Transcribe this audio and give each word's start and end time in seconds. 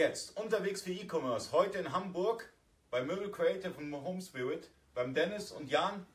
jetzt 0.00 0.34
unterwegs 0.38 0.80
für 0.80 0.92
E-Commerce. 0.92 1.52
Heute 1.52 1.78
in 1.78 1.92
Hamburg 1.92 2.50
bei 2.90 3.02
Möbel 3.02 3.30
Creative 3.30 3.74
und 3.74 3.92
Home 3.92 4.22
Spirit, 4.22 4.70
beim 4.94 5.12
Dennis 5.12 5.52
und 5.52 5.68
Jan. 5.70 6.06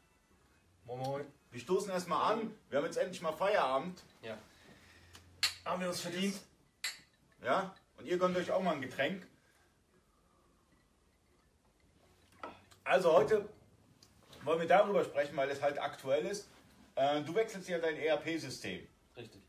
Moin 0.86 1.00
Moin. 1.00 1.26
Wir 1.52 1.62
stoßen 1.62 1.92
erstmal 1.92 2.34
an. 2.34 2.52
Wir 2.70 2.80
haben 2.80 2.86
jetzt 2.86 2.98
endlich 2.98 3.22
mal 3.22 3.32
Feierabend. 3.32 4.02
Ja. 4.24 4.40
Haben 5.66 5.82
wir 5.82 5.90
uns 5.90 6.02
verdient? 6.02 6.36
Ja, 7.44 7.76
und 8.00 8.08
ihr 8.08 8.18
gönnt 8.18 8.36
euch 8.36 8.50
auch 8.50 8.62
mal 8.64 8.74
ein 8.74 8.82
Getränk. 8.82 9.28
Also 12.84 13.14
heute 13.14 13.48
wollen 14.44 14.62
wir 14.62 14.68
darüber 14.68 15.04
sprechen, 15.04 15.38
weil 15.38 15.52
es 15.52 15.62
halt 15.62 15.80
aktuell 15.80 16.26
ist. 16.26 16.50
Äh, 16.96 17.22
Du 17.22 17.36
wechselst 17.36 17.70
ja 17.70 17.78
dein 17.78 17.98
ERP-System. 17.98 18.88
Richtig. 19.16 19.44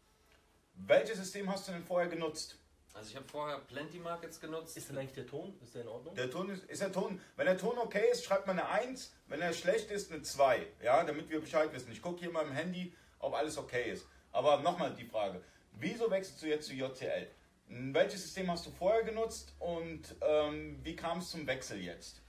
Welches 0.75 1.17
System 1.17 1.51
hast 1.51 1.69
du 1.69 1.73
denn 1.73 1.85
vorher 1.85 2.11
genutzt? 2.11 2.59
Also 2.97 3.11
ich 3.11 3.17
habe 3.17 3.29
vorher 3.29 3.59
Plenty 3.59 3.99
Markets 3.99 4.41
genutzt. 4.41 4.75
Ist 4.75 4.89
denn 4.89 4.97
eigentlich 4.97 5.13
der 5.13 5.27
Ton? 5.27 5.55
Ist 5.63 5.75
der 5.75 5.83
in 5.83 5.89
Ordnung? 5.89 6.15
Der 6.15 6.31
Ton 6.31 6.49
ist, 6.49 6.65
ist 6.65 6.81
der 6.81 6.91
Ton, 6.91 7.21
wenn 7.37 7.45
der 7.45 7.59
Ton 7.59 7.77
okay 7.77 8.11
ist, 8.11 8.25
schreibt 8.25 8.47
man 8.47 8.59
eine 8.59 8.71
1, 8.71 9.13
wenn 9.29 9.43
er 9.43 9.53
schlecht 9.53 9.91
ist, 9.91 10.11
eine 10.11 10.23
2. 10.23 10.67
Ja, 10.83 11.05
damit 11.05 11.29
wir 11.29 11.39
Bescheid 11.41 11.71
wissen. 11.75 11.93
Ich 11.93 12.01
gucke 12.01 12.21
hier 12.21 12.31
mal 12.31 12.47
im 12.47 12.53
Handy, 12.53 12.95
ob 13.19 13.35
alles 13.35 13.59
okay 13.59 13.91
ist. 13.91 14.07
Aber 14.33 14.63
nochmal 14.63 14.95
die 14.95 15.05
Frage, 15.05 15.43
wieso 15.73 16.11
wechselst 16.11 16.43
du 16.43 16.47
jetzt 16.47 16.69
zu 16.69 16.73
JTL? 16.73 17.29
Welches 17.69 18.23
System 18.23 18.51
hast 18.51 18.65
du 18.65 18.71
vorher 18.71 19.03
genutzt 19.03 19.55
und 19.59 20.17
ähm, 20.23 20.79
wie 20.83 20.97
kam 20.97 21.19
es 21.19 21.31
zum 21.31 21.47
Wechsel 21.47 21.79
jetzt? 21.79 22.23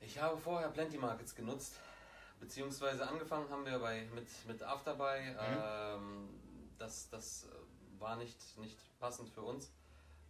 Ich 0.00 0.18
habe 0.18 0.38
vorher 0.38 0.70
Plenty 0.70 0.96
Markets 0.96 1.34
genutzt. 1.34 1.74
Beziehungsweise 2.40 3.06
angefangen 3.06 3.50
haben 3.50 3.66
wir 3.66 3.78
bei, 3.78 4.06
mit, 4.14 4.26
mit 4.46 4.62
Afterbuy. 4.62 5.18
Ähm, 5.38 6.28
das 6.78 7.10
das 7.10 7.44
äh, 7.44 7.65
war 8.00 8.16
nicht, 8.16 8.36
nicht 8.58 8.76
passend 8.98 9.28
für 9.30 9.42
uns. 9.42 9.72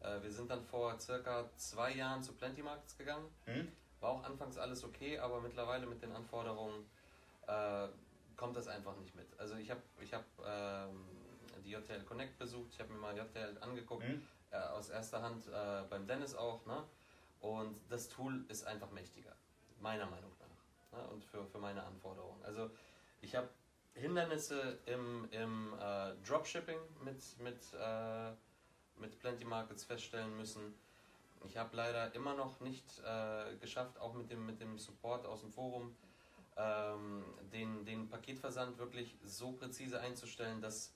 Äh, 0.00 0.22
wir 0.22 0.30
sind 0.30 0.50
dann 0.50 0.62
vor 0.64 0.98
circa 0.98 1.48
zwei 1.56 1.92
Jahren 1.94 2.22
zu 2.22 2.32
Plenty 2.34 2.62
Markets 2.62 2.96
gegangen. 2.96 3.28
Hm? 3.46 3.68
War 4.00 4.10
auch 4.10 4.24
anfangs 4.24 4.58
alles 4.58 4.84
okay, 4.84 5.18
aber 5.18 5.40
mittlerweile 5.40 5.86
mit 5.86 6.02
den 6.02 6.12
Anforderungen 6.12 6.86
äh, 7.46 7.88
kommt 8.36 8.56
das 8.56 8.68
einfach 8.68 8.96
nicht 8.96 9.14
mit. 9.14 9.26
Also 9.38 9.56
ich 9.56 9.70
habe 9.70 9.80
ich 10.00 10.12
hab, 10.12 10.24
ähm, 10.44 11.04
die 11.64 11.70
JTL 11.70 12.04
Connect 12.04 12.38
besucht, 12.38 12.68
ich 12.72 12.80
habe 12.80 12.92
mir 12.92 12.98
mal 12.98 13.16
JTL 13.16 13.56
angeguckt, 13.60 14.04
Hm? 14.04 14.22
äh, 14.50 14.56
aus 14.56 14.90
erster 14.90 15.22
Hand 15.22 15.46
äh, 15.48 15.82
beim 15.88 16.06
Dennis 16.06 16.34
auch. 16.34 16.64
Ne? 16.66 16.84
Und 17.40 17.76
das 17.88 18.08
Tool 18.08 18.44
ist 18.48 18.66
einfach 18.66 18.90
mächtiger, 18.90 19.32
meiner 19.80 20.06
Meinung 20.06 20.30
nach. 20.38 20.98
Ne? 20.98 21.08
Und 21.08 21.24
für, 21.24 21.44
für 21.46 21.58
meine 21.58 21.82
Anforderungen. 21.82 22.42
Also 22.44 22.70
ich 23.22 23.34
habe 23.34 23.48
Hindernisse 23.96 24.78
im, 24.86 25.28
im 25.30 25.74
äh, 25.80 26.12
Dropshipping 26.26 26.78
mit, 27.02 27.22
mit, 27.40 27.60
äh, 27.80 28.30
mit 28.98 29.18
Plenty 29.18 29.44
Markets 29.44 29.84
feststellen 29.84 30.36
müssen. 30.36 30.74
Ich 31.44 31.56
habe 31.56 31.74
leider 31.76 32.14
immer 32.14 32.34
noch 32.34 32.60
nicht 32.60 32.84
äh, 33.04 33.56
geschafft, 33.56 33.98
auch 33.98 34.14
mit 34.14 34.30
dem, 34.30 34.44
mit 34.44 34.60
dem 34.60 34.78
Support 34.78 35.26
aus 35.26 35.40
dem 35.40 35.50
Forum, 35.50 35.96
ähm, 36.56 37.24
den, 37.52 37.84
den 37.84 38.08
Paketversand 38.08 38.78
wirklich 38.78 39.16
so 39.24 39.52
präzise 39.52 40.00
einzustellen, 40.00 40.60
dass 40.60 40.92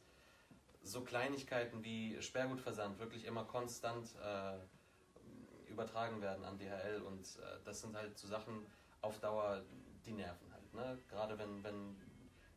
so 0.82 1.02
Kleinigkeiten 1.02 1.84
wie 1.84 2.20
Sperrgutversand 2.20 2.98
wirklich 2.98 3.24
immer 3.24 3.44
konstant 3.44 4.14
äh, 4.22 5.70
übertragen 5.70 6.20
werden 6.20 6.44
an 6.44 6.58
DHL 6.58 7.02
und 7.06 7.20
äh, 7.20 7.60
das 7.64 7.80
sind 7.80 7.96
halt 7.96 8.18
so 8.18 8.26
Sachen 8.26 8.66
auf 9.00 9.18
Dauer, 9.20 9.62
die 10.04 10.12
nerven 10.12 10.52
halt. 10.52 10.74
Ne? 10.74 10.98
Gerade 11.08 11.38
wenn, 11.38 11.62
wenn 11.62 11.96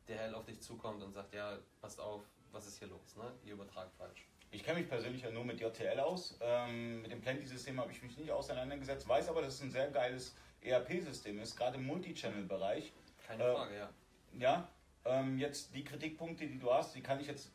DHL 0.07 0.33
auf 0.35 0.45
dich 0.45 0.61
zukommt 0.61 1.01
und 1.03 1.13
sagt, 1.13 1.33
ja, 1.33 1.57
passt 1.81 1.99
auf, 1.99 2.23
was 2.51 2.67
ist 2.67 2.79
hier 2.79 2.87
los? 2.87 3.15
Ne? 3.15 3.31
Ihr 3.45 3.53
übertragt 3.53 3.91
falsch. 3.97 4.27
Ich 4.51 4.63
kenne 4.63 4.79
mich 4.79 4.87
persönlich 4.87 5.23
ja 5.23 5.31
nur 5.31 5.43
mit 5.43 5.59
JTL 5.59 5.99
aus. 5.99 6.37
Ähm, 6.41 7.01
mit 7.01 7.11
dem 7.11 7.21
Plenty-System 7.21 7.79
habe 7.79 7.91
ich 7.91 8.03
mich 8.03 8.15
nicht 8.17 8.31
auseinandergesetzt, 8.31 9.07
weiß 9.07 9.29
aber, 9.29 9.41
dass 9.41 9.55
es 9.55 9.61
ein 9.61 9.71
sehr 9.71 9.89
geiles 9.89 10.35
ERP-System 10.61 11.39
ist, 11.39 11.55
gerade 11.55 11.77
im 11.77 11.85
Multichannel-Bereich. 11.87 12.93
Keine 13.25 13.43
Äh, 13.43 13.53
Frage, 13.55 13.75
ja. 13.77 13.89
Ja, 14.37 14.69
ähm, 15.05 15.37
jetzt 15.39 15.73
die 15.73 15.83
Kritikpunkte, 15.83 16.47
die 16.47 16.59
du 16.59 16.71
hast, 16.71 16.93
die 16.95 17.01
kann 17.01 17.19
ich 17.19 17.27
jetzt 17.27 17.51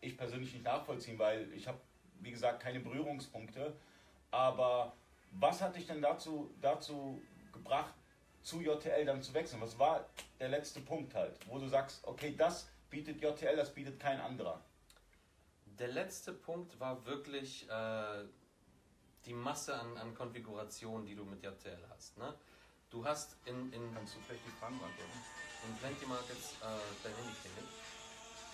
ich 0.00 0.16
persönlich 0.16 0.52
nicht 0.52 0.64
nachvollziehen, 0.64 1.18
weil 1.18 1.52
ich 1.52 1.66
habe, 1.66 1.78
wie 2.20 2.30
gesagt, 2.30 2.60
keine 2.60 2.80
Berührungspunkte. 2.80 3.76
Aber 4.30 4.94
was 5.32 5.60
hat 5.60 5.76
dich 5.76 5.86
denn 5.86 6.00
dazu, 6.00 6.54
dazu 6.60 7.20
gebracht, 7.52 7.94
zu 8.48 8.60
JTL 8.60 9.04
dann 9.04 9.22
zu 9.22 9.34
wechseln? 9.34 9.60
Was 9.60 9.78
war 9.78 10.06
der 10.40 10.48
letzte 10.48 10.80
Punkt 10.80 11.14
halt, 11.14 11.38
wo 11.48 11.58
du 11.58 11.68
sagst, 11.68 12.00
okay, 12.04 12.34
das 12.36 12.68
bietet 12.88 13.20
JTL, 13.22 13.56
das 13.56 13.74
bietet 13.74 14.00
kein 14.00 14.20
anderer? 14.20 14.60
Der 15.78 15.88
letzte 15.88 16.32
Punkt 16.32 16.80
war 16.80 17.04
wirklich 17.04 17.68
äh, 17.68 18.24
die 19.26 19.34
Masse 19.34 19.74
an, 19.74 19.96
an 19.98 20.14
Konfigurationen, 20.14 21.06
die 21.06 21.14
du 21.14 21.24
mit 21.24 21.42
JTL 21.42 21.84
hast. 21.90 22.16
Ne? 22.16 22.34
Du 22.90 23.04
hast 23.04 23.36
in, 23.44 23.72
in, 23.72 23.94
Kannst 23.94 24.16
du 24.16 24.20
vielleicht 24.20 24.46
die 24.46 24.58
Fragen 24.58 24.78
beantworten? 24.78 25.12
in 25.66 25.76
Plenty 25.76 26.06
Markets 26.06 26.54
äh, 26.62 26.66
dein 27.02 27.14
Handy 27.14 27.34
klingelt. 27.42 27.68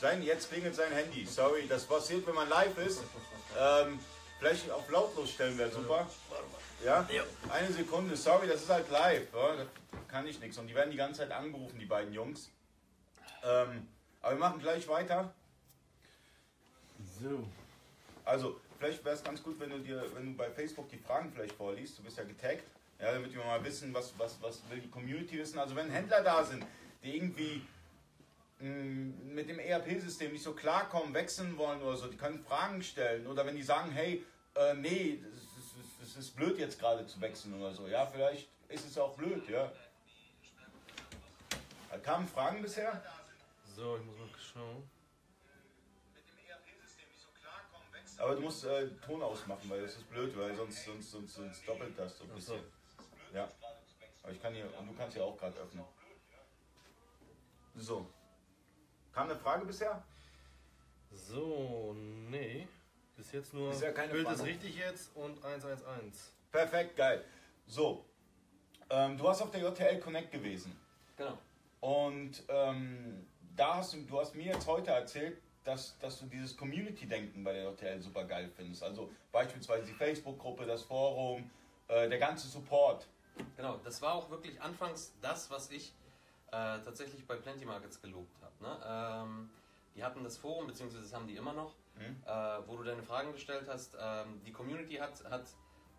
Sein, 0.00 0.22
jetzt 0.22 0.50
klingelt 0.50 0.74
sein 0.74 0.90
Handy. 0.92 1.24
Sorry, 1.26 1.68
das 1.68 1.84
passiert, 1.84 2.26
wenn 2.26 2.34
man 2.34 2.48
live 2.48 2.76
ist. 2.78 3.02
Ähm, 3.56 4.00
vielleicht 4.38 4.70
auf 4.70 4.88
lautlos 4.90 5.30
stellen 5.30 5.56
wäre 5.58 5.70
super. 5.70 6.06
Ja? 6.84 7.06
Eine 7.50 7.72
Sekunde, 7.72 8.16
sorry, 8.16 8.46
das 8.46 8.62
ist 8.62 8.70
halt 8.70 8.90
live. 8.90 9.32
Ja? 9.32 9.56
Da 9.56 9.66
kann 10.08 10.26
ich 10.26 10.40
nichts. 10.40 10.58
Und 10.58 10.66
die 10.66 10.74
werden 10.74 10.90
die 10.90 10.96
ganze 10.96 11.20
Zeit 11.20 11.30
angerufen, 11.30 11.78
die 11.78 11.86
beiden 11.86 12.12
Jungs. 12.12 12.50
Ähm, 13.42 13.88
aber 14.20 14.32
wir 14.32 14.38
machen 14.38 14.60
gleich 14.60 14.86
weiter. 14.88 15.34
So. 17.20 17.44
Also, 18.24 18.60
vielleicht 18.78 19.04
wäre 19.04 19.14
es 19.14 19.22
ganz 19.22 19.42
gut, 19.42 19.58
wenn 19.60 19.70
du 19.70 19.78
dir, 19.78 20.04
wenn 20.14 20.26
du 20.26 20.36
bei 20.36 20.50
Facebook 20.50 20.88
die 20.88 20.98
Fragen 20.98 21.30
vielleicht 21.32 21.54
vorliest. 21.54 21.98
Du 21.98 22.02
bist 22.02 22.16
ja 22.16 22.24
getaggt. 22.24 22.64
Ja, 23.00 23.12
damit 23.12 23.34
wir 23.34 23.44
mal 23.44 23.62
wissen, 23.64 23.92
was, 23.92 24.14
was, 24.18 24.40
was 24.40 24.62
will 24.70 24.80
die 24.80 24.88
Community 24.88 25.38
wissen. 25.38 25.58
Also 25.58 25.74
wenn 25.76 25.90
Händler 25.90 26.22
da 26.22 26.44
sind, 26.44 26.64
die 27.02 27.16
irgendwie 27.16 27.66
mit 28.60 29.48
dem 29.48 29.58
ERP-System 29.58 30.32
nicht 30.32 30.42
so 30.42 30.54
klarkommen, 30.54 31.12
wechseln 31.12 31.56
wollen 31.58 31.82
oder 31.82 31.96
so, 31.96 32.06
die 32.06 32.16
können 32.16 32.38
Fragen 32.38 32.82
stellen. 32.82 33.26
Oder 33.26 33.44
wenn 33.46 33.56
die 33.56 33.62
sagen, 33.62 33.90
hey, 33.90 34.24
äh, 34.54 34.74
nee, 34.74 35.22
es 36.02 36.16
ist, 36.16 36.36
blöd 36.36 36.58
jetzt 36.58 36.78
gerade 36.78 37.06
zu 37.06 37.20
wechseln 37.20 37.54
oder 37.54 37.72
so. 37.72 37.88
Ja, 37.88 38.06
vielleicht 38.06 38.48
ist 38.68 38.86
es 38.86 38.96
auch 38.98 39.16
blöd, 39.16 39.48
ja. 39.48 39.72
Da 41.90 41.98
kamen 41.98 42.26
Fragen 42.26 42.62
bisher? 42.62 43.02
So, 43.76 43.96
ich 43.96 44.04
muss 44.04 44.18
mal 44.18 44.28
schauen. 44.38 44.90
Aber 48.18 48.36
du 48.36 48.42
musst 48.42 48.64
äh, 48.64 48.88
Ton 49.04 49.22
ausmachen, 49.22 49.68
weil 49.68 49.82
das 49.82 49.96
ist 49.96 50.08
blöd, 50.08 50.36
weil 50.36 50.54
sonst, 50.54 50.84
sonst, 50.84 51.10
sonst, 51.10 51.34
sonst 51.34 51.68
doppelt 51.68 51.98
das 51.98 52.16
so 52.16 52.24
ein 52.24 52.30
bisschen. 52.30 52.60
Ja. 53.32 53.48
Aber 54.22 54.32
ich 54.32 54.40
kann 54.40 54.54
hier, 54.54 54.66
und 54.78 54.86
du 54.86 54.94
kannst 54.94 55.14
hier 55.14 55.24
auch 55.24 55.36
gerade 55.36 55.58
öffnen. 55.58 55.84
So. 57.74 58.08
Kam 59.14 59.30
eine 59.30 59.38
Frage 59.38 59.64
bisher? 59.64 60.02
So, 61.12 61.94
nee. 61.96 62.66
Bis 63.16 63.30
jetzt 63.30 63.54
nur. 63.54 63.70
Ist 63.70 63.82
ja 63.82 63.92
keine 63.92 64.12
Bild 64.12 64.28
ist 64.28 64.38
Frage. 64.38 64.50
richtig 64.50 64.76
jetzt 64.76 65.14
und 65.14 65.42
111. 65.44 65.80
Perfekt, 66.50 66.96
geil. 66.96 67.24
So. 67.66 68.04
Ähm, 68.90 69.16
du 69.16 69.28
hast 69.28 69.40
auf 69.40 69.52
der 69.52 69.60
JTL 69.60 70.00
Connect 70.00 70.32
gewesen. 70.32 70.76
Genau. 71.16 71.38
Und 71.80 72.42
ähm, 72.48 73.26
da 73.54 73.76
hast 73.76 73.94
du, 73.94 74.02
du 74.02 74.20
hast 74.20 74.34
mir 74.34 74.46
jetzt 74.52 74.66
heute 74.66 74.90
erzählt, 74.90 75.38
dass, 75.62 75.96
dass 76.00 76.18
du 76.18 76.26
dieses 76.26 76.56
Community-Denken 76.56 77.44
bei 77.44 77.52
der 77.52 77.70
JTL 77.70 78.00
super 78.00 78.24
geil 78.24 78.50
findest. 78.54 78.82
Also 78.82 79.10
beispielsweise 79.30 79.86
die 79.86 79.92
Facebook-Gruppe, 79.94 80.66
das 80.66 80.82
Forum, 80.82 81.50
äh, 81.88 82.08
der 82.08 82.18
ganze 82.18 82.48
Support. 82.48 83.06
Genau, 83.56 83.78
das 83.84 84.02
war 84.02 84.14
auch 84.14 84.28
wirklich 84.30 84.60
anfangs 84.60 85.12
das, 85.22 85.50
was 85.50 85.70
ich 85.70 85.92
äh, 86.54 86.80
tatsächlich 86.84 87.26
bei 87.26 87.36
Plenty 87.36 87.64
Markets 87.64 88.00
gelobt 88.00 88.36
habe. 88.42 88.54
Ne? 88.60 88.78
Ähm, 88.86 89.50
die 89.96 90.04
hatten 90.04 90.22
das 90.24 90.36
Forum, 90.38 90.66
beziehungsweise 90.66 91.02
das 91.04 91.14
haben 91.14 91.26
die 91.26 91.36
immer 91.36 91.52
noch, 91.52 91.74
Mhm. 91.96 92.22
äh, 92.26 92.58
wo 92.66 92.76
du 92.76 92.82
deine 92.84 93.02
Fragen 93.02 93.32
gestellt 93.32 93.66
hast. 93.68 93.96
Ähm, 94.00 94.40
die 94.44 94.52
Community 94.52 94.94
hat, 94.96 95.24
hat 95.30 95.46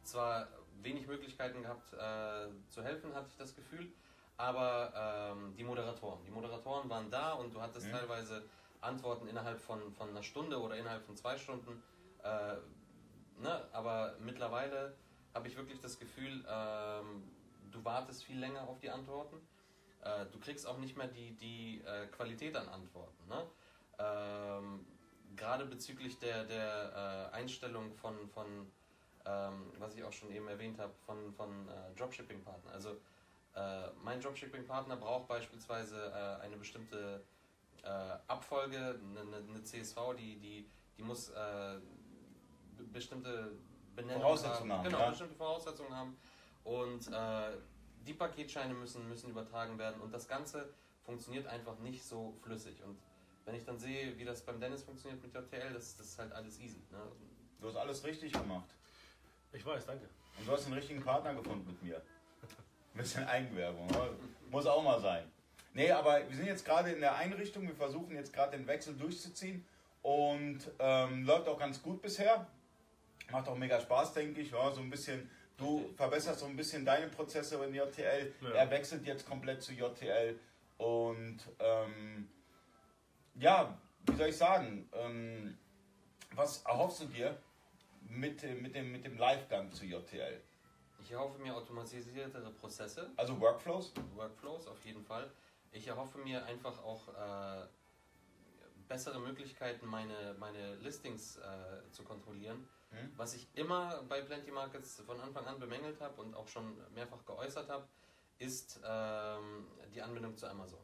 zwar 0.04 0.48
wenig 0.82 1.08
Möglichkeiten 1.08 1.62
gehabt 1.62 1.94
äh, 1.94 2.48
zu 2.70 2.84
helfen, 2.84 3.14
hatte 3.16 3.28
ich 3.30 3.38
das 3.38 3.56
Gefühl, 3.56 3.92
aber 4.38 4.94
ähm, 5.34 5.56
die 5.56 5.64
Moderatoren, 5.64 6.24
die 6.26 6.32
Moderatoren 6.32 6.90
waren 6.90 7.10
da 7.10 7.34
und 7.34 7.54
du 7.54 7.62
hattest 7.62 7.88
Mhm. 7.88 7.92
teilweise 7.92 8.44
Antworten 8.82 9.28
innerhalb 9.28 9.60
von, 9.62 9.92
von 9.94 10.10
einer 10.10 10.22
Stunde 10.24 10.60
oder 10.62 10.76
innerhalb 10.76 11.04
von 11.06 11.16
zwei 11.16 11.38
Stunden. 11.38 11.82
Äh, 12.24 12.56
ne? 13.42 13.66
Aber 13.72 14.16
mittlerweile 14.20 14.96
habe 15.34 15.48
ich 15.48 15.56
wirklich 15.56 15.80
das 15.80 15.98
Gefühl, 15.98 16.46
ähm, 16.48 17.24
du 17.72 17.84
wartest 17.84 18.24
viel 18.26 18.38
länger 18.40 18.62
auf 18.68 18.80
die 18.80 18.90
Antworten. 18.90 19.38
Äh, 20.06 20.26
du 20.32 20.40
kriegst 20.40 20.68
auch 20.68 20.78
nicht 20.78 20.96
mehr 20.96 21.08
die, 21.08 21.32
die 21.34 21.82
äh, 21.86 22.08
Qualität 22.08 22.56
an 22.56 22.70
Antworten. 22.70 23.28
Ne? 23.28 23.44
Ähm, 24.00 24.86
Gerade 25.36 25.66
bezüglich 25.66 26.18
der, 26.20 26.46
der 26.46 27.30
äh, 27.34 27.36
Einstellung 27.36 27.92
von, 27.96 28.30
von 28.30 28.72
ähm, 29.26 29.72
was 29.80 29.96
ich 29.96 30.04
auch 30.04 30.14
schon 30.14 30.32
eben 30.32 30.48
erwähnt 30.48 30.78
habe, 30.80 30.94
von, 31.06 31.34
von 31.34 31.68
äh, 31.68 31.94
Dropshipping-Partnern. 31.98 32.72
Also 32.74 32.92
äh, 33.56 33.90
mein 34.04 34.22
Dropshipping-Partner 34.22 34.96
braucht 34.98 35.28
beispielsweise 35.28 36.12
äh, 36.14 36.44
eine 36.44 36.56
bestimmte 36.58 37.24
Abfolge, 38.28 39.00
eine, 39.12 39.38
eine- 39.38 39.62
CSV, 39.64 40.16
die, 40.18 40.40
die, 40.40 40.68
die 40.98 41.04
muss 41.04 41.28
be- 41.30 41.82
bestimmte 42.92 43.52
Benennung 43.96 44.24
Voraussetzungen 44.24 44.72
haben, 44.74 44.84
Genau, 44.86 45.00
ja. 45.02 45.10
bestimmte 45.12 45.36
Voraussetzungen 45.36 45.96
haben. 45.96 46.18
Und 46.64 47.08
die 48.06 48.14
Paketscheine 48.14 48.74
müssen, 48.74 49.08
müssen 49.10 49.32
übertragen 49.32 49.78
werden. 49.78 50.00
Und 50.02 50.14
das 50.14 50.28
Ganze 50.28 50.70
funktioniert 51.04 51.48
einfach 51.48 51.78
nicht 51.80 52.04
so 52.04 52.34
flüssig. 52.44 52.82
Und 52.84 52.98
wenn 53.46 53.56
ich 53.56 53.66
dann 53.66 53.78
sehe, 53.78 54.18
wie 54.18 54.26
das 54.26 54.42
beim 54.42 54.60
Dennis 54.60 54.84
funktioniert 54.84 55.22
mit 55.22 55.34
JTL, 55.34 55.74
das, 55.74 55.98
das 55.98 56.08
ist 56.08 56.20
halt 56.20 56.32
alles 56.34 56.60
easy. 56.60 56.82
Ne? 56.92 57.00
Du 57.62 57.68
hast 57.68 57.76
alles 57.76 58.04
richtig 58.04 58.34
gemacht. 58.34 58.70
Ich 59.54 59.66
weiß, 59.66 59.86
danke. 59.86 60.10
Und 60.38 60.48
du 60.48 60.52
hast 60.52 60.66
den 60.66 60.74
richtigen 60.74 61.04
Partner 61.04 61.34
gefunden 61.34 61.66
mit 61.68 61.82
mir. 61.82 61.98
Ein 61.98 62.98
bisschen 62.98 63.26
Eigenwerbung, 63.26 63.90
oder? 63.90 64.10
muss 64.50 64.66
auch 64.66 64.84
mal 64.84 65.00
sein. 65.02 65.30
Nee, 65.74 65.92
aber 65.92 66.30
wir 66.30 66.36
sind 66.36 66.46
jetzt 66.46 66.64
gerade 66.64 66.92
in 66.92 67.02
der 67.02 67.16
Einrichtung, 67.16 67.68
wir 67.68 67.76
versuchen 67.76 68.16
jetzt 68.16 68.32
gerade 68.32 68.58
den 68.58 68.66
Wechsel 68.68 68.96
durchzuziehen 68.96 69.66
und 70.02 70.60
ähm, 70.80 71.26
läuft 71.26 71.48
auch 71.48 71.60
ganz 71.60 71.82
gut 71.82 72.02
bisher. 72.02 72.48
Macht 73.32 73.50
auch 73.50 73.58
mega 73.58 73.82
Spaß, 73.82 74.14
denke 74.14 74.42
ich. 74.42 74.52
Ja, 74.52 74.72
so 74.72 74.80
ein 74.80 74.90
bisschen, 74.90 75.30
du 75.58 75.94
verbesserst 75.96 76.40
so 76.40 76.46
ein 76.46 76.56
bisschen 76.56 76.86
deine 76.86 77.08
Prozesse 77.08 77.64
in 77.64 77.74
JTL. 77.74 78.34
Ja. 78.42 78.50
Er 78.50 78.70
wechselt 78.70 79.06
jetzt 79.06 79.28
komplett 79.28 79.62
zu 79.62 79.74
JTL 79.74 80.40
und 80.78 81.40
ähm, 81.60 82.30
ja, 83.36 83.78
wie 84.06 84.16
soll 84.16 84.30
ich 84.30 84.38
sagen, 84.38 84.90
ähm, 84.94 85.58
was 86.32 86.64
erhoffst 86.64 87.02
du 87.02 87.06
dir 87.06 87.38
mit, 88.08 88.44
mit 88.62 88.76
dem, 88.76 88.92
mit 88.92 89.06
dem 89.06 89.18
Livegang 89.18 89.72
zu 89.72 89.86
JTL? 89.86 90.42
Ich 91.02 91.12
erhoffe 91.12 91.40
mir 91.40 91.56
automatisiertere 91.56 92.52
Prozesse, 92.52 93.12
Also 93.16 93.40
Workflows? 93.40 93.94
Workflows 94.16 94.68
auf 94.68 94.84
jeden 94.86 95.04
Fall. 95.04 95.30
Ich 95.72 95.88
erhoffe 95.88 96.18
mir 96.20 96.44
einfach 96.46 96.84
auch 96.84 97.08
äh, 97.10 97.68
bessere 98.88 99.20
Möglichkeiten, 99.20 99.86
meine, 99.86 100.36
meine 100.40 100.76
Listings 100.76 101.38
äh, 101.38 101.92
zu 101.92 102.04
kontrollieren. 102.04 102.68
Hm? 102.96 103.12
Was 103.18 103.34
ich 103.36 103.48
immer 103.54 104.02
bei 104.08 104.22
Plenty 104.22 104.52
Markets 104.52 105.02
von 105.06 105.20
Anfang 105.20 105.46
an 105.46 105.60
bemängelt 105.60 106.00
habe 106.02 106.22
und 106.22 106.34
auch 106.36 106.48
schon 106.48 106.78
mehrfach 106.94 107.26
geäußert 107.26 107.70
habe, 107.70 107.88
ist 108.40 108.80
ähm, 108.86 109.68
die 109.94 110.02
Anbindung 110.02 110.36
zu 110.36 110.48
Amazon. 110.48 110.80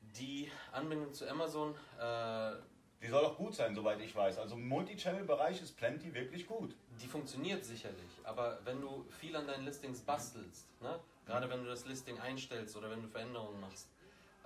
Die 0.00 0.50
Anbindung 0.72 1.12
zu 1.12 1.28
Amazon, 1.28 1.74
äh, 1.98 2.52
Die 3.00 3.08
soll 3.08 3.24
auch 3.24 3.36
gut 3.36 3.54
sein, 3.54 3.74
soweit 3.74 4.00
ich 4.00 4.14
weiß. 4.14 4.38
Also 4.38 4.56
im 4.56 4.68
Multichannel-Bereich 4.68 5.62
ist 5.62 5.76
Plenty 5.76 6.12
wirklich 6.14 6.46
gut. 6.46 6.76
die 7.00 7.06
funktioniert 7.06 7.64
sicherlich, 7.64 8.10
aber 8.24 8.58
wenn 8.64 8.80
du 8.80 9.04
viel 9.20 9.34
an 9.36 9.46
deinen 9.46 9.64
Listings 9.64 10.00
bastelst, 10.00 10.66
ne? 10.80 11.00
gerade 11.26 11.48
wenn 11.48 11.62
du 11.64 11.68
das 11.70 11.86
Listing 11.86 12.18
einstellst 12.20 12.76
oder 12.76 12.90
wenn 12.90 13.02
du 13.02 13.08
Veränderungen 13.08 13.60
machst, 13.60 13.88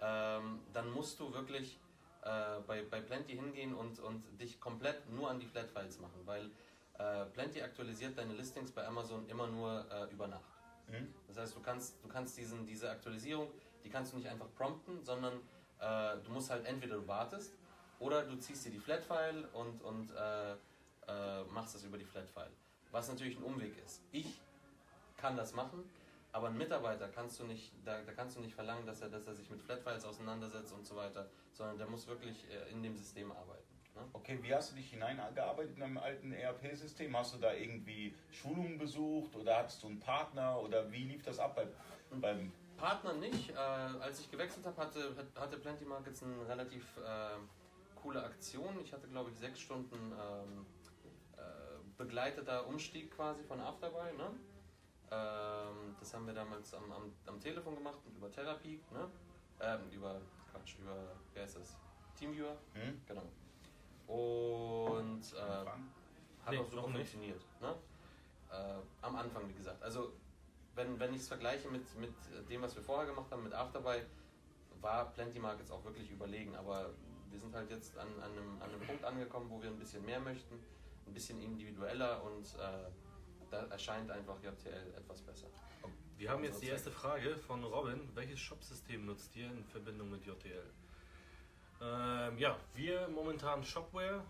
ähm, 0.01 0.61
dann 0.73 0.91
musst 0.93 1.19
du 1.21 1.33
wirklich 1.33 1.79
äh, 2.27 2.61
bei, 2.67 2.83
bei 2.83 3.01
Plenty 3.01 3.37
hingehen 3.37 3.75
und, 3.75 4.01
und 4.01 4.25
dich 4.41 4.59
komplett 4.61 5.09
nur 5.11 5.31
an 5.31 5.39
die 5.39 5.47
Flat-Files 5.47 6.01
machen, 6.01 6.21
weil 6.25 6.51
äh, 6.99 7.25
Plenty 7.27 7.63
aktualisiert 7.63 8.19
deine 8.19 8.33
Listings 8.35 8.73
bei 8.73 8.87
Amazon 8.87 9.29
immer 9.29 9.47
nur 9.47 9.87
äh, 9.91 10.13
über 10.13 10.27
Nacht. 10.27 10.51
Hm? 10.89 11.15
Das 11.29 11.37
heißt, 11.37 11.55
du 11.55 11.61
kannst, 11.61 12.03
du 12.03 12.09
kannst 12.09 12.37
diesen, 12.37 12.67
diese 12.67 12.91
Aktualisierung, 12.91 13.49
die 13.85 13.91
kannst 13.91 14.13
du 14.13 14.17
nicht 14.17 14.29
einfach 14.29 14.49
prompten, 14.57 15.05
sondern 15.05 15.35
äh, 15.79 16.17
du 16.25 16.33
musst 16.33 16.51
halt 16.51 16.67
entweder 16.67 16.97
du 16.97 17.07
wartest 17.07 17.55
oder 18.01 18.25
du 18.25 18.37
ziehst 18.37 18.67
dir 18.67 18.71
die 18.71 18.81
Flat-File 18.81 19.49
und, 19.53 19.83
und 19.83 20.11
äh, 20.11 20.53
äh, 20.53 21.45
machst 21.53 21.75
das 21.77 21.85
über 21.85 21.99
die 21.99 22.05
Flat-File. 22.05 22.51
Was 22.91 23.09
natürlich 23.09 23.37
ein 23.37 23.43
Umweg 23.43 23.77
ist. 23.85 24.03
Ich 24.11 24.41
kann 25.17 25.37
das 25.37 25.55
machen, 25.55 25.89
aber 26.37 26.49
ein 26.49 26.59
Mitarbeiter 26.59 27.09
kannst 27.09 27.41
du 27.41 27.45
nicht, 27.45 27.73
da, 27.83 28.03
da 28.03 28.13
kannst 28.13 28.37
du 28.37 28.43
nicht 28.43 28.55
verlangen, 28.55 28.85
dass 28.85 29.01
er, 29.01 29.09
dass 29.09 29.27
er 29.27 29.35
sich 29.35 29.49
mit 29.49 29.63
Flat-Files 29.63 30.05
auseinandersetzt 30.05 30.71
und 30.75 30.85
so 30.85 30.95
weiter, 30.95 31.31
sondern 31.55 31.79
der 31.79 31.87
muss 31.87 32.07
wirklich 32.07 32.45
äh, 32.51 32.71
in 32.71 32.83
dem 32.83 32.95
System 32.95 33.33
arbeiten. 33.33 33.65
Ne? 33.95 34.03
Okay, 34.13 34.39
wie 34.43 34.55
hast 34.55 34.73
du 34.73 34.77
dich 34.77 34.91
hineingearbeitet 34.91 35.73
in 35.73 35.81
deinem 35.81 35.97
alten 35.97 36.33
ERP-System? 36.33 37.17
Hast 37.17 37.35
du 37.35 37.39
da 37.39 37.55
irgendwie 37.55 38.15
Schulungen 38.31 38.77
besucht 38.77 39.35
oder 39.35 39.57
hattest 39.57 39.83
du 39.83 39.87
einen 39.87 39.99
Partner 39.99 40.61
oder 40.61 40.93
wie 40.93 41.05
lief 41.05 41.23
das 41.23 41.39
ab 41.39 41.57
bei, 41.57 41.67
beim... 42.19 42.53
Partner 42.77 43.15
nicht. 43.15 43.53
Äh, 43.53 43.55
als 43.57 44.21
ich 44.21 44.31
gewechselt 44.31 44.67
habe, 44.67 44.77
hatte, 44.77 45.17
hatte 45.37 45.57
Plenty 45.57 45.87
Markets 45.87 46.23
eine 46.23 46.47
relativ 46.47 46.85
äh, 46.99 47.39
coole 47.95 48.23
Aktion. 48.23 48.79
Ich 48.85 48.93
hatte, 48.93 49.09
glaube 49.09 49.31
ich, 49.31 49.39
sechs 49.39 49.59
Stunden 49.59 50.13
ähm, 50.13 50.67
äh, 51.39 51.41
begleiteter 51.97 52.67
Umstieg 52.67 53.11
quasi 53.11 53.43
von 53.43 53.59
Afterbuy. 53.59 54.13
Ne? 54.19 54.29
Ähm, 55.11 55.95
das 56.01 56.13
haben 56.15 56.27
wir 56.27 56.35
damals 56.35 56.75
am, 56.75 56.91
am, 56.91 57.13
am 57.27 57.41
Telefon 57.41 57.77
gemacht 57.77 57.99
und 58.07 58.17
über 58.17 58.31
Therapie. 58.31 58.81
Ne? 58.93 59.09
Ähm, 59.61 59.81
über, 59.93 60.21
Quatsch, 60.51 60.77
über, 60.81 60.97
wer 61.35 61.45
ist 61.45 61.57
das? 61.57 61.77
Teamviewer? 62.19 62.57
Hm? 62.75 63.01
Genau. 63.07 63.23
Und 64.07 65.23
äh, 65.35 65.39
hat 65.39 66.51
Nee, 66.51 66.59
auch 66.59 66.65
super 66.65 66.77
noch 66.83 66.89
nicht. 66.89 67.11
funktioniert. 67.11 67.41
Ne? 67.61 67.75
Äh, 68.51 68.77
am 69.03 69.17
Anfang, 69.17 69.49
wie 69.49 69.55
gesagt. 69.55 69.83
Also, 69.83 70.13
wenn, 70.75 70.99
wenn 70.99 71.13
ich 71.15 71.21
es 71.23 71.29
vergleiche 71.29 71.69
mit, 71.69 71.83
mit 71.99 72.13
dem, 72.49 72.63
was 72.63 72.75
wir 72.77 72.83
vorher 72.83 73.07
gemacht 73.07 73.31
haben, 73.31 73.43
mit 73.45 73.53
Afterbuy, 73.55 74.03
war 74.81 75.11
Plenty 75.13 75.39
Markets 75.39 75.71
auch 75.71 75.83
wirklich 75.85 76.11
überlegen. 76.11 76.55
Aber 76.57 76.91
wir 77.31 77.39
sind 77.39 77.55
halt 77.55 77.71
jetzt 77.71 77.97
an, 77.99 78.09
an, 78.23 78.33
einem, 78.33 78.63
an 78.63 78.71
einem 78.71 78.81
Punkt 78.81 79.05
angekommen, 79.05 79.51
wo 79.51 79.61
wir 79.63 79.71
ein 79.71 79.79
bisschen 79.79 80.05
mehr 80.05 80.21
möchten, 80.21 80.55
ein 81.07 81.13
bisschen 81.15 81.41
individueller 81.41 82.23
und 82.23 82.45
äh, 82.59 82.91
da 83.51 83.65
erscheint 83.67 84.11
einfach 84.11 84.37
JTL 84.43 84.95
etwas 84.97 85.21
besser. 85.23 85.47
Wir 86.19 86.31
haben 86.31 86.45
jetzt 86.45 86.63
die 86.63 86.69
erste 86.69 86.91
Frage 86.91 87.37
von 87.37 87.63
Robin. 87.63 88.01
Welches 88.15 88.41
Shop-System 88.41 89.05
nutzt 89.05 89.37
ihr 89.37 89.47
in 89.47 89.65
Verbindung 89.65 90.11
mit 90.11 90.25
JTL? 90.25 90.63
Ähm, 91.83 92.39
ja, 92.39 92.57
wir 92.75 93.09
momentan 93.09 93.63
Shopware. 93.63 94.25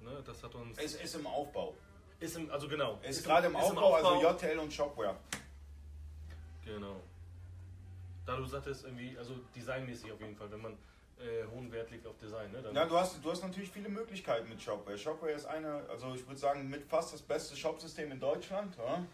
Ne, 0.00 0.22
das 0.24 0.42
hat 0.42 0.54
uns. 0.54 0.78
Es 0.78 0.94
ist 0.94 1.14
im 1.14 1.26
Aufbau. 1.26 1.74
ist 2.20 2.36
im, 2.36 2.50
also 2.50 2.68
genau. 2.68 2.98
Es 3.02 3.18
ist 3.18 3.24
gerade 3.24 3.46
im 3.46 3.56
Aufbau, 3.56 3.94
also 3.94 4.22
JTL 4.22 4.58
und 4.58 4.72
Shopware. 4.72 5.16
Genau. 6.64 7.00
Da 8.26 8.36
du 8.36 8.44
sagtest, 8.44 8.84
irgendwie, 8.84 9.16
also 9.16 9.34
designmäßig 9.56 10.12
auf 10.12 10.20
jeden 10.20 10.36
Fall, 10.36 10.50
wenn 10.50 10.60
man 10.60 10.76
äh, 11.20 11.44
hohen 11.54 11.70
Wert 11.70 11.90
legt 11.90 12.06
auf 12.06 12.16
Design, 12.18 12.50
ne? 12.52 12.62
Dann, 12.62 12.74
Ja, 12.74 12.86
du 12.86 12.96
hast, 12.96 13.24
du 13.24 13.30
hast 13.30 13.42
natürlich 13.42 13.70
viele 13.70 13.88
Möglichkeiten 13.88 14.48
mit 14.48 14.60
Shopware. 14.62 14.96
Shopware 14.96 15.32
ist 15.32 15.46
eine, 15.46 15.84
also 15.88 16.14
ich 16.14 16.26
würde 16.26 16.40
sagen, 16.40 16.68
mit 16.68 16.84
fast 16.84 17.12
das 17.12 17.22
beste 17.22 17.56
Shopsystem 17.56 18.10
in 18.12 18.20
Deutschland. 18.20 18.76
Ja? 18.76 19.04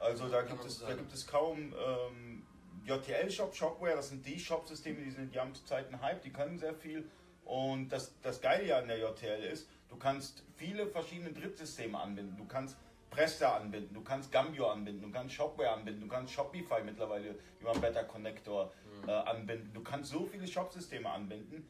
Also 0.00 0.28
da 0.28 0.42
gibt 0.42 0.64
es, 0.64 0.80
da 0.80 0.94
gibt 0.94 1.12
es 1.12 1.26
kaum 1.26 1.74
ähm, 1.74 2.46
JTL-Shop, 2.86 3.54
Shopware, 3.54 3.96
das 3.96 4.08
sind 4.10 4.24
die 4.24 4.38
Shopsysteme, 4.38 5.02
die, 5.02 5.10
sind, 5.10 5.34
die 5.34 5.38
haben 5.38 5.54
zurzeit 5.54 5.88
einen 5.88 6.00
Hype, 6.00 6.22
die 6.22 6.30
können 6.30 6.58
sehr 6.58 6.74
viel. 6.74 7.08
Und 7.44 7.88
das, 7.88 8.12
das 8.22 8.40
Geile 8.40 8.66
ja 8.66 8.78
an 8.78 8.88
der 8.88 8.98
JTL 8.98 9.42
ist, 9.42 9.68
du 9.88 9.96
kannst 9.96 10.42
viele 10.56 10.86
verschiedene 10.86 11.32
Drittsysteme 11.32 11.98
anbinden. 11.98 12.36
Du 12.36 12.46
kannst 12.46 12.76
Presta 13.10 13.56
anbinden, 13.56 13.94
du 13.94 14.02
kannst 14.02 14.30
Gambio 14.30 14.70
anbinden, 14.70 15.02
du 15.02 15.10
kannst 15.10 15.34
Shopware 15.34 15.70
anbinden, 15.70 16.02
du 16.02 16.08
kannst 16.08 16.32
Shopify 16.32 16.82
mittlerweile 16.84 17.34
über 17.58 17.72
einen 17.72 17.80
Better 17.80 18.04
Connector 18.04 18.70
äh, 19.06 19.10
anbinden. 19.10 19.72
Du 19.72 19.82
kannst 19.82 20.10
so 20.10 20.26
viele 20.26 20.46
Shopsysteme 20.46 21.10
anbinden. 21.10 21.68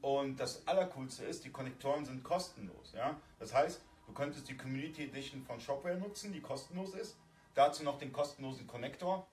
Und 0.00 0.40
das 0.40 0.66
Allercoolste 0.66 1.24
ist, 1.24 1.44
die 1.44 1.50
Konnektoren 1.50 2.04
sind 2.04 2.22
kostenlos. 2.22 2.92
Ja? 2.94 3.20
Das 3.38 3.54
heißt, 3.54 3.82
du 4.06 4.12
könntest 4.12 4.48
die 4.48 4.56
Community 4.56 5.04
Edition 5.04 5.42
von 5.42 5.60
Shopware 5.60 5.96
nutzen, 5.96 6.32
die 6.32 6.40
kostenlos 6.40 6.94
ist. 6.94 7.16
Dazu 7.54 7.82
noch 7.82 7.98
den 7.98 8.12
kostenlosen 8.12 8.66
Connector. 8.66 9.26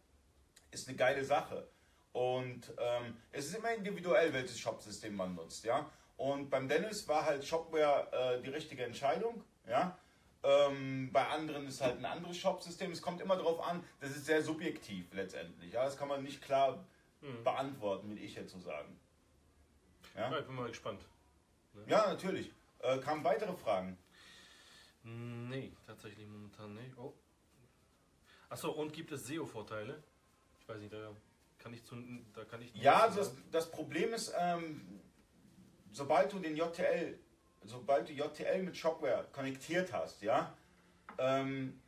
Ist 0.71 0.87
eine 0.87 0.97
geile 0.97 1.23
Sache. 1.23 1.67
Und 2.11 2.73
ähm, 2.79 3.15
es 3.31 3.45
ist 3.45 3.55
immer 3.55 3.73
individuell, 3.73 4.33
welches 4.33 4.59
Shopsystem 4.59 5.15
man 5.15 5.35
nutzt. 5.35 5.63
Ja? 5.63 5.89
Und 6.17 6.49
beim 6.49 6.67
Dennis 6.67 7.07
war 7.07 7.25
halt 7.25 7.45
Shopware 7.45 8.11
äh, 8.11 8.41
die 8.41 8.49
richtige 8.49 8.83
Entscheidung. 8.83 9.43
Ja? 9.67 9.97
Ähm, 10.43 11.11
bei 11.13 11.27
anderen 11.27 11.67
ist 11.67 11.79
halt 11.79 11.97
ein 11.99 12.05
anderes 12.05 12.37
Shopsystem. 12.37 12.91
Es 12.91 13.01
kommt 13.01 13.21
immer 13.21 13.37
darauf 13.37 13.65
an, 13.65 13.83
das 14.01 14.11
ist 14.11 14.25
sehr 14.25 14.41
subjektiv 14.41 15.13
letztendlich. 15.13 15.73
Ja? 15.73 15.85
Das 15.85 15.95
kann 15.95 16.07
man 16.07 16.23
nicht 16.23 16.41
klar 16.41 16.83
Mhm. 17.21 17.43
beantworten, 17.43 18.09
will 18.11 18.23
ich 18.23 18.35
jetzt 18.35 18.51
so 18.51 18.59
sagen. 18.59 18.99
Ja, 20.15 20.31
Ja, 20.31 20.39
ich 20.39 20.45
bin 20.45 20.55
mal 20.55 20.67
gespannt. 20.67 21.05
ja 21.87 22.07
natürlich. 22.07 22.51
Äh, 22.79 22.99
kamen 22.99 23.23
weitere 23.23 23.53
Fragen. 23.53 23.97
Nee, 25.03 25.71
tatsächlich 25.85 26.27
momentan 26.27 26.73
nicht. 26.75 26.97
Oh. 26.97 27.13
Achso, 28.49 28.71
und 28.71 28.93
gibt 28.93 29.11
es 29.11 29.25
SEO-Vorteile? 29.25 30.03
Ich 30.59 30.67
weiß 30.67 30.79
nicht, 30.79 30.93
da 30.93 31.11
kann 31.57 31.73
ich 31.73 31.83
zu. 31.83 31.95
Da 32.33 32.43
kann 32.45 32.61
ich 32.61 32.73
Ja, 32.75 33.07
das, 33.09 33.33
das 33.51 33.71
Problem 33.71 34.13
ist, 34.13 34.33
ähm, 34.37 35.01
sobald 35.91 36.31
du 36.33 36.39
den 36.39 36.55
JTL, 36.57 37.17
sobald 37.63 38.09
du 38.09 38.13
JTL 38.13 38.63
mit 38.63 38.75
Shopware 38.77 39.27
konnektiert 39.31 39.91
hast, 39.93 40.21
ja, 40.21 40.55
ähm, 41.17 41.81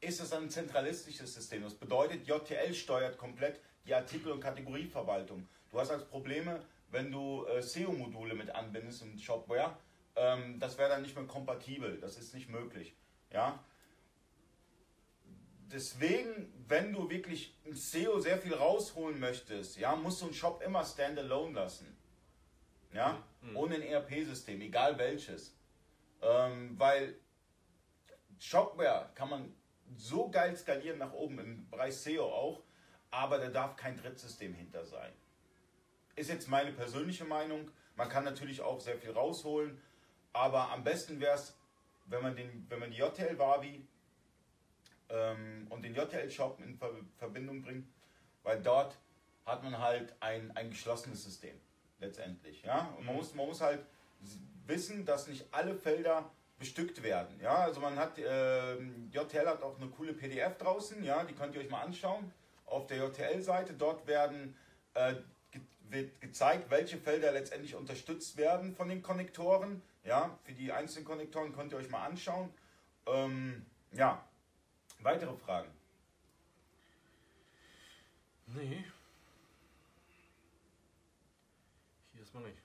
ist 0.00 0.20
es 0.20 0.32
ein 0.32 0.48
zentralistisches 0.50 1.34
System. 1.34 1.62
Das 1.62 1.74
bedeutet, 1.74 2.26
JTL 2.26 2.72
steuert 2.74 3.18
komplett 3.18 3.60
die 3.86 3.94
Artikel- 3.94 4.32
und 4.32 4.40
Kategorieverwaltung. 4.40 5.48
Du 5.70 5.78
hast 5.80 5.90
als 5.90 6.04
Probleme, 6.06 6.64
wenn 6.90 7.10
du 7.10 7.44
äh, 7.46 7.60
SEO-Module 7.62 8.34
mit 8.34 8.50
anbindest 8.50 9.02
in 9.02 9.18
Shopware, 9.18 9.76
ähm, 10.16 10.58
das 10.60 10.78
wäre 10.78 10.90
dann 10.90 11.02
nicht 11.02 11.16
mehr 11.16 11.26
kompatibel. 11.26 11.98
Das 12.00 12.16
ist 12.16 12.34
nicht 12.34 12.48
möglich. 12.48 12.94
Ja, 13.32 13.62
deswegen, 15.72 16.52
wenn 16.68 16.92
du 16.92 17.10
wirklich 17.10 17.54
im 17.64 17.74
SEO 17.74 18.20
sehr 18.20 18.38
viel 18.38 18.54
rausholen 18.54 19.18
möchtest, 19.18 19.76
ja, 19.76 19.96
musst 19.96 20.20
du 20.20 20.26
einen 20.26 20.34
Shop 20.34 20.62
immer 20.62 20.84
standalone 20.84 21.54
lassen. 21.54 21.96
Ja, 22.92 23.22
Mhm. 23.40 23.56
ohne 23.56 23.74
ein 23.76 23.82
ERP-System, 23.82 24.60
egal 24.60 24.96
welches. 24.98 25.56
Ähm, 26.22 26.78
weil 26.78 27.16
Shopware 28.38 29.10
kann 29.14 29.28
man 29.30 29.54
so 29.96 30.30
geil 30.30 30.56
skalieren 30.56 30.98
nach 30.98 31.12
oben, 31.12 31.38
im 31.40 31.70
Bereich 31.70 31.96
SEO 31.96 32.24
auch, 32.24 32.62
aber 33.14 33.38
da 33.38 33.48
darf 33.48 33.76
kein 33.76 33.96
Drittsystem 33.96 34.54
hinter 34.54 34.84
sein. 34.84 35.12
Ist 36.16 36.30
jetzt 36.30 36.48
meine 36.48 36.72
persönliche 36.72 37.24
Meinung. 37.24 37.70
Man 37.96 38.08
kann 38.08 38.24
natürlich 38.24 38.60
auch 38.60 38.80
sehr 38.80 38.96
viel 38.96 39.12
rausholen, 39.12 39.80
aber 40.32 40.70
am 40.70 40.82
besten 40.82 41.20
wäre 41.20 41.36
es, 41.36 41.56
wenn 42.06 42.22
man, 42.22 42.34
den, 42.34 42.66
wenn 42.68 42.80
man 42.80 42.90
die 42.90 42.96
JTL 42.96 43.38
Wavi 43.38 43.86
ähm, 45.08 45.66
und 45.70 45.82
den 45.82 45.94
JTL 45.94 46.28
Shop 46.28 46.60
in 46.60 46.76
Ver 46.76 46.90
Verbindung 47.16 47.62
bringt, 47.62 47.86
weil 48.42 48.60
dort 48.60 48.96
hat 49.46 49.62
man 49.62 49.78
halt 49.78 50.12
ein, 50.20 50.50
ein 50.56 50.70
geschlossenes 50.70 51.22
System 51.22 51.58
letztendlich. 52.00 52.62
Ja? 52.62 52.92
Und 52.98 53.06
man 53.06 53.14
muss, 53.14 53.32
man 53.34 53.46
muss 53.46 53.60
halt 53.60 53.84
wissen, 54.66 55.04
dass 55.04 55.28
nicht 55.28 55.46
alle 55.52 55.76
Felder 55.76 56.30
bestückt 56.58 57.02
werden. 57.02 57.38
Ja? 57.40 57.58
Also 57.58 57.80
man 57.80 57.96
hat, 57.96 58.18
äh, 58.18 58.74
JTL 59.12 59.46
hat 59.46 59.62
auch 59.62 59.80
eine 59.80 59.88
coole 59.90 60.14
PDF 60.14 60.58
draußen, 60.58 61.02
ja? 61.04 61.22
die 61.22 61.34
könnt 61.34 61.54
ihr 61.54 61.60
euch 61.60 61.70
mal 61.70 61.82
anschauen 61.82 62.32
auf 62.66 62.86
der 62.86 62.98
JTL-Seite. 62.98 63.74
Dort 63.74 64.06
werden 64.06 64.56
äh, 64.94 65.14
wird 65.90 66.20
gezeigt, 66.20 66.70
welche 66.70 66.98
Felder 66.98 67.32
letztendlich 67.32 67.74
unterstützt 67.74 68.36
werden 68.36 68.74
von 68.74 68.88
den 68.88 69.02
Konnektoren. 69.02 69.82
Ja, 70.04 70.38
für 70.44 70.52
die 70.52 70.72
einzelnen 70.72 71.04
Konnektoren 71.04 71.54
könnt 71.54 71.72
ihr 71.72 71.78
euch 71.78 71.88
mal 71.88 72.04
anschauen. 72.04 72.52
Ähm, 73.06 73.64
ja, 73.92 74.26
weitere 75.00 75.34
Fragen? 75.36 75.70
Nee. 78.46 78.84
Hier 82.12 82.22
ist 82.22 82.34
man 82.34 82.42
nicht. 82.44 82.58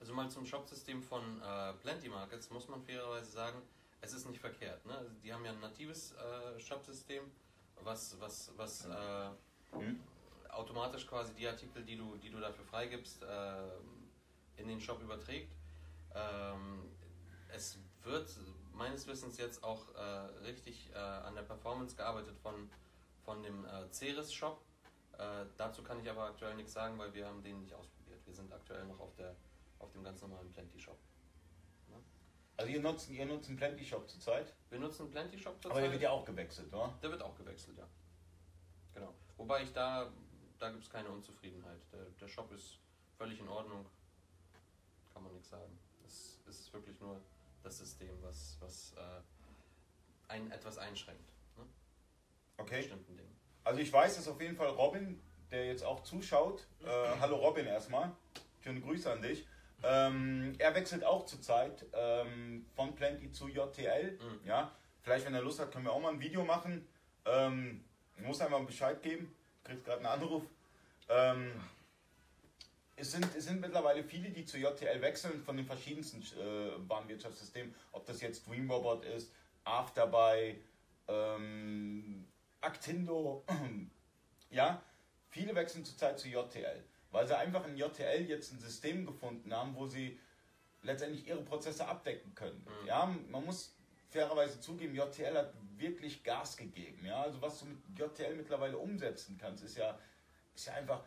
Also 0.00 0.14
mal 0.14 0.30
zum 0.30 0.46
Shopsystem 0.46 1.02
von 1.02 1.40
äh, 1.42 1.72
Plenty 1.74 2.08
Markets 2.08 2.50
muss 2.50 2.68
man 2.68 2.82
fairerweise 2.82 3.30
sagen, 3.30 3.60
es 4.00 4.12
ist 4.12 4.26
nicht 4.26 4.40
verkehrt. 4.40 4.84
Ne? 4.86 4.96
Also 4.96 5.10
die 5.22 5.32
haben 5.32 5.44
ja 5.44 5.52
ein 5.52 5.60
natives 5.60 6.12
äh, 6.12 6.60
Shopsystem, 6.60 7.24
was, 7.84 8.18
was, 8.20 8.52
was 8.56 8.86
äh, 8.86 9.76
mhm. 9.76 10.00
automatisch 10.50 11.06
quasi 11.06 11.34
die 11.34 11.46
Artikel, 11.46 11.84
die 11.84 11.96
du, 11.96 12.16
die 12.16 12.30
du 12.30 12.38
dafür 12.40 12.64
freigibst, 12.64 13.22
äh, 13.22 14.60
in 14.60 14.68
den 14.68 14.80
Shop 14.80 15.00
überträgt. 15.02 15.52
Ähm, 16.14 16.82
es 17.48 17.78
wird 18.02 18.28
meines 18.72 19.06
Wissens 19.06 19.38
jetzt 19.38 19.62
auch 19.62 19.94
äh, 19.94 20.00
richtig 20.44 20.90
äh, 20.94 20.98
an 20.98 21.34
der 21.34 21.42
Performance 21.42 21.96
gearbeitet 21.96 22.36
von, 22.38 22.70
von 23.24 23.42
dem 23.42 23.64
äh, 23.64 23.90
Ceres 23.90 24.32
Shop. 24.32 24.60
Äh, 25.18 25.46
dazu 25.56 25.82
kann 25.82 26.00
ich 26.00 26.08
aber 26.08 26.24
aktuell 26.24 26.54
nichts 26.54 26.72
sagen, 26.72 26.98
weil 26.98 27.12
wir 27.12 27.26
haben 27.26 27.42
den 27.42 27.60
nicht 27.60 27.74
ausprobiert. 27.74 28.20
Wir 28.24 28.34
sind 28.34 28.52
aktuell 28.52 28.86
noch 28.86 29.00
auf, 29.00 29.14
der, 29.16 29.34
auf 29.78 29.90
dem 29.92 30.04
ganz 30.04 30.20
normalen 30.22 30.48
Plenty 30.50 30.78
Shop. 30.78 30.98
Also 32.58 32.72
ihr 32.72 32.80
nutzt, 32.80 33.08
ihr 33.08 33.24
nutzt 33.24 33.48
einen 33.48 33.56
Plenty 33.56 33.84
Shop 33.84 34.08
zurzeit? 34.10 34.52
Wir 34.68 34.80
nutzen 34.80 35.02
einen 35.02 35.10
Plenty 35.12 35.38
Shop 35.38 35.54
zurzeit. 35.54 35.70
Aber 35.70 35.80
der 35.80 35.92
wird 35.92 36.02
ja 36.02 36.10
auch 36.10 36.24
gewechselt, 36.24 36.74
oder? 36.74 36.92
Der 37.00 37.10
wird 37.10 37.22
auch 37.22 37.36
gewechselt, 37.36 37.78
ja. 37.78 37.86
Genau. 38.94 39.14
Wobei 39.36 39.62
ich 39.62 39.72
da, 39.72 40.12
da 40.58 40.70
gibt 40.70 40.82
es 40.82 40.90
keine 40.90 41.08
Unzufriedenheit. 41.08 41.80
Der, 41.92 42.04
der 42.20 42.26
Shop 42.26 42.50
ist 42.50 42.80
völlig 43.16 43.38
in 43.38 43.48
Ordnung. 43.48 43.86
Kann 45.14 45.22
man 45.22 45.32
nichts 45.32 45.50
sagen. 45.50 45.78
Es 46.04 46.40
ist 46.48 46.72
wirklich 46.72 46.98
nur 47.00 47.20
das 47.62 47.78
System, 47.78 48.20
was, 48.22 48.56
was 48.58 48.92
äh, 48.96 50.32
einen 50.32 50.50
etwas 50.50 50.78
einschränkt. 50.78 51.32
Ne? 51.56 51.64
Okay. 52.56 52.78
Bestimmten 52.78 53.16
Dingen. 53.16 53.36
Also 53.62 53.80
ich 53.80 53.92
weiß, 53.92 54.16
dass 54.16 54.26
auf 54.26 54.40
jeden 54.40 54.56
Fall 54.56 54.70
Robin, 54.70 55.22
der 55.52 55.66
jetzt 55.66 55.84
auch 55.84 56.02
zuschaut, 56.02 56.66
äh, 56.82 56.88
hallo 57.20 57.36
Robin 57.36 57.66
erstmal, 57.66 58.10
schöne 58.64 58.80
Grüße 58.80 59.12
an 59.12 59.22
dich. 59.22 59.46
Ähm, 59.82 60.54
er 60.58 60.74
wechselt 60.74 61.04
auch 61.04 61.24
zurzeit 61.24 61.86
ähm, 61.92 62.66
von 62.74 62.94
Plenty 62.94 63.30
zu 63.30 63.48
JTL. 63.48 64.12
Mhm. 64.12 64.46
Ja, 64.46 64.72
vielleicht, 65.02 65.26
wenn 65.26 65.34
er 65.34 65.42
Lust 65.42 65.60
hat, 65.60 65.72
können 65.72 65.84
wir 65.84 65.92
auch 65.92 66.00
mal 66.00 66.12
ein 66.12 66.20
Video 66.20 66.44
machen. 66.44 66.86
Ähm, 67.24 67.84
muss 68.18 68.40
einfach 68.40 68.60
Bescheid 68.64 69.02
geben. 69.02 69.34
Kriegt 69.64 69.84
gerade 69.84 69.98
einen 69.98 70.06
Anruf. 70.06 70.42
Ähm, 71.08 71.52
es 73.00 73.12
sind, 73.12 73.26
es 73.36 73.44
sind 73.44 73.60
mittlerweile 73.60 74.02
viele, 74.02 74.30
die 74.30 74.44
zu 74.44 74.58
JTL 74.58 75.00
wechseln 75.00 75.42
von 75.44 75.56
den 75.56 75.66
verschiedensten 75.66 76.20
äh, 76.20 76.88
Warenwirtschaftssystemen, 76.88 77.74
ob 77.92 78.04
das 78.06 78.20
jetzt 78.20 78.46
DreamRobot 78.48 79.04
ist, 79.04 79.32
Afterbuy, 79.64 80.56
ähm, 81.06 82.26
Actindo, 82.60 83.44
ja, 84.50 84.82
viele 85.28 85.54
wechseln 85.54 85.84
zurzeit 85.84 86.18
zu 86.18 86.28
JTL, 86.28 86.82
weil 87.10 87.26
sie 87.26 87.36
einfach 87.36 87.66
in 87.66 87.76
JTL 87.76 88.26
jetzt 88.26 88.52
ein 88.52 88.58
System 88.58 89.06
gefunden 89.06 89.52
haben, 89.54 89.74
wo 89.74 89.86
sie 89.86 90.18
letztendlich 90.82 91.26
ihre 91.26 91.42
Prozesse 91.42 91.86
abdecken 91.86 92.34
können. 92.34 92.64
Mhm. 92.64 92.86
Ja, 92.86 93.14
man 93.28 93.44
muss 93.44 93.74
fairerweise 94.10 94.60
zugeben, 94.60 94.94
JTL 94.94 95.36
hat 95.36 95.52
wirklich 95.76 96.22
Gas 96.24 96.56
gegeben. 96.56 97.04
Ja, 97.04 97.22
also 97.22 97.40
was 97.42 97.60
du 97.60 97.66
mit 97.66 97.78
JTL 97.98 98.34
mittlerweile 98.36 98.78
umsetzen 98.78 99.38
kannst, 99.40 99.64
ist 99.64 99.76
ja, 99.76 99.98
ist 100.54 100.66
ja 100.66 100.74
einfach 100.74 101.02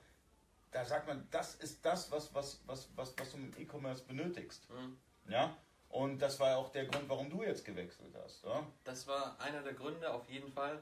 da 0.72 0.86
sagt 0.86 1.08
man, 1.08 1.27
das 1.31 1.55
ist 1.55 1.86
das, 1.86 2.10
was, 2.12 2.34
was, 2.34 2.62
was, 2.65 2.89
was, 2.96 3.13
was 3.17 3.31
du 3.31 3.38
im 3.38 3.53
E-Commerce 3.58 4.03
benötigst. 4.03 4.70
Mhm. 4.70 4.98
Ja? 5.27 5.55
Und 5.89 6.20
das 6.20 6.39
war 6.39 6.58
auch 6.58 6.70
der 6.70 6.86
Grund, 6.86 7.10
warum 7.10 7.29
du 7.29 7.43
jetzt 7.43 7.65
gewechselt 7.65 8.15
hast. 8.24 8.43
Ja? 8.46 8.65
Das 8.86 9.05
war 9.08 9.39
einer 9.39 9.62
der 9.62 9.74
Gründe, 9.74 10.12
auf 10.12 10.29
jeden 10.29 10.51
Fall. 10.51 10.81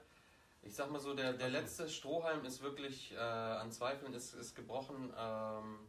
Ich 0.61 0.75
sag 0.75 0.91
mal 0.91 0.99
so, 0.99 1.13
der, 1.13 1.33
der 1.33 1.49
letzte 1.49 1.87
Strohhalm 1.87 2.43
ist 2.45 2.61
wirklich 2.61 3.13
äh, 3.13 3.17
an 3.17 3.71
Zweifeln 3.71 4.13
ist, 4.13 4.33
ist 4.33 4.55
gebrochen, 4.55 5.13
ähm, 5.17 5.79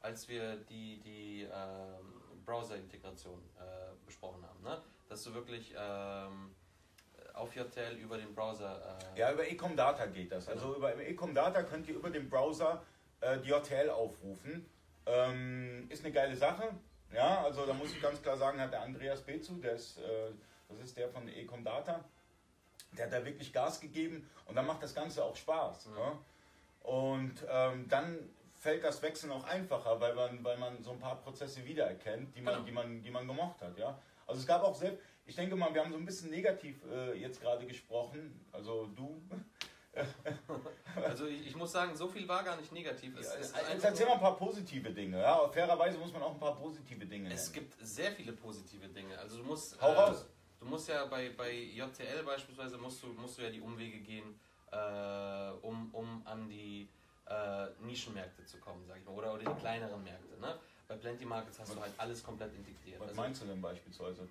als 0.00 0.28
wir 0.28 0.56
die, 0.56 1.00
die 1.00 1.42
ähm, 1.42 2.44
Browser-Integration 2.44 3.40
äh, 3.58 4.06
besprochen 4.06 4.44
haben. 4.46 4.62
Ne? 4.62 4.80
Dass 5.08 5.22
du 5.24 5.34
wirklich 5.34 5.74
ähm, 5.76 6.54
auf 7.34 7.54
JTL 7.54 7.96
über 7.96 8.18
den 8.18 8.34
Browser. 8.34 8.98
Äh, 9.14 9.20
ja, 9.20 9.32
über 9.32 9.48
Ecom 9.48 9.76
Data 9.76 10.06
geht 10.06 10.32
das. 10.32 10.48
Also 10.48 10.74
genau. 10.74 10.76
über 10.78 10.96
Ecom 10.96 11.34
Data 11.34 11.62
könnt 11.62 11.88
ihr 11.88 11.94
über 11.94 12.10
den 12.10 12.28
Browser 12.28 12.82
äh, 13.20 13.38
die 13.38 13.48
JTL 13.48 13.90
aufrufen. 13.90 14.68
Ähm, 15.06 15.86
ist 15.88 16.04
eine 16.04 16.12
geile 16.12 16.36
Sache. 16.36 16.74
Ja, 17.12 17.42
also 17.42 17.64
da 17.64 17.72
muss 17.72 17.92
ich 17.92 18.02
ganz 18.02 18.20
klar 18.20 18.36
sagen, 18.36 18.60
hat 18.60 18.72
der 18.72 18.82
Andreas 18.82 19.22
Bezu, 19.22 19.54
der 19.56 19.72
ist, 19.72 19.98
äh, 19.98 20.30
das 20.68 20.80
ist 20.80 20.96
der 20.96 21.08
von 21.08 21.26
Ecom 21.28 21.64
Data, 21.64 22.04
der 22.96 23.06
hat 23.06 23.12
da 23.12 23.24
wirklich 23.24 23.52
Gas 23.52 23.80
gegeben 23.80 24.28
und 24.46 24.56
dann 24.56 24.66
macht 24.66 24.82
das 24.82 24.94
Ganze 24.94 25.24
auch 25.24 25.36
Spaß. 25.36 25.86
Mhm. 25.86 25.96
Ja? 25.98 26.18
Und 26.82 27.34
ähm, 27.50 27.88
dann 27.88 28.18
fällt 28.56 28.82
das 28.82 29.02
Wechseln 29.02 29.30
auch 29.32 29.44
einfacher, 29.44 30.00
weil 30.00 30.14
man, 30.14 30.42
weil 30.42 30.58
man 30.58 30.82
so 30.82 30.92
ein 30.92 30.98
paar 30.98 31.16
Prozesse 31.20 31.64
wiedererkennt, 31.64 32.34
die 32.34 32.40
man, 32.40 32.54
genau. 32.54 32.66
die 32.66 32.72
man, 32.72 33.02
die 33.02 33.10
man 33.10 33.26
gemocht 33.26 33.60
hat. 33.62 33.78
Ja? 33.78 33.98
Also 34.26 34.40
es 34.40 34.46
gab 34.46 34.62
auch 34.62 34.74
selbst, 34.74 35.02
ich 35.26 35.36
denke 35.36 35.54
mal, 35.54 35.72
wir 35.72 35.84
haben 35.84 35.92
so 35.92 35.98
ein 35.98 36.04
bisschen 36.04 36.30
negativ 36.30 36.76
äh, 36.90 37.14
jetzt 37.14 37.40
gerade 37.40 37.66
gesprochen, 37.66 38.44
also 38.52 38.86
du, 38.96 39.22
also 40.94 41.26
ich, 41.26 41.48
ich, 41.48 41.56
muss 41.56 41.72
sagen, 41.72 41.96
so 41.96 42.08
viel 42.08 42.26
war 42.28 42.42
gar 42.44 42.56
nicht 42.56 42.72
negativ. 42.72 43.18
Es, 43.18 43.26
ja, 43.26 43.40
es 43.40 43.72
jetzt 43.72 43.84
erzähl 43.84 44.06
mal 44.06 44.14
ein 44.14 44.20
paar 44.20 44.36
positive 44.36 44.90
Dinge. 44.90 45.20
Ja, 45.20 45.48
fairerweise 45.48 45.98
muss 45.98 46.12
man 46.12 46.22
auch 46.22 46.32
ein 46.32 46.38
paar 46.38 46.56
positive 46.56 47.04
Dinge 47.06 47.24
nennen. 47.24 47.34
Es 47.34 47.52
gibt 47.52 47.74
sehr 47.80 48.12
viele 48.12 48.32
positive 48.32 48.88
Dinge. 48.88 49.18
Also 49.18 49.38
du 49.38 49.44
musst, 49.44 49.80
Hau 49.80 49.88
äh, 49.88 49.94
raus. 49.94 50.26
Du 50.60 50.66
musst 50.66 50.88
ja 50.88 51.04
bei, 51.06 51.30
bei 51.30 51.52
JTL 51.52 52.22
beispielsweise 52.24 52.78
musst 52.78 53.02
du, 53.02 53.08
musst 53.08 53.38
du 53.38 53.42
ja 53.42 53.50
die 53.50 53.60
Umwege 53.60 53.98
gehen, 54.00 54.38
äh, 54.72 55.50
um, 55.62 55.88
um 55.92 56.22
an 56.26 56.48
die 56.48 56.88
äh, 57.26 57.66
Nischenmärkte 57.80 58.44
zu 58.44 58.58
kommen, 58.58 58.84
sag 58.86 58.98
ich 58.98 59.04
mal, 59.04 59.12
oder, 59.12 59.34
oder 59.34 59.44
die 59.44 59.60
kleineren 59.60 60.02
Märkte. 60.02 60.40
Ne? 60.40 60.58
Bei 60.88 60.96
Plenty 60.96 61.24
Markets 61.24 61.60
hast 61.60 61.74
du 61.74 61.80
halt 61.80 61.92
alles 61.98 62.22
komplett 62.22 62.54
integriert. 62.54 63.00
Was 63.00 63.08
also, 63.08 63.20
meinst 63.20 63.42
du 63.42 63.46
denn 63.46 63.60
beispielsweise? 63.60 64.28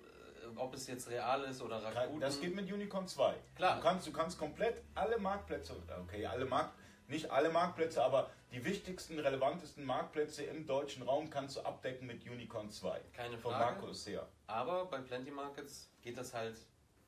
ob 0.56 0.74
es 0.74 0.86
jetzt 0.86 1.10
real 1.10 1.42
ist 1.44 1.60
oder 1.62 1.82
Rakuten. 1.82 2.20
Das 2.20 2.40
geht 2.40 2.54
mit 2.54 2.70
Unicorn 2.70 3.06
2. 3.06 3.34
Klar. 3.56 3.76
Du 3.76 3.82
kannst, 3.82 4.06
du 4.06 4.12
kannst 4.12 4.38
komplett 4.38 4.82
alle 4.94 5.18
Marktplätze, 5.18 5.74
okay, 6.00 6.26
alle 6.26 6.44
Markt, 6.44 6.74
nicht 7.08 7.30
alle 7.30 7.50
Marktplätze, 7.50 8.02
aber 8.02 8.30
die 8.52 8.64
wichtigsten, 8.64 9.18
relevantesten 9.18 9.84
Marktplätze 9.84 10.44
im 10.44 10.66
deutschen 10.66 11.02
Raum 11.02 11.30
kannst 11.30 11.56
du 11.56 11.60
abdecken 11.60 12.06
mit 12.06 12.24
Unicorn 12.24 12.70
2. 12.70 13.00
Keine 13.12 13.38
Frage. 13.38 13.40
Von 13.40 13.52
Markus 13.52 14.06
her. 14.06 14.26
Aber 14.46 14.86
bei 14.86 14.98
Plenty 14.98 15.30
Markets 15.30 15.88
geht 16.02 16.16
das 16.16 16.34
halt 16.34 16.56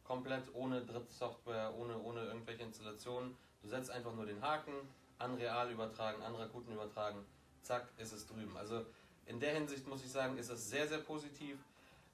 komplett 0.05 0.45
ohne 0.55 0.83
Drittsoftware, 0.83 1.75
ohne, 1.77 1.99
ohne 1.99 2.25
irgendwelche 2.25 2.63
Installationen. 2.63 3.37
Du 3.63 3.69
setzt 3.69 3.91
einfach 3.91 4.15
nur 4.15 4.27
den 4.27 4.41
Haken, 4.43 4.73
an 5.19 5.35
Real 5.35 5.71
übertragen, 5.71 6.23
an 6.23 6.35
Rakuten 6.35 6.73
übertragen, 6.73 7.25
zack, 7.63 7.89
ist 7.99 8.13
es 8.13 8.27
drüben. 8.27 8.57
Also 8.57 8.85
in 9.27 9.39
der 9.39 9.55
Hinsicht 9.55 9.87
muss 9.87 10.03
ich 10.03 10.11
sagen, 10.11 10.39
ist 10.39 10.51
das 10.51 10.69
sehr, 10.69 10.89
sehr 10.89 10.99
positiv. 10.99 11.59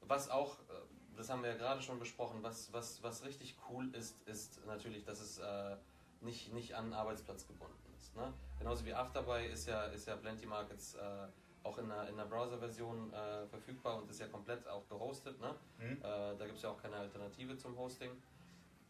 Was 0.03 0.29
auch 0.29 0.59
äh, 0.69 0.75
das 1.17 1.31
haben 1.31 1.43
wir 1.43 1.51
ja 1.51 1.57
gerade 1.57 1.83
schon 1.83 1.99
besprochen, 1.99 2.43
was, 2.43 2.73
was, 2.73 3.03
was 3.03 3.25
richtig 3.25 3.57
cool 3.69 3.89
ist, 3.95 4.21
ist 4.29 4.65
natürlich, 4.67 5.05
dass 5.05 5.21
es 5.21 5.39
äh, 5.39 5.77
nicht, 6.27 6.53
nicht 6.53 6.75
an 6.75 6.93
Arbeitsplatz 6.93 7.47
gebunden 7.47 7.95
ist. 7.97 8.15
Ne? 8.15 8.33
Genauso 8.59 8.85
wie 8.85 8.93
Afterbuy 8.93 9.47
ist 9.47 9.67
ja, 9.67 9.85
ist 9.87 10.07
ja 10.07 10.17
Plenty 10.17 10.47
Markets 10.47 10.95
äh, 10.95 11.27
auch 11.63 11.79
in 11.79 11.89
der, 11.89 12.09
in 12.09 12.17
der 12.17 12.25
Browser-Version 12.25 13.13
äh, 13.13 13.47
verfügbar 13.47 13.97
und 13.97 14.11
ist 14.11 14.21
ja 14.21 14.29
komplett 14.29 14.67
auch 14.69 14.87
gehostet. 14.89 15.41
Ne? 15.41 15.55
Mhm. 15.79 15.99
Äh, 15.99 16.37
da 16.37 16.45
gibt 16.45 16.57
es 16.57 16.63
ja 16.63 16.71
auch 16.71 16.81
keine 16.81 16.97
Alternative 16.97 17.57
zum 17.57 17.77
Hosting. 17.77 18.11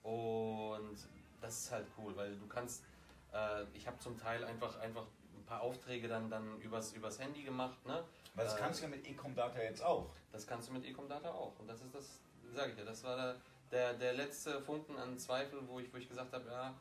Und 0.03 0.97
das 1.41 1.59
ist 1.59 1.73
halt 1.73 1.87
cool, 1.99 2.17
weil 2.17 2.37
du 2.37 2.47
kannst, 2.47 2.85
äh, 3.33 3.65
ich 3.75 3.87
habe 3.87 3.99
zum 3.99 4.17
Teil 4.19 4.45
einfach, 4.45 4.79
einfach 4.81 5.07
ein 5.35 5.45
paar 5.47 5.63
Aufträge 5.63 6.09
dann, 6.09 6.31
dann 6.31 6.61
übers, 6.61 6.93
übers 6.93 7.19
Handy 7.19 7.43
gemacht. 7.43 7.85
Ne? 7.87 8.03
Aber 8.35 8.45
das 8.45 8.57
kannst 8.57 8.81
du 8.81 8.85
ja 8.85 8.91
mit 8.91 9.07
Ecom 9.07 9.35
Data 9.35 9.61
jetzt 9.61 9.83
auch. 9.83 10.11
Das 10.33 10.47
kannst 10.47 10.69
du 10.69 10.75
mit 10.75 10.85
Ecom 10.85 11.09
Data 11.09 11.31
auch. 11.31 11.59
Und 11.59 11.69
das 11.69 11.81
ist 11.81 11.95
das, 11.95 12.21
sage 12.55 12.73
ich 12.73 12.79
ja, 12.79 12.85
das 12.85 13.03
war 13.05 13.17
der, 13.17 13.37
der, 13.71 13.95
der 13.95 14.13
letzte 14.13 14.61
Funken 14.61 14.97
an 14.97 15.17
Zweifel, 15.19 15.67
wo 15.67 15.81
ich, 15.81 15.93
wo 15.93 15.97
ich 15.97 16.09
gesagt 16.09 16.33
habe, 16.33 16.49
ja, 16.51 16.75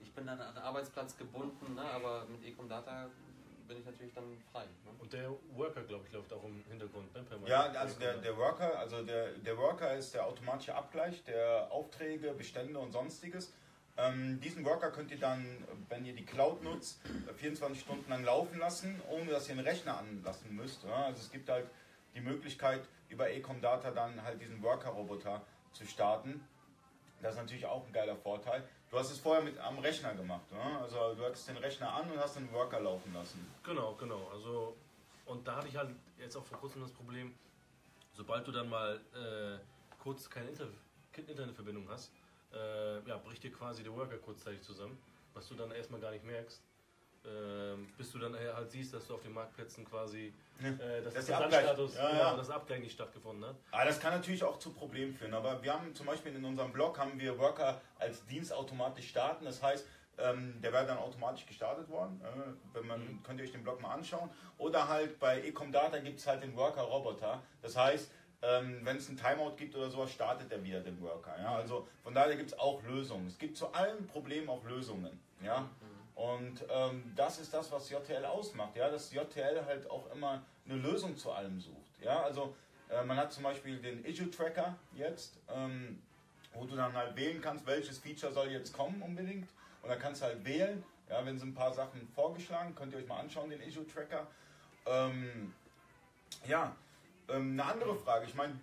ich 0.00 0.12
bin 0.12 0.28
an 0.28 0.40
einen 0.40 0.58
Arbeitsplatz 0.58 1.16
gebunden, 1.16 1.74
ne, 1.74 1.82
aber 1.82 2.26
mit 2.26 2.44
Ecom 2.44 2.68
Data 2.68 3.08
bin 3.66 3.78
ich 3.78 3.84
natürlich 3.84 4.14
dann 4.14 4.36
frei. 4.52 4.64
Ne? 4.64 4.92
Und 4.98 5.12
der 5.12 5.30
Worker, 5.54 5.82
glaube 5.82 6.04
ich, 6.06 6.12
läuft 6.12 6.32
auch 6.32 6.44
im 6.44 6.62
Hintergrund. 6.68 7.12
Ne? 7.14 7.24
Ja, 7.46 7.62
also 7.72 7.98
der, 7.98 8.18
der 8.18 8.36
Worker, 8.36 8.78
also 8.78 9.02
der, 9.02 9.32
der 9.32 9.56
Worker 9.56 9.94
ist 9.96 10.14
der 10.14 10.26
automatische 10.26 10.74
Abgleich 10.74 11.24
der 11.24 11.70
Aufträge, 11.70 12.32
Bestände 12.32 12.78
und 12.78 12.92
sonstiges. 12.92 13.52
Ähm, 13.98 14.40
diesen 14.40 14.64
Worker 14.64 14.90
könnt 14.90 15.10
ihr 15.10 15.18
dann, 15.18 15.64
wenn 15.88 16.04
ihr 16.04 16.14
die 16.14 16.24
Cloud 16.24 16.62
nutzt, 16.62 17.00
24 17.36 17.80
Stunden 17.80 18.10
lang 18.10 18.24
laufen 18.24 18.58
lassen, 18.58 19.00
ohne 19.10 19.30
dass 19.30 19.48
ihr 19.48 19.54
einen 19.54 19.66
Rechner 19.66 19.98
anlassen 19.98 20.54
müsst. 20.54 20.84
Ja? 20.84 21.06
Also 21.06 21.20
es 21.22 21.30
gibt 21.30 21.48
halt 21.48 21.66
die 22.14 22.20
Möglichkeit, 22.20 22.82
über 23.08 23.30
Ecom 23.30 23.60
Data 23.60 23.90
dann 23.90 24.22
halt 24.22 24.40
diesen 24.40 24.62
Worker-Roboter 24.62 25.42
zu 25.72 25.86
starten. 25.86 26.46
Das 27.22 27.34
ist 27.34 27.40
natürlich 27.40 27.66
auch 27.66 27.86
ein 27.86 27.92
geiler 27.92 28.16
Vorteil. 28.16 28.62
Du 28.90 28.98
hast 28.98 29.10
es 29.10 29.18
vorher 29.18 29.42
mit 29.42 29.58
am 29.58 29.78
Rechner 29.78 30.14
gemacht, 30.14 30.50
ne? 30.52 30.78
Also 30.80 31.14
du 31.14 31.24
hattest 31.24 31.48
den 31.48 31.56
Rechner 31.56 31.92
an 31.92 32.10
und 32.10 32.18
hast 32.18 32.36
den 32.36 32.50
Worker 32.52 32.80
laufen 32.80 33.12
lassen. 33.12 33.46
Genau, 33.64 33.94
genau. 33.94 34.28
Also 34.32 34.76
und 35.24 35.46
da 35.46 35.56
hatte 35.56 35.68
ich 35.68 35.76
halt 35.76 35.90
jetzt 36.18 36.36
auch 36.36 36.44
vor 36.44 36.58
kurzem 36.58 36.82
das 36.82 36.92
Problem, 36.92 37.34
sobald 38.14 38.46
du 38.46 38.52
dann 38.52 38.68
mal 38.68 39.00
äh, 39.14 39.58
kurz 40.02 40.30
keine 40.30 40.48
Inter 40.50 40.68
Internetverbindung 41.16 41.88
hast, 41.88 42.12
äh, 42.52 43.00
ja, 43.08 43.16
bricht 43.16 43.42
dir 43.42 43.50
quasi 43.50 43.82
der 43.82 43.92
Worker 43.94 44.18
kurzzeitig 44.18 44.62
zusammen, 44.62 44.98
was 45.34 45.48
du 45.48 45.54
dann 45.54 45.70
erstmal 45.72 46.00
gar 46.00 46.10
nicht 46.10 46.24
merkst. 46.24 46.60
Ähm, 47.26 47.92
bis 47.96 48.12
du 48.12 48.18
dann 48.18 48.34
halt 48.36 48.70
siehst, 48.70 48.94
dass 48.94 49.06
du 49.06 49.14
auf 49.14 49.22
den 49.22 49.32
Marktplätzen 49.32 49.84
quasi 49.84 50.32
äh, 50.62 51.02
dass 51.02 51.14
das, 51.14 51.26
das 51.26 51.54
Status, 51.54 51.96
ja, 51.96 52.16
ja. 52.16 52.36
das 52.36 52.50
Abgleich 52.50 52.80
nicht 52.80 52.92
stattgefunden 52.92 53.44
hat. 53.44 53.56
Aber 53.70 53.84
das 53.84 54.00
kann 54.00 54.12
natürlich 54.12 54.42
auch 54.42 54.58
zu 54.58 54.72
Problemen 54.72 55.12
führen. 55.12 55.34
Aber 55.34 55.62
wir 55.62 55.72
haben 55.72 55.94
zum 55.94 56.06
Beispiel 56.06 56.34
in 56.34 56.44
unserem 56.44 56.72
Blog 56.72 56.98
haben 56.98 57.18
wir 57.18 57.38
Worker 57.38 57.80
als 57.98 58.24
Dienst 58.26 58.52
automatisch 58.52 59.08
starten. 59.08 59.44
Das 59.44 59.62
heißt, 59.62 59.86
ähm, 60.18 60.60
der 60.62 60.72
wäre 60.72 60.86
dann 60.86 60.98
automatisch 60.98 61.44
gestartet 61.46 61.88
worden. 61.88 62.20
Äh, 62.22 62.74
wenn 62.74 62.86
man, 62.86 63.00
mhm. 63.00 63.22
Könnt 63.22 63.40
ihr 63.40 63.44
euch 63.44 63.52
den 63.52 63.62
Blog 63.62 63.80
mal 63.82 63.92
anschauen. 63.92 64.30
Oder 64.58 64.88
halt 64.88 65.18
bei 65.18 65.42
Ecom 65.42 65.72
Data 65.72 65.98
gibt 65.98 66.20
es 66.20 66.26
halt 66.26 66.42
den 66.42 66.56
Worker-Roboter. 66.56 67.42
Das 67.60 67.76
heißt, 67.76 68.10
ähm, 68.42 68.80
wenn 68.82 68.96
es 68.96 69.08
ein 69.08 69.16
Timeout 69.16 69.56
gibt 69.56 69.74
oder 69.74 69.90
sowas, 69.90 70.10
startet 70.10 70.50
er 70.52 70.62
wieder 70.62 70.80
den 70.80 71.00
Worker. 71.02 71.36
Ja? 71.38 71.56
Also 71.56 71.86
von 72.02 72.14
daher 72.14 72.36
gibt 72.36 72.50
es 72.52 72.58
auch 72.58 72.82
Lösungen. 72.82 73.26
Es 73.26 73.38
gibt 73.38 73.56
zu 73.56 73.72
allen 73.72 74.06
Problemen 74.06 74.48
auch 74.48 74.64
Lösungen. 74.64 75.20
Ja? 75.42 75.60
Mhm. 75.60 75.95
Und 76.16 76.64
ähm, 76.70 77.12
das 77.14 77.38
ist 77.38 77.52
das, 77.52 77.70
was 77.70 77.90
JTL 77.90 78.24
ausmacht, 78.24 78.74
ja, 78.74 78.88
dass 78.88 79.12
JTL 79.12 79.64
halt 79.66 79.88
auch 79.90 80.10
immer 80.12 80.42
eine 80.64 80.76
Lösung 80.76 81.16
zu 81.16 81.30
allem 81.30 81.60
sucht. 81.60 82.02
Ja, 82.02 82.22
also 82.22 82.56
äh, 82.88 83.04
man 83.04 83.18
hat 83.18 83.32
zum 83.34 83.42
Beispiel 83.42 83.78
den 83.78 84.02
Issue 84.02 84.30
Tracker 84.30 84.76
jetzt, 84.94 85.34
ähm, 85.54 86.02
wo 86.54 86.64
du 86.64 86.74
dann 86.74 86.94
halt 86.94 87.14
wählen 87.16 87.42
kannst, 87.42 87.66
welches 87.66 87.98
Feature 87.98 88.32
soll 88.32 88.50
jetzt 88.50 88.72
kommen 88.72 89.02
unbedingt. 89.02 89.48
Und 89.82 89.90
dann 89.90 89.98
kannst 89.98 90.22
du 90.22 90.26
halt 90.26 90.42
wählen, 90.42 90.82
ja, 91.10 91.24
wenn 91.24 91.38
sie 91.38 91.46
ein 91.46 91.54
paar 91.54 91.74
Sachen 91.74 92.08
vorgeschlagen, 92.14 92.74
könnt 92.74 92.94
ihr 92.94 92.98
euch 92.98 93.06
mal 93.06 93.20
anschauen, 93.20 93.50
den 93.50 93.60
Issue 93.60 93.86
Tracker. 93.86 94.26
Ähm, 94.86 95.52
ja, 96.48 96.74
ähm, 97.28 97.52
eine 97.52 97.64
andere 97.64 97.94
Frage, 97.94 98.24
ich 98.24 98.34
meine, 98.34 98.58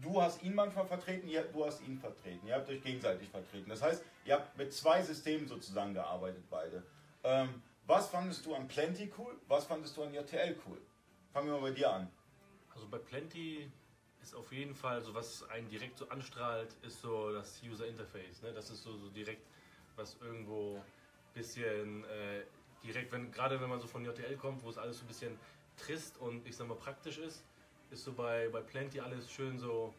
du 0.00 0.20
hast 0.20 0.42
ihn 0.42 0.54
manchmal 0.54 0.86
vertreten, 0.86 1.28
ihr, 1.28 1.42
du 1.42 1.64
hast 1.64 1.82
ihn 1.82 1.98
vertreten. 1.98 2.46
Ihr 2.46 2.54
habt 2.54 2.68
euch 2.68 2.82
gegenseitig 2.82 3.28
vertreten. 3.28 3.68
Das 3.68 3.82
heißt, 3.82 4.02
ihr 4.24 4.34
habt 4.34 4.56
mit 4.56 4.72
zwei 4.72 5.02
Systemen 5.02 5.46
sozusagen 5.46 5.94
gearbeitet, 5.94 6.44
beide. 6.50 6.82
Ähm, 7.22 7.62
was 7.86 8.08
fandest 8.08 8.46
du 8.46 8.54
an 8.54 8.66
Plenty 8.66 9.12
cool? 9.18 9.34
Was 9.48 9.66
fandest 9.66 9.96
du 9.96 10.02
an 10.02 10.14
JTL 10.14 10.56
cool? 10.66 10.80
Fangen 11.32 11.48
wir 11.48 11.54
mal 11.54 11.70
bei 11.70 11.70
dir 11.72 11.92
an. 11.92 12.10
Also 12.74 12.88
bei 12.88 12.98
Plenty 12.98 13.70
ist 14.22 14.34
auf 14.34 14.50
jeden 14.52 14.74
Fall, 14.74 15.02
so 15.02 15.14
was 15.14 15.48
einen 15.50 15.68
direkt 15.68 15.98
so 15.98 16.08
anstrahlt, 16.08 16.74
ist 16.82 17.00
so 17.00 17.32
das 17.32 17.62
User 17.62 17.86
Interface. 17.86 18.42
Ne? 18.42 18.52
Das 18.52 18.70
ist 18.70 18.82
so, 18.82 18.96
so 18.96 19.10
direkt, 19.10 19.46
was 19.96 20.16
irgendwo 20.20 20.76
ein 20.76 20.82
bisschen 21.34 22.04
äh, 22.04 22.42
direkt, 22.82 23.12
wenn, 23.12 23.30
gerade 23.30 23.60
wenn 23.60 23.68
man 23.68 23.80
so 23.80 23.86
von 23.86 24.04
JTL 24.04 24.36
kommt, 24.36 24.62
wo 24.62 24.70
es 24.70 24.78
alles 24.78 24.98
so 24.98 25.04
ein 25.04 25.08
bisschen 25.08 25.38
trist 25.76 26.16
und 26.18 26.46
ich 26.46 26.56
sag 26.56 26.66
mal 26.68 26.76
praktisch 26.76 27.18
ist, 27.18 27.44
ist 27.94 28.04
so 28.04 28.12
bei, 28.12 28.48
bei 28.48 28.60
Plenty 28.60 29.00
alles 29.00 29.30
schön 29.30 29.58
so, 29.58 29.94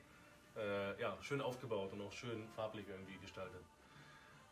äh, 0.56 1.02
ja, 1.02 1.18
schön 1.22 1.42
aufgebaut 1.42 1.92
und 1.94 2.02
auch 2.02 2.12
schön 2.12 2.48
farblich 2.50 2.86
irgendwie 2.88 3.18
gestaltet. 3.18 3.62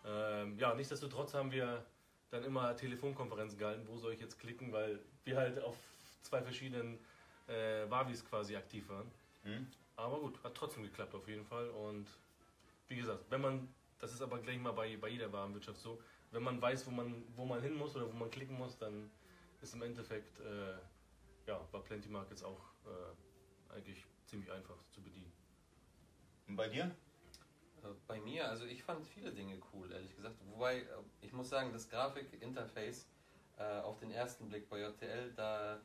Ähm, 0.06 0.58
ja, 0.58 0.74
nichtsdestotrotz 0.74 1.34
haben 1.34 1.52
wir 1.52 1.86
dann 2.32 2.44
immer 2.44 2.76
Telefonkonferenzen 2.76 3.60
gehalten, 3.60 3.86
wo 3.88 3.98
soll 3.98 4.14
ich 4.14 4.20
jetzt 4.20 4.40
klicken, 4.40 4.72
weil 4.72 5.00
wir 5.26 5.38
halt 5.38 5.62
auf 5.62 5.78
zwei 6.22 6.42
verschiedenen 6.42 6.98
äh, 7.48 7.90
Wavis 7.90 8.26
quasi 8.26 8.56
aktiv 8.56 8.88
waren. 8.90 9.12
Mhm. 9.44 9.68
Aber 9.98 10.20
gut, 10.20 10.42
hat 10.44 10.56
trotzdem 10.56 10.84
geklappt 10.84 11.14
auf 11.14 11.28
jeden 11.28 11.46
Fall. 11.46 11.70
Und 11.70 12.08
wie 12.88 12.96
gesagt, 12.96 13.26
wenn 13.30 13.42
man, 13.42 13.68
das 14.00 14.14
ist 14.14 14.22
aber 14.22 14.40
gleich 14.40 14.58
mal 14.58 14.72
bei, 14.72 14.98
bei 14.98 15.10
jeder 15.10 15.32
Warenwirtschaft 15.32 15.80
so, 15.80 16.02
wenn 16.32 16.44
man 16.44 16.62
weiß, 16.62 16.88
wo 16.88 16.92
man, 16.92 17.24
wo 17.36 17.46
man 17.46 17.62
hin 17.62 17.76
muss 17.76 17.96
oder 17.96 18.08
wo 18.08 18.18
man 18.18 18.32
klicken 18.32 18.58
muss, 18.58 18.78
dann 18.78 19.12
ist 19.62 19.74
im 19.74 19.82
Endeffekt 19.84 20.40
äh, 20.40 20.76
ja, 21.46 21.60
bei 21.72 21.80
Plenty 21.80 22.10
Markets 22.10 22.44
auch 22.44 22.60
äh, 22.86 23.33
eigentlich 23.74 24.06
ziemlich 24.26 24.52
einfach 24.52 24.76
zu 24.92 25.02
bedienen. 25.02 25.32
Und 26.48 26.56
bei 26.56 26.68
dir? 26.68 26.86
Äh, 27.84 27.88
bei 28.08 28.20
mir, 28.20 28.50
also 28.50 28.66
ich 28.66 28.84
fand 28.84 29.06
viele 29.06 29.32
Dinge 29.32 29.60
cool, 29.74 29.92
ehrlich 29.92 30.16
gesagt. 30.16 30.36
Wobei, 30.52 30.80
äh, 30.80 30.86
ich 31.22 31.34
muss 31.34 31.50
sagen, 31.50 31.72
das 31.72 31.90
Grafikinterface 31.90 33.08
äh, 33.58 33.64
auf 33.82 34.00
den 34.00 34.12
ersten 34.12 34.50
Blick 34.50 34.70
bei 34.70 34.80
JTL, 34.80 35.34
da, 35.36 35.80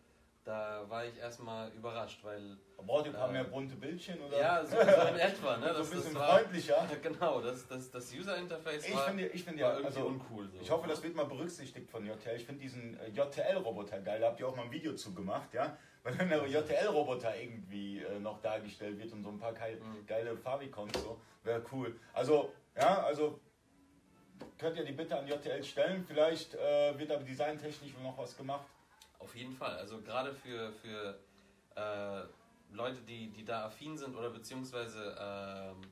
da 0.45 0.85
war 0.89 1.05
ich 1.05 1.17
erstmal 1.17 1.71
überrascht, 1.73 2.25
weil. 2.25 2.57
Braucht 2.77 3.07
ihr 3.07 3.13
ein 3.13 3.19
paar 3.19 3.29
äh, 3.29 3.33
mehr 3.33 3.45
bunte 3.45 3.77
Bildchen 3.77 4.21
oder? 4.21 4.39
Ja, 4.39 4.65
so, 4.65 4.77
so 4.77 4.83
in 4.83 4.87
etwa, 5.19 5.57
ne? 5.59 5.67
Das, 5.67 5.77
so 5.77 5.83
ein 5.83 5.91
bisschen 5.91 6.15
war, 6.15 6.39
freundlicher. 6.39 6.89
Genau, 7.03 7.41
das, 7.41 7.67
das, 7.67 7.91
das 7.91 8.13
User-Interface 8.13 8.87
ich 8.87 8.95
war, 8.95 9.09
finde, 9.09 9.27
ich 9.27 9.45
finde 9.45 9.61
ja, 9.61 9.73
irgendwie 9.73 9.87
also, 9.87 10.07
uncool. 10.07 10.49
So. 10.49 10.61
Ich 10.61 10.71
hoffe, 10.71 10.89
das 10.89 11.03
wird 11.03 11.15
mal 11.15 11.27
berücksichtigt 11.27 11.91
von 11.91 12.07
JTL. 12.07 12.37
Ich 12.37 12.47
finde 12.47 12.63
diesen 12.63 12.99
JTL-Roboter 13.13 14.01
geil, 14.01 14.21
da 14.21 14.29
habt 14.29 14.41
ihr 14.41 14.49
auch 14.49 14.57
mal 14.57 14.65
ein 14.65 14.73
Video 14.73 14.95
zu 14.95 15.13
gemacht, 15.13 15.53
ja? 15.53 15.77
Weil 16.03 16.19
wenn 16.19 16.29
der 16.29 16.47
JTL-Roboter 16.47 17.37
irgendwie 17.37 18.01
äh, 18.01 18.19
noch 18.21 18.41
dargestellt 18.41 18.99
wird 18.99 19.13
und 19.13 19.23
so 19.23 19.31
ein 19.31 19.39
paar 19.39 19.53
geile, 19.53 19.77
mhm. 19.77 20.07
geile 20.07 20.37
Favicons 20.37 20.93
so, 20.95 21.21
wäre 21.45 21.63
cool. 21.73 21.99
Also, 22.13 22.53
ja, 22.77 23.03
also 23.03 23.41
könnt 24.59 24.77
ihr 24.77 24.85
die 24.85 24.93
Bitte 24.93 25.19
an 25.19 25.27
JTL 25.27 25.63
stellen. 25.65 26.05
Vielleicht 26.07 26.55
äh, 26.55 26.99
wird 26.99 27.11
aber 27.11 27.25
designtechnisch 27.25 27.93
noch 28.03 28.17
was 28.17 28.37
gemacht. 28.37 28.67
Auf 29.19 29.35
jeden 29.35 29.55
Fall. 29.55 29.77
Also 29.77 30.01
gerade 30.01 30.33
für, 30.33 30.73
für 30.73 31.19
äh, 31.75 32.23
Leute, 32.75 33.01
die, 33.01 33.29
die 33.31 33.45
da 33.45 33.67
affin 33.67 33.97
sind 33.97 34.15
oder 34.15 34.31
beziehungsweise 34.31 35.17
äh, 35.19 35.87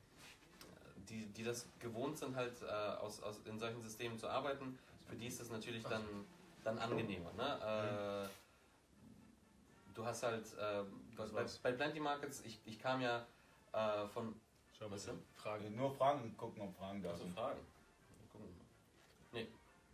die, 1.09 1.25
die 1.27 1.43
das 1.43 1.67
gewohnt 1.79 2.17
sind, 2.17 2.35
halt 2.35 2.61
äh, 2.61 2.65
aus, 2.65 3.21
aus, 3.23 3.39
in 3.45 3.59
solchen 3.59 3.81
Systemen 3.81 4.17
zu 4.17 4.27
arbeiten, 4.27 4.77
für 5.07 5.15
die 5.15 5.27
ist 5.27 5.39
das 5.39 5.49
natürlich 5.49 5.83
dann, 5.83 6.03
dann 6.63 6.77
angenehmer. 6.77 7.31
Ne? 7.33 7.59
Mhm. 8.25 8.29
Du 9.97 10.05
hast 10.05 10.23
halt, 10.23 10.45
äh, 10.53 10.83
bei, 11.15 11.45
bei 11.63 11.71
Plenty 11.71 11.99
Markets, 11.99 12.43
ich, 12.45 12.61
ich 12.65 12.79
kam 12.79 13.01
ja 13.01 13.25
von 14.13 14.33
Schau 14.77 14.89
mal, 14.89 14.99
Fragen. 15.35 15.75
Nur 15.75 15.91
Fragen 15.91 16.37
gucken, 16.37 16.61
ob 16.61 16.75
Fragen 16.77 17.01
da 17.01 17.09
also 17.09 17.23
sind. 17.23 17.33
Fragen. 17.33 17.59
Nee, 19.31 19.47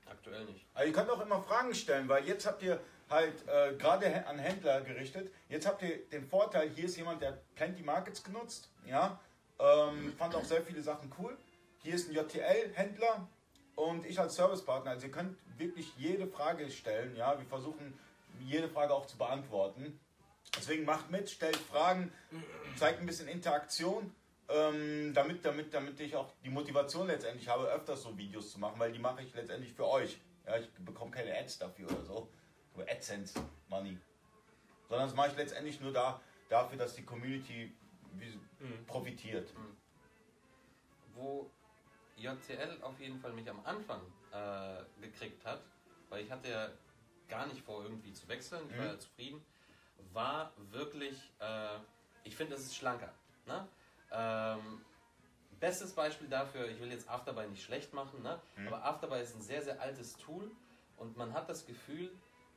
aktuell 0.05 0.45
nicht. 0.45 0.65
Also 0.73 0.87
ihr 0.87 0.93
könnt 0.93 1.09
auch 1.09 1.21
immer 1.21 1.41
Fragen 1.41 1.73
stellen, 1.73 2.09
weil 2.09 2.25
jetzt 2.27 2.45
habt 2.45 2.61
ihr 2.63 2.79
halt 3.09 3.47
äh, 3.47 3.75
gerade 3.77 4.27
an 4.27 4.39
Händler 4.39 4.81
gerichtet. 4.81 5.33
Jetzt 5.47 5.65
habt 5.65 5.81
ihr 5.83 6.05
den 6.09 6.27
Vorteil, 6.27 6.69
hier 6.69 6.85
ist 6.85 6.97
jemand, 6.97 7.21
der 7.21 7.39
Plenty 7.55 7.81
Markets 7.81 8.23
genutzt, 8.23 8.69
ja, 8.85 9.19
ähm, 9.59 10.13
fand 10.17 10.35
auch 10.35 10.43
sehr 10.43 10.61
viele 10.61 10.81
Sachen 10.81 11.11
cool. 11.17 11.37
Hier 11.79 11.95
ist 11.95 12.09
ein 12.09 12.15
JTL-Händler 12.15 13.27
und 13.75 14.05
ich 14.05 14.19
als 14.19 14.35
Servicepartner. 14.35 14.91
Also 14.91 15.07
ihr 15.07 15.11
könnt 15.11 15.37
wirklich 15.57 15.93
jede 15.97 16.27
Frage 16.27 16.69
stellen, 16.69 17.15
ja, 17.15 17.37
wir 17.37 17.45
versuchen 17.45 17.97
jede 18.43 18.69
Frage 18.69 18.93
auch 18.93 19.05
zu 19.05 19.17
beantworten. 19.17 19.99
Deswegen 20.57 20.85
macht 20.85 21.09
mit, 21.09 21.29
stellt 21.29 21.55
Fragen, 21.55 22.11
zeigt 22.75 22.99
ein 22.99 23.05
bisschen 23.05 23.27
Interaktion 23.27 24.13
ähm, 24.49 25.13
damit, 25.13 25.45
damit, 25.45 25.73
damit 25.73 25.99
ich 25.99 26.15
auch 26.15 26.31
die 26.43 26.49
Motivation 26.49 27.07
letztendlich 27.07 27.47
habe, 27.47 27.65
öfters 27.65 28.03
so 28.03 28.17
Videos 28.17 28.51
zu 28.51 28.59
machen, 28.59 28.79
weil 28.79 28.91
die 28.91 28.99
mache 28.99 29.23
ich 29.23 29.33
letztendlich 29.33 29.73
für 29.73 29.87
euch. 29.87 30.19
Ja, 30.45 30.57
ich 30.57 30.69
bekomme 30.73 31.11
keine 31.11 31.37
Ads 31.37 31.59
dafür 31.59 31.89
oder 31.89 32.03
so, 32.03 32.29
oder 32.75 32.85
AdSense 32.89 33.39
Money, 33.69 33.97
sondern 34.89 35.07
das 35.07 35.15
mache 35.15 35.29
ich 35.29 35.37
letztendlich 35.37 35.79
nur 35.79 35.93
da, 35.93 36.19
dafür, 36.49 36.77
dass 36.77 36.95
die 36.95 37.05
Community 37.05 37.73
mhm. 38.13 38.85
profitiert. 38.85 39.53
Mhm. 39.57 39.77
Wo 41.15 41.49
JCL 42.17 42.81
auf 42.81 42.99
jeden 42.99 43.19
Fall 43.19 43.31
mich 43.31 43.49
am 43.49 43.65
Anfang 43.65 44.01
äh, 44.31 44.83
gekriegt 45.01 45.45
hat, 45.45 45.61
weil 46.09 46.23
ich 46.23 46.31
hatte 46.31 46.49
ja 46.49 46.69
gar 47.29 47.47
nicht 47.47 47.61
vor, 47.61 47.83
irgendwie 47.83 48.13
zu 48.13 48.27
wechseln, 48.27 48.61
ich 48.69 48.77
war 48.77 48.85
mhm. 48.85 48.91
ja 48.91 48.99
zufrieden, 48.99 49.45
war 50.11 50.53
wirklich, 50.71 51.31
äh, 51.39 51.77
ich 52.23 52.35
finde, 52.35 52.55
das 52.55 52.63
ist 52.63 52.75
schlanker. 52.75 53.11
Ne? 53.45 53.67
Ähm, 54.11 54.81
bestes 55.59 55.93
Beispiel 55.93 56.27
dafür, 56.27 56.67
ich 56.69 56.79
will 56.79 56.91
jetzt 56.91 57.09
Afterby 57.09 57.47
nicht 57.47 57.63
schlecht 57.63 57.93
machen, 57.93 58.21
ne? 58.21 58.39
Mhm. 58.55 58.67
aber 58.67 58.85
Afterby 58.85 59.21
ist 59.21 59.35
ein 59.35 59.41
sehr, 59.41 59.61
sehr 59.61 59.81
altes 59.81 60.15
Tool 60.17 60.51
und 60.97 61.17
man 61.17 61.33
hat 61.33 61.49
das 61.49 61.65
Gefühl, 61.65 62.11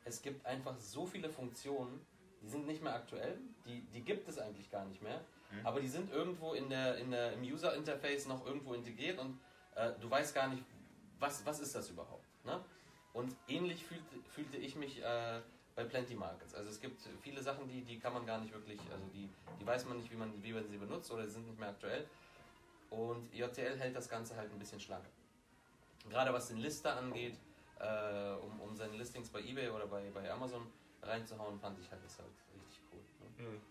es 0.05 0.23
gibt 0.23 0.45
einfach 0.47 0.77
so 0.79 1.07
viele 1.07 1.31
Funktionen, 1.31 2.05
die 2.43 2.49
sind 2.49 2.67
nicht 2.67 2.83
mehr 2.83 2.95
aktuell, 2.95 3.39
die, 3.65 3.81
die 3.93 4.03
gibt 4.03 4.29
es 4.29 4.39
eigentlich 4.39 4.71
gar 4.71 4.85
nicht 4.85 5.03
mehr, 5.03 5.21
Mhm. 5.51 5.67
aber 5.67 5.81
die 5.81 5.89
sind 5.89 6.13
irgendwo 6.13 6.55
in 6.55 6.69
der, 6.69 6.97
in 6.99 7.11
der, 7.11 7.33
im 7.33 7.43
User-Interface 7.43 8.27
noch 8.27 8.45
irgendwo 8.47 8.75
integriert 8.75 9.19
und 9.19 9.39
äh, 9.75 9.93
du 10.01 10.11
weißt 10.11 10.35
gar 10.35 10.49
nicht, 10.49 10.63
was, 11.19 11.45
was 11.47 11.61
ist 11.61 11.75
das 11.75 11.89
überhaupt. 11.91 12.27
Ne? 12.45 12.61
Und 13.17 13.35
ähnlich 13.49 13.83
fühlte, 13.83 14.15
fühlte 14.29 14.59
ich 14.59 14.77
mich 14.77 15.03
äh, 15.03 15.41
bei 15.75 15.85
Plenty 15.85 16.15
Markets. 16.15 16.55
Also 16.55 16.69
es 16.69 16.79
gibt 16.79 17.01
viele 17.23 17.43
Sachen, 17.43 17.67
die, 17.67 17.81
die 17.81 17.99
kann 17.99 18.13
man 18.13 18.27
gar 18.27 18.39
nicht 18.39 18.53
wirklich, 18.53 18.79
also 18.93 19.07
die, 19.15 19.31
die 19.59 19.67
weiß 19.67 19.87
man 19.87 19.97
nicht, 19.97 20.13
wie 20.13 20.17
man, 20.17 20.43
wie 20.43 20.53
man 20.53 20.69
sie 20.69 20.77
benutzt 20.77 21.11
oder 21.11 21.27
sie 21.27 21.33
sind 21.33 21.47
nicht 21.47 21.59
mehr 21.59 21.71
aktuell. 21.71 22.07
Und 22.91 23.33
JTL 23.33 23.79
hält 23.79 23.97
das 23.97 24.11
Ganze 24.11 24.37
halt 24.37 24.53
ein 24.53 24.59
bisschen 24.59 24.79
schlanker. 24.81 25.09
Gerade 26.11 26.31
was 26.31 26.49
den 26.49 26.59
Lister 26.59 26.95
angeht, 26.95 27.39
äh, 27.81 28.33
um, 28.35 28.61
um 28.61 28.77
seine 28.77 28.99
Listings 28.99 29.31
bei 29.31 29.41
eBay 29.41 29.71
oder 29.71 29.87
bei, 29.87 30.11
bei 30.11 30.31
Amazon 30.31 30.67
reinzuhauen, 31.03 31.59
fand 31.59 31.79
ich 31.79 31.91
halt 31.91 32.05
das 32.05 32.19
halt 32.19 32.29
richtig 32.55 32.83
cool. 32.93 33.01
Ne? 33.39 33.49
Mhm. 33.49 33.63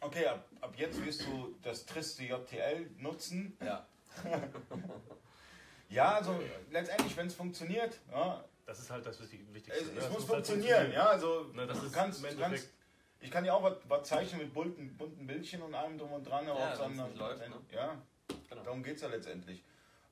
Okay, 0.00 0.26
ab, 0.26 0.48
ab 0.62 0.74
jetzt 0.78 1.04
wirst 1.04 1.26
du 1.26 1.54
das 1.60 1.84
triste 1.84 2.24
JTL 2.24 2.90
nutzen. 2.96 3.58
Ja, 3.60 3.86
Ja, 5.92 6.14
also 6.16 6.40
letztendlich, 6.70 7.16
wenn 7.16 7.26
es 7.26 7.34
funktioniert, 7.34 7.98
ja, 8.10 8.44
Das 8.66 8.78
ist 8.78 8.90
halt 8.90 9.04
das 9.04 9.20
Wichtig- 9.20 9.40
es, 9.48 9.54
Wichtigste. 9.54 9.84
ne? 9.84 9.90
es 9.90 9.94
Das 9.96 10.10
muss 10.10 10.20
muss 10.22 10.30
halt 10.30 10.46
funktionieren. 10.46 10.92
Ja, 10.92 11.06
also 11.08 11.44
Ne, 11.52 11.66
das 11.66 11.80
du 11.80 11.86
ist 11.86 11.92
kannst, 11.92 12.22
du 12.24 12.36
kannst, 12.38 12.70
ich 13.20 13.30
kann 13.30 13.44
ja 13.44 13.52
auch 13.54 13.62
was, 13.62 13.76
was 13.88 14.08
zeichnen 14.08 14.40
mit 14.42 14.54
bunten, 14.54 14.96
bunten 14.96 15.26
Bildchen 15.26 15.62
und 15.62 15.74
allem 15.74 15.98
drum 15.98 16.12
und 16.12 16.24
dran, 16.24 16.48
aber 16.48 16.58
Ja, 16.60 16.76
dann- 16.76 16.96
nicht 16.96 17.16
läuft, 17.18 17.48
ne? 17.48 17.56
ja, 17.72 17.96
genau. 18.48 18.62
darum 18.62 18.82
geht 18.82 18.96
es 18.96 19.02
ja 19.02 19.08
letztendlich. 19.08 19.62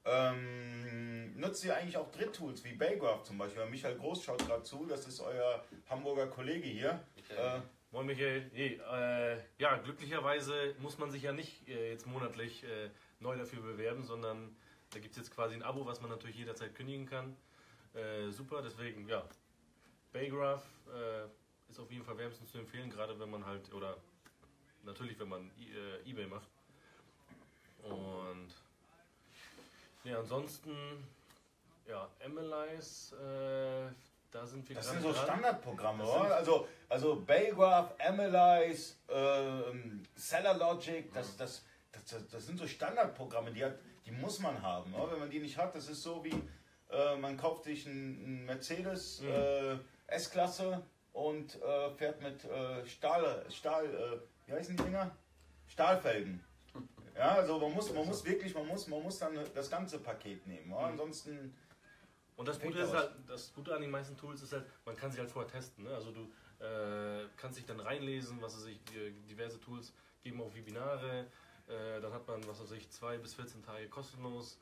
Ähm, 0.05 1.38
nutzt 1.38 1.64
ihr 1.64 1.77
eigentlich 1.77 1.97
auch 1.97 2.11
Dritttools 2.11 2.64
wie 2.64 2.73
Baygraph 2.73 3.23
zum 3.25 3.38
Beispiel? 3.38 3.64
Michael 3.66 3.97
Groß 3.97 4.23
schaut 4.25 4.45
gerade 4.47 4.62
zu, 4.62 4.87
das 4.87 5.07
ist 5.07 5.21
euer 5.21 5.62
Hamburger 5.88 6.27
Kollege 6.27 6.66
hier. 6.69 7.01
Ich, 7.16 7.31
Äh, 7.31 7.61
Moin 7.93 8.07
Michael, 8.07 8.49
hey, 8.55 8.81
äh, 8.93 9.37
ja, 9.59 9.77
glücklicherweise 9.79 10.75
muss 10.79 10.97
man 10.99 11.11
sich 11.11 11.23
ja 11.25 11.33
nicht 11.33 11.69
äh, 11.69 11.90
jetzt 11.90 12.07
monatlich 12.07 12.62
äh, 12.62 12.88
neu 13.19 13.37
dafür 13.37 13.62
bewerben, 13.62 14.05
sondern 14.05 14.57
da 14.90 14.98
gibt 14.98 15.12
es 15.12 15.18
jetzt 15.18 15.35
quasi 15.35 15.55
ein 15.55 15.62
Abo, 15.62 15.87
was 15.87 16.00
man 16.00 16.11
natürlich 16.11 16.37
jederzeit 16.37 16.74
kündigen 16.74 17.07
kann. 17.07 17.37
Äh, 17.94 18.31
super, 18.31 18.62
deswegen, 18.62 19.09
ja, 19.09 19.22
Baygraph 20.12 20.64
äh, 20.92 21.70
ist 21.70 21.79
auf 21.79 21.90
jeden 21.90 22.05
Fall 22.05 22.18
wärmstens 22.18 22.50
zu 22.50 22.59
empfehlen, 22.59 22.90
gerade 22.90 23.18
wenn 23.18 23.31
man 23.31 23.44
halt, 23.46 23.72
oder 23.72 23.96
natürlich, 24.83 25.18
wenn 25.18 25.29
man 25.29 25.50
äh, 25.59 26.09
Ebay 26.09 26.26
macht. 26.26 26.48
Und 27.83 28.48
ja, 30.05 30.18
ansonsten, 30.18 30.74
ja, 31.87 32.09
Analyze, 32.24 33.16
äh, 33.16 33.92
da 34.31 34.46
sind 34.46 34.68
wir 34.68 34.76
Das 34.76 34.90
sind 34.90 35.03
so 35.03 35.12
dran. 35.12 35.24
Standardprogramme, 35.24 36.05
oder? 36.05 36.37
Also, 36.37 36.68
also 36.88 37.20
Baygraph, 37.20 37.94
Analyze, 37.98 38.94
ähm, 39.09 40.03
Seller 40.14 40.55
Logic, 40.55 41.12
das, 41.12 41.37
das, 41.37 41.64
das, 41.92 42.05
das, 42.05 42.29
das 42.29 42.46
sind 42.46 42.59
so 42.59 42.66
Standardprogramme, 42.66 43.53
die, 43.53 43.64
hat, 43.64 43.79
die 44.11 44.16
muss 44.20 44.38
man 44.40 44.61
haben. 44.62 44.92
Oder? 44.94 45.12
Wenn 45.12 45.20
man 45.20 45.31
die 45.31 45.40
nicht 45.40 45.57
hat, 45.57 45.75
das 45.75 45.88
ist 45.88 46.03
so 46.03 46.23
wie, 46.25 46.35
äh, 46.90 47.16
man 47.16 47.37
kauft 47.37 47.64
sich 47.64 47.87
einen 47.87 48.44
Mercedes 48.46 49.20
Mhm. 49.20 49.29
äh, 49.29 49.77
S-Klasse 50.09 50.83
und 51.12 51.61
äh, 51.62 51.90
fährt 51.92 52.20
mit 52.23 52.44
äh, 52.44 52.85
Stahl, 52.87 53.44
Stahl 53.51 53.87
äh, 53.87 54.49
wie 54.49 54.53
heißen 54.55 54.77
die 54.77 54.83
Dinger? 54.83 55.11
Stahlfelgen. 55.66 56.42
Ja, 57.16 57.33
also 57.35 57.59
man 57.59 57.73
muss, 57.75 57.92
man 57.92 58.07
muss 58.07 58.25
wirklich, 58.25 58.55
man 58.55 58.66
muss, 58.66 58.87
man 58.87 59.03
muss 59.03 59.18
dann 59.18 59.37
das 59.55 59.68
ganze 59.68 59.99
Paket 59.99 60.46
nehmen. 60.46 60.73
Oder? 60.73 60.83
Mhm. 60.83 60.92
Ansonsten 60.92 61.55
Und 62.37 62.49
das 62.49 62.59
Gute, 62.59 62.79
ist 62.79 62.94
halt, 62.94 63.11
das 63.29 63.53
Gute 63.53 63.75
an 63.75 63.83
den 63.83 63.90
meisten 63.90 64.16
Tools 64.16 64.40
ist 64.40 64.53
halt, 64.53 64.64
man 64.87 64.96
kann 64.96 65.11
sie 65.11 65.18
halt 65.18 65.29
vorher 65.31 65.51
testen. 65.51 65.85
Ne? 65.85 65.90
Also 65.94 66.12
du 66.12 66.20
äh, 66.64 67.27
kannst 67.37 67.59
dich 67.59 67.66
dann 67.66 67.81
reinlesen, 67.81 68.40
was 68.40 68.57
weiß 68.57 68.66
ich, 68.66 68.81
die- 68.85 69.11
diverse 69.29 69.61
Tools 69.61 69.92
geben 70.23 70.40
auch 70.40 70.55
Webinare. 70.55 71.27
Äh, 71.70 72.00
dann 72.00 72.12
hat 72.12 72.26
man, 72.26 72.46
was 72.48 72.61
weiß 72.61 72.72
ich, 72.72 72.90
zwei 72.90 73.16
bis 73.18 73.35
14 73.35 73.62
Tage 73.62 73.88
kostenlos. 73.88 74.59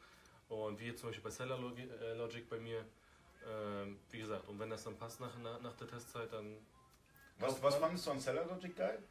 Und 0.48 0.78
wie 0.78 0.86
jetzt 0.86 1.00
zum 1.00 1.10
Beispiel 1.10 1.24
bei 1.24 1.30
Seller 1.30 1.58
äh, 1.58 2.14
Logic 2.14 2.48
bei 2.48 2.58
mir. 2.58 2.84
Ähm, 3.46 3.98
wie 4.10 4.18
gesagt, 4.18 4.48
und 4.48 4.58
wenn 4.58 4.70
das 4.70 4.84
dann 4.84 4.96
passt 4.96 5.20
nach, 5.20 5.36
nach, 5.38 5.76
der 5.76 5.88
Testzeit, 5.88 6.32
dann. 6.32 6.56
Was, 7.38 7.62
was 7.62 7.76
fandest 7.76 8.06
du 8.06 8.10
an 8.10 8.20
Seller 8.20 8.44
Logic 8.46 8.74
geil? 8.76 9.02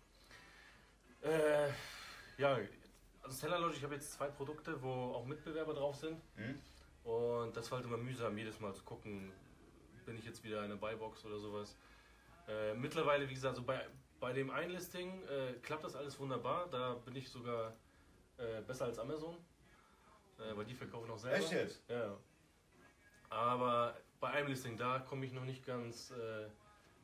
Äh, 1.22 1.70
ja, 2.38 2.60
also 3.24 3.36
Seller 3.36 3.60
Logic, 3.60 3.78
ich 3.78 3.84
habe 3.84 3.96
jetzt 3.96 4.14
zwei 4.14 4.28
Produkte, 4.28 4.82
wo 4.82 4.90
auch 5.14 5.26
Mitbewerber 5.26 5.74
drauf 5.74 5.96
sind. 5.96 6.22
Hm? 6.36 6.60
Und 7.04 7.56
das 7.56 7.72
war 7.72 7.78
halt 7.78 7.88
immer 7.88 7.98
mühsam, 7.98 8.38
jedes 8.38 8.60
Mal 8.60 8.74
zu 8.74 8.84
gucken, 8.84 9.32
bin 10.06 10.18
ich 10.18 10.26
jetzt 10.26 10.44
wieder 10.44 10.60
in 10.60 10.66
einer 10.66 10.76
Buybox 10.76 11.26
oder 11.26 11.40
sowas. 11.40 11.76
Äh, 12.48 12.74
mittlerweile, 12.74 13.30
wie 13.30 13.34
gesagt, 13.34 13.56
so 13.56 13.64
bei, 13.64 13.86
bei 14.20 14.34
dem 14.34 14.50
Einlisting 14.50 15.24
äh, 15.24 15.54
klappt 15.62 15.84
das 15.84 15.96
alles 15.96 16.20
wunderbar. 16.20 16.68
Da 16.70 16.96
bin 17.06 17.16
ich 17.16 17.30
sogar 17.30 17.74
äh, 18.38 18.62
besser 18.62 18.86
als 18.86 19.00
Amazon, 19.00 19.36
äh, 20.40 20.56
weil 20.56 20.66
die 20.66 20.74
verkaufen 20.74 21.10
auch 21.12 21.18
selber. 21.18 21.38
Echt 21.38 21.52
jetzt? 21.52 21.82
Ja. 21.90 22.16
Aber 23.30 23.96
bei 24.20 24.30
einem 24.30 24.48
Listing, 24.48 24.78
da 24.78 25.00
komme 25.00 25.26
ich 25.26 25.34
noch 25.34 25.44
nicht 25.44 25.66
ganz. 25.66 26.12
Äh, 26.12 26.48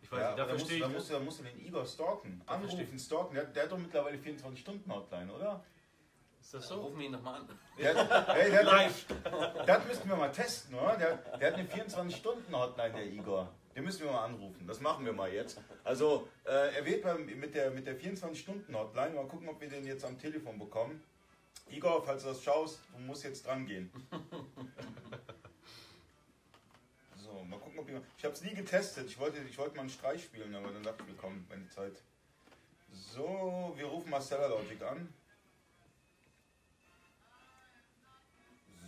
ich 0.02 0.12
weiß 0.12 0.19
Ja, 0.19 0.28
nicht, 0.30 0.39
da 0.39 0.46
verstehe 0.48 0.67
du, 0.69 0.76
ich. 0.76 0.82
da, 0.82 0.88
musst 0.89 1.10
du, 1.10 1.13
da 1.13 1.19
musst 1.19 1.39
du 1.39 1.43
den 1.43 1.65
Igor 1.65 1.86
stalken. 1.86 2.41
Anrufen, 2.46 3.00
stalken. 3.00 3.36
Der, 3.36 3.46
der 3.46 3.63
hat 3.63 3.72
doch 3.72 3.78
mittlerweile 3.78 4.17
24-Stunden-Hotline, 4.17 5.34
oder? 5.34 5.63
Ist 6.41 6.54
das 6.54 6.67
so? 6.67 6.82
rufen 6.82 7.00
wir 7.00 7.06
ihn 7.06 7.12
nochmal 7.13 7.39
an. 7.39 7.60
Der, 7.80 7.96
hey, 8.28 8.52
der, 8.52 8.63
Live! 8.65 9.06
Das 9.65 9.86
müssten 9.88 10.10
wir 10.10 10.17
mal 10.17 10.30
testen, 10.32 10.76
oder? 10.76 10.98
Der, 10.98 11.15
der 11.38 11.48
hat 11.48 11.58
eine 11.58 11.69
24-Stunden-Hotline, 11.69 12.93
der 12.93 13.06
Igor. 13.06 13.50
Den 13.74 13.86
müssen 13.86 14.04
wir 14.04 14.12
mal 14.12 14.26
anrufen. 14.26 14.67
Das 14.67 14.82
machen 14.82 15.06
wir 15.06 15.13
mal 15.13 15.32
jetzt. 15.32 15.60
Also, 15.86 16.28
äh, 16.43 16.76
er 16.76 16.86
wird 16.86 17.06
mit 17.26 17.56
der, 17.56 17.72
mit 17.72 17.88
der 17.88 17.98
24-Stunden-Hotline. 17.98 19.15
Mal 19.15 19.26
gucken, 19.28 19.48
ob 19.48 19.62
wir 19.62 19.69
den 19.69 19.86
jetzt 19.86 20.04
am 20.04 20.19
Telefon 20.19 20.60
bekommen. 20.60 21.02
Igor, 21.70 22.04
falls 22.04 22.24
du 22.24 22.30
das 22.30 22.44
schaust, 22.44 22.80
du 22.92 23.00
musst 23.00 23.24
jetzt 23.24 23.46
dran 23.46 23.66
gehen. 23.66 23.92
So, 27.24 27.42
mal 27.46 27.58
gucken, 27.58 27.80
ob 27.80 27.89
ich. 27.89 27.96
Ich 28.18 28.26
habe 28.26 28.34
es 28.34 28.42
nie 28.42 28.54
getestet. 28.54 29.08
Ich 29.08 29.18
wollte, 29.18 29.39
ich 29.39 29.58
wollte 29.58 29.76
mal 29.76 29.82
einen 29.82 29.89
Streich 29.89 30.24
spielen, 30.24 30.54
aber 30.54 30.72
dann 30.72 30.84
dachte 30.84 31.04
ich 31.04 31.10
mir, 31.10 31.16
komm, 31.16 31.46
wenn 31.50 31.63
die 31.63 31.70
Zeit. 31.70 31.94
So, 32.92 33.74
wir 33.76 33.86
rufen 33.86 34.10
mal 34.10 34.22
Stellar 34.22 34.50
Logic 34.50 34.82
an. 34.84 35.12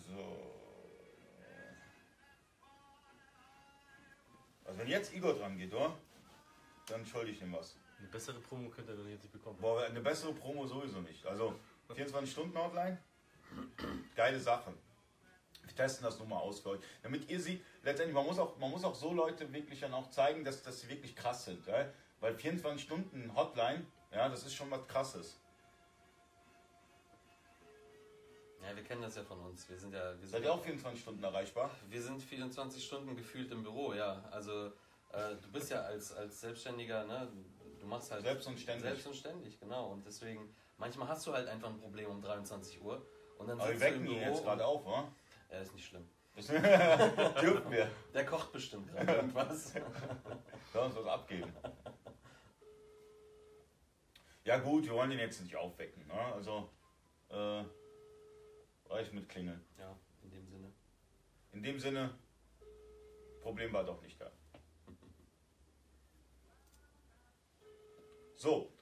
So. 0.07 0.51
Also 4.65 4.79
wenn 4.79 4.87
jetzt 4.87 5.13
Igor 5.13 5.33
dran 5.33 5.57
geht, 5.57 5.73
oder? 5.73 5.97
Dann 6.87 7.05
schulde 7.05 7.31
ich 7.31 7.41
ihm 7.41 7.53
was. 7.53 7.77
Eine 7.97 8.09
bessere 8.09 8.39
Promo 8.39 8.69
könnt 8.69 8.89
ihr 8.89 8.95
dann 8.95 9.09
jetzt 9.09 9.23
nicht 9.23 9.31
bekommen. 9.31 9.57
Boah, 9.59 9.83
eine 9.85 10.01
bessere 10.01 10.33
Promo 10.33 10.67
sowieso 10.67 11.01
nicht. 11.01 11.25
Also 11.25 11.57
24 11.93 12.31
Stunden 12.31 12.57
Hotline, 12.57 12.97
geile 14.15 14.39
Sache. 14.39 14.73
Wir 15.63 15.75
testen 15.75 16.03
das 16.05 16.17
nur 16.19 16.27
mal 16.27 16.37
aus 16.39 16.59
für 16.59 16.71
euch. 16.71 16.79
Damit 17.03 17.29
ihr 17.29 17.39
seht, 17.39 17.63
letztendlich, 17.83 18.13
man 18.13 18.25
muss 18.25 18.39
auch, 18.39 18.57
man 18.57 18.71
muss 18.71 18.83
auch 18.83 18.95
so 18.95 19.13
Leute 19.13 19.51
wirklich 19.51 19.79
dann 19.79 19.93
auch 19.93 20.09
zeigen, 20.09 20.43
dass, 20.43 20.61
dass 20.63 20.81
sie 20.81 20.89
wirklich 20.89 21.15
krass 21.15 21.45
sind. 21.45 21.65
Ja? 21.67 21.89
Weil 22.19 22.35
24 22.35 22.81
Stunden 22.81 23.35
Hotline, 23.35 23.85
ja, 24.11 24.29
das 24.29 24.45
ist 24.45 24.55
schon 24.55 24.69
was 24.71 24.87
krasses. 24.87 25.37
Ja, 28.61 28.75
wir 28.75 28.83
kennen 28.83 29.01
das 29.01 29.15
ja 29.15 29.23
von 29.23 29.39
uns. 29.41 29.69
Wir 29.69 29.77
sind 29.77 29.93
ja. 29.93 30.11
Wir 30.19 30.27
Seid 30.27 30.41
sind 30.41 30.43
ihr 30.43 30.53
auch 30.53 30.63
24 30.63 30.99
Stunden 31.01 31.23
erreichbar? 31.23 31.69
Wir 31.89 32.01
sind 32.01 32.21
24 32.21 32.83
Stunden 32.83 33.15
gefühlt 33.15 33.51
im 33.51 33.61
Büro, 33.61 33.93
ja. 33.93 34.23
Also 34.31 34.67
äh, 35.11 35.35
du 35.41 35.51
bist 35.51 35.69
ja 35.69 35.81
als, 35.81 36.11
als 36.13 36.41
Selbstständiger, 36.41 37.05
ne? 37.05 37.27
Du 37.79 37.85
machst 37.85 38.11
halt 38.11 38.23
Selbst 38.23 38.47
und 38.47 38.59
ständig. 38.59 38.83
selbst 38.83 39.05
und 39.07 39.15
ständig, 39.15 39.59
genau. 39.59 39.91
Und 39.91 40.05
deswegen, 40.05 40.55
manchmal 40.77 41.07
hast 41.07 41.25
du 41.27 41.33
halt 41.33 41.47
einfach 41.47 41.69
ein 41.69 41.77
Problem 41.77 42.09
um 42.09 42.21
23 42.21 42.81
Uhr. 42.81 43.05
Und 43.37 43.47
dann 43.47 43.59
Aber 43.59 43.69
wir 43.69 43.77
sitzt 43.77 43.91
du 43.91 43.95
im 43.95 44.03
wecken 44.03 44.15
ihn 44.15 44.21
jetzt 44.21 44.43
gerade 44.43 44.65
auf, 44.65 44.85
oder? 44.85 45.11
Ja, 45.51 45.59
ist 45.59 45.73
nicht 45.73 45.85
schlimm. 45.85 46.07
Dürfen 46.35 47.71
wir. 47.71 47.89
Der 48.13 48.25
kocht 48.25 48.51
bestimmt 48.51 48.91
gerade 48.91 49.13
irgendwas. 49.13 49.73
Soll 50.73 50.85
uns 50.85 50.95
was 50.95 51.05
abgeben. 51.05 51.53
Ja 54.43 54.57
gut, 54.59 54.85
wir 54.85 54.93
wollen 54.93 55.11
ihn 55.11 55.19
jetzt 55.19 55.41
nicht 55.41 55.55
aufwecken. 55.55 56.05
Ne? 56.07 56.13
Also 56.13 56.69
äh, 57.29 57.63
reicht 58.89 59.13
mit 59.13 59.29
Klingeln. 59.29 59.65
ja, 59.79 59.97
in 60.23 60.29
dem 60.31 60.47
Sinne. 60.47 60.73
In 61.53 61.63
dem 61.63 61.79
Sinne, 61.79 62.13
Problem 63.41 63.71
war 63.71 63.83
doch 63.83 64.01
nicht 64.01 64.19
da. 64.19 64.31
So, 68.35 68.74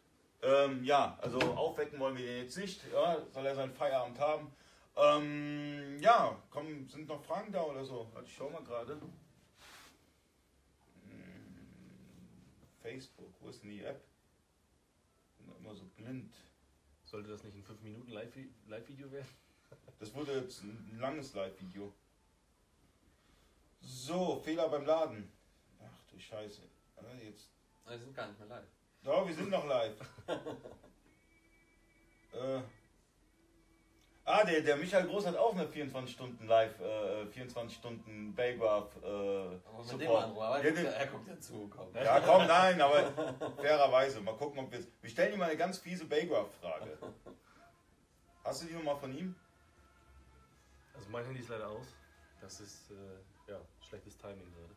ähm, 0.43 0.84
ja, 0.84 1.17
also 1.21 1.39
aufwecken 1.39 1.99
wollen 1.99 2.17
wir 2.17 2.25
den 2.25 2.43
jetzt 2.43 2.58
nicht. 2.58 2.82
Ja, 2.91 3.25
soll 3.32 3.45
er 3.45 3.56
seinen 3.56 3.73
Feierabend 3.73 4.19
haben. 4.19 4.51
Ähm, 4.95 5.97
ja, 5.99 6.41
komm, 6.49 6.88
sind 6.88 7.08
noch 7.08 7.23
Fragen 7.23 7.51
da 7.51 7.63
oder 7.63 7.84
so? 7.84 8.10
Warte, 8.13 8.27
ich 8.27 8.36
schau 8.36 8.49
mal 8.49 8.63
gerade. 8.63 8.93
Hm, 11.03 11.67
Facebook, 12.82 13.34
wo 13.39 13.49
ist 13.49 13.63
denn 13.63 13.71
die 13.71 13.84
App? 13.84 14.03
Bin 15.38 15.47
doch 15.47 15.58
immer 15.60 15.75
so 15.75 15.86
blind. 15.95 16.34
Sollte 17.06 17.29
das 17.29 17.43
nicht 17.43 17.56
ein 17.56 17.63
5 17.63 17.82
Minuten 17.82 18.12
Live- 18.12 18.38
Live-Video 18.67 19.12
werden? 19.12 19.27
Das 19.99 20.13
wurde 20.13 20.34
jetzt 20.34 20.63
ein 20.63 20.97
langes 20.99 21.34
Live-Video. 21.34 21.93
So, 23.82 24.39
Fehler 24.43 24.69
beim 24.69 24.86
Laden. 24.86 25.32
Ach 25.82 26.03
du 26.12 26.19
Scheiße. 26.19 26.62
Jetzt. 27.23 27.49
Sind 27.88 28.13
gar 28.15 28.27
nicht 28.27 28.39
mehr 28.39 28.47
live. 28.49 28.67
Doch, 29.04 29.28
wir 29.28 29.36
sind 29.36 29.50
noch 29.50 29.66
live. 29.66 29.96
äh. 32.34 32.62
Ah, 34.26 34.46
der, 34.46 34.62
der 34.62 34.78
Michael 34.78 35.06
Groß 35.08 35.26
hat 35.28 35.36
auch 35.36 35.54
eine 35.54 35.68
24 35.68 36.16
Stunden 36.16 36.48
live, 36.48 36.80
äh, 36.80 37.26
24 37.28 37.78
Stunden 37.78 38.34
Baygraph 38.34 38.96
äh, 39.04 39.06
Aber 39.06 39.50
mit 39.82 39.92
dem 39.92 40.00
Support. 40.00 40.24
Anruf, 40.24 40.42
aber 40.44 40.58
Ja, 40.60 40.63
er, 40.63 40.63
guckt, 40.63 40.78
den- 40.78 40.86
ja- 40.86 40.92
er 40.92 41.08
guckt 41.08 41.28
ja 41.28 41.39
zu, 41.42 41.68
komm. 41.68 41.94
Ja, 41.94 42.20
komm, 42.22 42.48
nein, 42.48 42.80
aber 42.82 43.12
fairerweise. 43.58 44.22
Mal 44.22 44.36
gucken, 44.38 44.60
ob 44.60 44.72
wir 44.72 44.80
es. 44.80 44.88
Wir 45.02 45.10
stellen 45.10 45.34
ihm 45.34 45.39
mal 45.39 45.50
eine 45.50 45.58
ganz 45.58 45.78
fiese 45.80 46.06
Baygraph-Frage. 46.06 46.98
Hast 48.46 48.62
du 48.63 48.68
die 48.68 48.74
Nummer 48.74 48.96
von 48.96 49.13
ihm? 49.18 49.36
Also 50.94 51.10
mein 51.10 51.26
Handy 51.26 51.42
ist 51.42 51.50
leider 51.50 51.68
aus. 51.68 51.88
Das 52.39 52.62
ist 52.62 52.92
äh, 52.92 53.52
ja 53.52 53.60
schlechtes 53.82 54.18
Timing 54.18 54.50
gerade. 54.54 54.76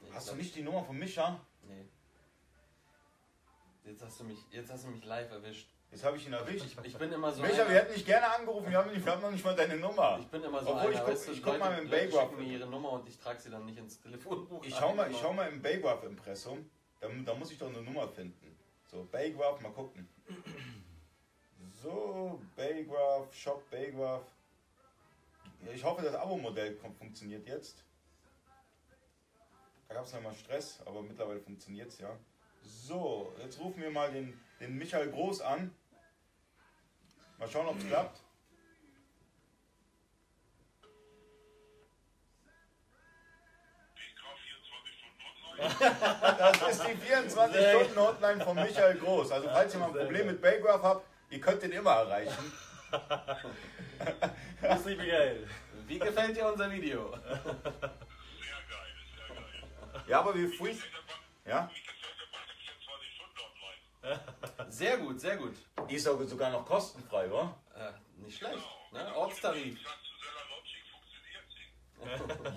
Nee, 0.00 0.10
Hast 0.12 0.30
du 0.32 0.34
nicht 0.34 0.54
die 0.56 0.62
Nummer 0.62 0.82
von 0.82 0.96
Micha? 0.98 1.38
Nee. 1.62 1.84
Jetzt 3.86 4.02
hast 4.02 4.20
du 4.20 4.24
mich, 4.24 4.38
jetzt 4.50 4.70
hast 4.72 4.84
du 4.84 4.88
mich 4.88 5.04
live 5.04 5.30
erwischt. 5.30 5.68
Jetzt 5.92 6.04
habe 6.04 6.16
ich 6.16 6.26
ihn 6.26 6.32
erwischt. 6.32 6.64
Ich, 6.66 6.86
ich 6.86 6.98
bin 6.98 7.12
immer 7.12 7.32
so. 7.32 7.40
Micha, 7.42 7.68
wir 7.68 7.76
hätten 7.76 7.94
dich 7.94 8.04
gerne 8.04 8.28
angerufen, 8.34 8.68
wir 8.68 8.78
haben, 8.78 8.90
nicht, 8.90 9.04
wir 9.04 9.12
haben 9.12 9.22
noch 9.22 9.30
nicht 9.30 9.44
mal 9.44 9.54
deine 9.54 9.76
Nummer. 9.76 10.18
Ich 10.20 10.26
bin 10.26 10.42
immer 10.42 10.60
so 10.62 10.70
Obwohl, 10.74 10.90
ich 10.90 10.96
einer, 10.96 11.06
guck- 11.06 11.14
weißt 11.14 11.28
du, 11.28 11.32
ich 11.32 11.42
guck 11.42 11.52
Leute, 11.52 11.58
mal 11.60 11.78
im 11.78 11.88
Baygraph. 11.90 12.32
mir 12.32 12.44
ihre 12.44 12.66
Nummer 12.66 12.92
und 12.92 13.08
ich 13.08 13.18
trage 13.18 13.40
sie 13.40 13.50
dann 13.50 13.64
nicht 13.64 13.78
ins 13.78 14.00
Telefonbuch. 14.00 14.64
Ich 14.64 14.74
schau 14.74 14.94
mal, 14.94 15.08
ich 15.10 15.18
schau 15.18 15.32
mal 15.32 15.48
im 15.48 15.62
Baygraph-Impressum. 15.62 16.68
Da, 17.00 17.08
da 17.24 17.34
muss 17.34 17.52
ich 17.52 17.58
doch 17.58 17.68
eine 17.68 17.80
Nummer 17.82 18.08
finden. 18.08 18.58
So, 18.90 19.06
Baygraph, 19.12 19.60
mal 19.60 19.72
gucken. 19.72 20.08
So, 21.82 22.40
Baygraph, 22.56 23.32
Shop 23.32 23.70
Baygraph. 23.70 24.24
Ich 25.72 25.84
hoffe, 25.84 26.02
das 26.02 26.14
Abo-Modell 26.14 26.76
funktioniert 26.98 27.46
jetzt. 27.46 27.84
Da 29.88 29.94
gab 29.94 30.04
es 30.04 30.12
mal 30.20 30.34
Stress, 30.34 30.80
aber 30.84 31.02
mittlerweile 31.02 31.40
funktioniert 31.40 31.88
es 31.88 31.98
ja. 31.98 32.18
So, 32.66 33.34
jetzt 33.42 33.58
rufen 33.60 33.80
wir 33.80 33.90
mal 33.90 34.10
den, 34.10 34.38
den 34.60 34.76
Michael 34.76 35.10
Groß 35.10 35.40
an. 35.40 35.72
Mal 37.38 37.48
schauen, 37.48 37.66
ob 37.68 37.78
es 37.78 37.86
klappt. 37.86 38.20
Das 46.38 46.78
ist 46.78 46.86
die 46.86 46.96
24-Stunden-Hotline 47.12 48.44
von 48.44 48.56
Michael 48.56 48.98
Groß. 48.98 49.32
Also 49.32 49.48
falls 49.48 49.72
ihr 49.74 49.80
mal 49.80 49.86
ein 49.86 49.92
Problem 49.94 50.26
mit 50.26 50.42
Baygraph 50.42 50.82
habt, 50.82 51.06
ihr 51.30 51.40
könnt 51.40 51.62
den 51.62 51.72
immer 51.72 51.92
erreichen. 51.92 52.52
Das 54.60 54.86
ist 54.86 54.98
geil. 54.98 55.48
Wie 55.86 55.98
gefällt 55.98 56.36
dir 56.36 56.46
unser 56.52 56.70
Video? 56.70 57.10
Sehr 57.10 57.20
geil, 57.22 57.54
sehr 59.16 59.36
geil. 59.36 60.02
Ja, 60.08 60.20
aber 60.20 60.34
wir 60.34 60.48
freak. 60.50 60.78
Ja? 61.46 61.70
Ich 61.72 61.86
erzähle 61.86 62.26
bei 62.32 62.38
der 62.46 62.56
24 62.56 63.14
Stunden 63.14 63.38
online. 63.38 63.80
Sehr 64.68 64.98
gut, 64.98 65.20
sehr 65.20 65.36
gut. 65.36 65.54
Die 65.88 65.94
ist 65.94 66.08
auch 66.08 66.20
sogar 66.22 66.50
noch 66.50 66.64
kostenfrei, 66.64 67.28
oder? 67.28 67.56
Äh, 67.74 67.92
nicht 68.22 68.38
schlecht. 68.38 68.62
Ne? 68.92 69.14
Ortstarif. 69.14 69.78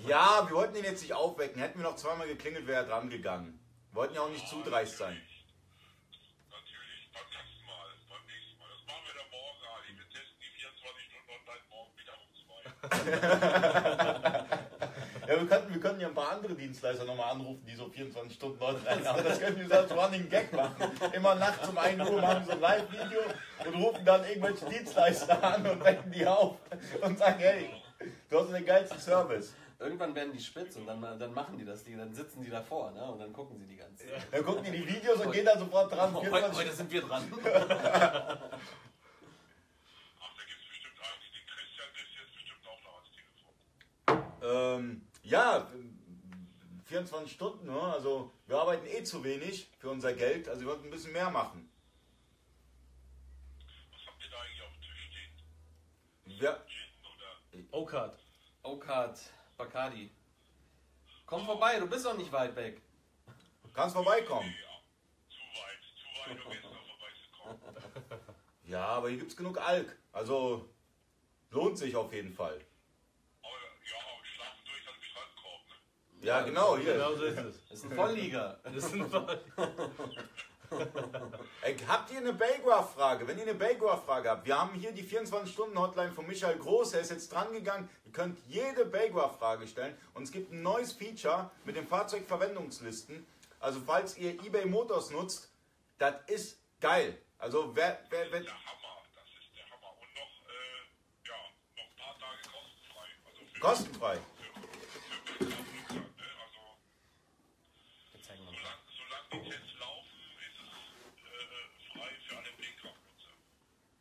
Ja, 0.06 0.46
wir 0.48 0.54
wollten 0.54 0.76
ihn 0.76 0.84
jetzt 0.84 1.02
nicht 1.02 1.12
aufwecken. 1.14 1.60
Hätten 1.60 1.80
wir 1.80 1.84
noch 1.84 1.96
zweimal 1.96 2.28
geklingelt, 2.28 2.68
wäre 2.68 2.84
er 2.84 2.88
dran 2.88 3.10
gegangen. 3.10 3.58
Wir 3.90 3.96
wollten 3.96 4.14
ja 4.14 4.20
auch 4.20 4.28
nicht 4.28 4.46
zu 4.46 4.62
dreist 4.62 4.96
sein. 4.98 5.20
Natürlich, 6.48 7.10
beim 7.12 7.24
nächsten 7.30 7.64
Mal, 7.66 7.88
beim 8.08 8.24
nächsten 8.26 8.56
Mal. 8.58 8.68
Das 8.68 8.84
machen 8.86 9.02
wir 9.06 9.14
dann 9.20 9.28
morgen, 9.30 9.58
Ali. 9.74 9.98
Wir 9.98 10.08
testen 10.08 10.38
die 10.38 10.50
24 10.60 11.04
Stunden 11.10 11.30
online 11.34 11.64
morgen 11.68 11.92
wieder 11.98 12.14
um 12.14 12.30
zwei. 13.90 14.20
Ja, 15.30 15.40
wir 15.40 15.46
könnten, 15.46 15.72
wir 15.72 15.80
könnten 15.80 16.00
ja 16.00 16.08
ein 16.08 16.14
paar 16.14 16.32
andere 16.32 16.56
Dienstleister 16.56 17.04
nochmal 17.04 17.30
anrufen, 17.30 17.64
die 17.64 17.76
so 17.76 17.88
24 17.88 18.34
Stunden 18.34 18.60
online 18.60 19.08
haben. 19.08 19.22
Das 19.22 19.38
könnten 19.38 19.60
wir 19.60 19.68
so 19.68 19.74
als 19.74 19.92
Running 19.92 20.28
Gag 20.28 20.52
machen. 20.52 20.90
Immer 21.12 21.36
nachts 21.36 21.68
um 21.68 21.78
1 21.78 22.10
Uhr 22.10 22.20
machen 22.20 22.44
so 22.46 22.50
ein 22.50 22.60
Live-Video 22.60 23.20
und 23.64 23.74
rufen 23.80 24.04
dann 24.04 24.24
irgendwelche 24.24 24.64
Dienstleister 24.64 25.40
an 25.40 25.64
und 25.64 25.84
wecken 25.84 26.10
die 26.10 26.26
auf 26.26 26.56
und 27.02 27.16
sagen, 27.16 27.38
hey, 27.38 27.70
du 28.28 28.40
hast 28.40 28.52
den 28.52 28.66
geilsten 28.66 28.98
Service. 28.98 29.54
Irgendwann 29.78 30.16
werden 30.16 30.32
die 30.32 30.40
spitz 30.40 30.74
und 30.74 30.88
dann, 30.88 31.00
dann 31.00 31.32
machen 31.32 31.56
die 31.56 31.64
das, 31.64 31.84
die, 31.84 31.96
dann 31.96 32.12
sitzen 32.12 32.42
die 32.42 32.50
davor 32.50 32.90
ne? 32.90 33.04
und 33.04 33.20
dann 33.20 33.32
gucken 33.32 33.56
sie 33.56 33.66
die 33.66 33.76
ganze 33.76 34.08
Zeit. 34.08 34.26
Dann 34.32 34.44
gucken 34.44 34.64
die 34.64 34.72
die 34.72 34.88
Videos 34.88 35.20
und 35.24 35.30
gehen 35.30 35.44
da 35.44 35.56
sofort 35.56 35.92
dran. 35.92 36.12
Heute, 36.12 36.26
24 36.26 36.66
heute 36.66 36.74
sind 36.76 36.90
wir 36.90 37.02
dran. 37.02 37.22
Ach, 37.32 37.38
da 37.38 37.62
gibt 40.42 40.58
es 40.58 40.68
bestimmt 40.68 40.98
einen. 40.98 41.22
Den 41.22 41.46
Christian 41.46 41.86
du 41.94 42.00
jetzt 42.18 42.34
bestimmt 42.34 42.66
auch 42.66 42.82
noch 42.82 42.96
ans 42.98 43.12
Telefon. 43.14 44.80
Ähm, 44.82 45.09
ja, 45.30 45.66
24 46.86 47.32
Stunden, 47.32 47.66
ne? 47.66 47.80
also 47.80 48.32
wir 48.46 48.58
arbeiten 48.58 48.86
eh 48.86 49.02
zu 49.04 49.22
wenig 49.22 49.68
für 49.78 49.90
unser 49.90 50.12
Geld, 50.12 50.48
also 50.48 50.62
wir 50.62 50.68
wollten 50.68 50.84
ein 50.84 50.90
bisschen 50.90 51.12
mehr 51.12 51.30
machen. 51.30 51.70
Was 53.92 54.06
habt 54.06 54.22
ihr 54.22 54.30
da 54.30 54.40
eigentlich 54.40 54.62
auf 54.62 54.72
dem 54.72 54.82
Tisch 54.82 55.10
stehen? 55.10 56.40
Wir, 56.40 56.64
Gin 56.66 56.88
oder? 57.02 57.78
O-Card. 57.78 58.18
Okat, 58.62 59.20
Bacardi. 59.56 60.10
Komm 61.24 61.46
vorbei, 61.46 61.78
du 61.78 61.86
bist 61.88 62.04
doch 62.04 62.16
nicht 62.16 62.32
weit 62.32 62.54
weg. 62.56 62.82
kannst 63.72 63.94
vorbeikommen. 63.94 64.52
Ja, 64.52 64.80
zu 65.28 65.38
weit, 65.60 65.80
zu 65.96 66.06
weit, 66.30 66.46
um 66.46 66.52
jetzt 66.52 66.64
noch 66.64 66.86
vorbeizukommen. 66.86 68.34
Ja, 68.64 68.86
aber 68.86 69.08
hier 69.08 69.18
gibt 69.18 69.32
es 69.32 69.36
genug 69.36 69.58
Alk, 69.58 69.98
also 70.12 70.68
lohnt 71.50 71.76
sich 71.76 71.96
auf 71.96 72.12
jeden 72.12 72.32
Fall. 72.32 72.60
Aber 73.42 73.50
ja, 73.50 73.96
und 74.16 74.26
schlafen 74.26 74.60
durch 74.64 74.86
an 74.86 74.94
dem 74.94 75.02
Strandkorb, 75.02 75.66
ne? 75.66 75.74
Ja, 76.20 76.42
genau, 76.42 76.74
Genau 76.76 76.76
hier. 76.76 77.16
so 77.16 77.24
ist 77.24 77.38
es. 77.38 77.68
Das 77.68 77.78
ist 77.78 77.84
ein 77.86 77.92
Volllieger. 77.96 78.60
Das 78.62 78.74
ist 78.74 78.92
ein 78.94 79.08
Fall. 79.10 79.40
Ey, 81.62 81.76
habt 81.88 82.12
ihr 82.12 82.18
eine 82.18 82.32
Baygraph-Frage? 82.32 83.26
Wenn 83.26 83.38
ihr 83.38 83.42
eine 83.42 83.54
Baygraph-Frage 83.54 84.30
habt, 84.30 84.46
wir 84.46 84.56
haben 84.60 84.74
hier 84.74 84.92
die 84.92 85.02
24-Stunden-Hotline 85.02 86.12
von 86.12 86.26
Michael 86.28 86.58
Groß, 86.58 86.92
er 86.94 87.00
ist 87.00 87.10
jetzt 87.10 87.32
dran 87.32 87.52
gegangen. 87.52 87.88
Ihr 88.04 88.12
könnt 88.12 88.38
jede 88.46 88.84
Baygraph-Frage 88.84 89.66
stellen 89.66 89.96
und 90.14 90.22
es 90.24 90.30
gibt 90.30 90.52
ein 90.52 90.62
neues 90.62 90.92
Feature 90.92 91.50
mit 91.64 91.74
den 91.76 91.86
Fahrzeugverwendungslisten. 91.88 93.26
Also 93.58 93.80
falls 93.84 94.16
ihr 94.16 94.32
eBay 94.44 94.66
Motors 94.66 95.10
nutzt, 95.10 95.50
das 95.98 96.14
ist 96.28 96.60
geil. 96.80 97.20
Also 97.38 97.74
wer, 97.74 97.98
wer, 98.10 98.30
wer 98.30 98.40
Der 98.40 98.52
Hammer, 98.52 99.02
das 99.14 99.24
ist 99.24 99.56
der 99.56 99.64
Hammer. 99.64 99.92
Und 100.00 100.14
noch, 100.14 100.32
äh, 100.46 100.86
ja, 101.26 101.34
noch 101.76 101.84
ein 101.84 101.96
paar 101.96 102.16
Tage 102.20 102.38
kostenfrei. 102.46 103.08
Also 103.26 103.40
für, 103.52 103.60
kostenfrei. 103.60 104.18
für, 105.38 105.44
für 105.44 105.50
Wildkraftnutzer, 105.50 106.14
ne? 106.16 106.24
Also, 106.40 106.60
Jetzt 108.14 108.24
zeigen 108.26 108.44
wir 108.44 108.52
mal. 108.52 108.58
solange, 108.60 108.80
solange 108.96 109.44
die 109.44 109.50
Tests 109.50 109.72
laufen, 109.78 110.18
ist 110.48 110.58
es 110.60 110.70
äh, 111.28 111.44
äh, 111.44 111.98
frei 111.98 112.10
für 112.26 112.36
alle 112.38 112.48
Wildkraftnutzer. 112.58 113.32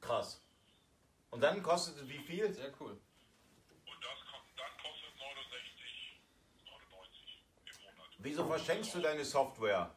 Krass. 0.02 0.42
Und 1.32 1.39
dann 1.50 1.64
kostet 1.64 1.98
es 1.98 2.08
wie 2.10 2.20
viel? 2.20 2.52
Sehr 2.54 2.72
cool. 2.80 2.92
Und 2.92 4.04
das 4.04 4.18
dann 4.56 4.72
kostet 4.84 5.18
69, 5.18 6.22
99 6.66 7.44
im 7.66 7.84
Monat. 7.84 8.10
Wieso 8.20 8.46
verschenkst 8.46 8.96
du 8.96 9.00
deine 9.02 9.26
Software? 9.26 9.96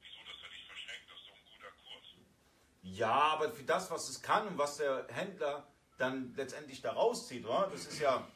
Wieso 0.00 0.18
das 0.26 0.42
ja 0.42 0.48
nicht 0.48 0.66
verschenkt? 0.66 1.10
Das 1.10 1.18
ist 1.18 1.28
doch 1.28 1.36
ein 1.36 1.46
guter 1.54 1.72
Kurs. 1.82 2.06
Ja, 2.82 3.12
aber 3.12 3.50
für 3.50 3.64
das, 3.64 3.90
was 3.90 4.08
es 4.08 4.22
kann 4.22 4.48
und 4.48 4.58
was 4.58 4.76
der 4.78 5.06
Händler 5.08 5.66
dann 5.98 6.34
letztendlich 6.34 6.82
da 6.82 6.92
rauszieht, 6.92 7.44
oder? 7.46 7.68
das 7.70 7.86
ist 7.86 8.00
ja 8.00 8.26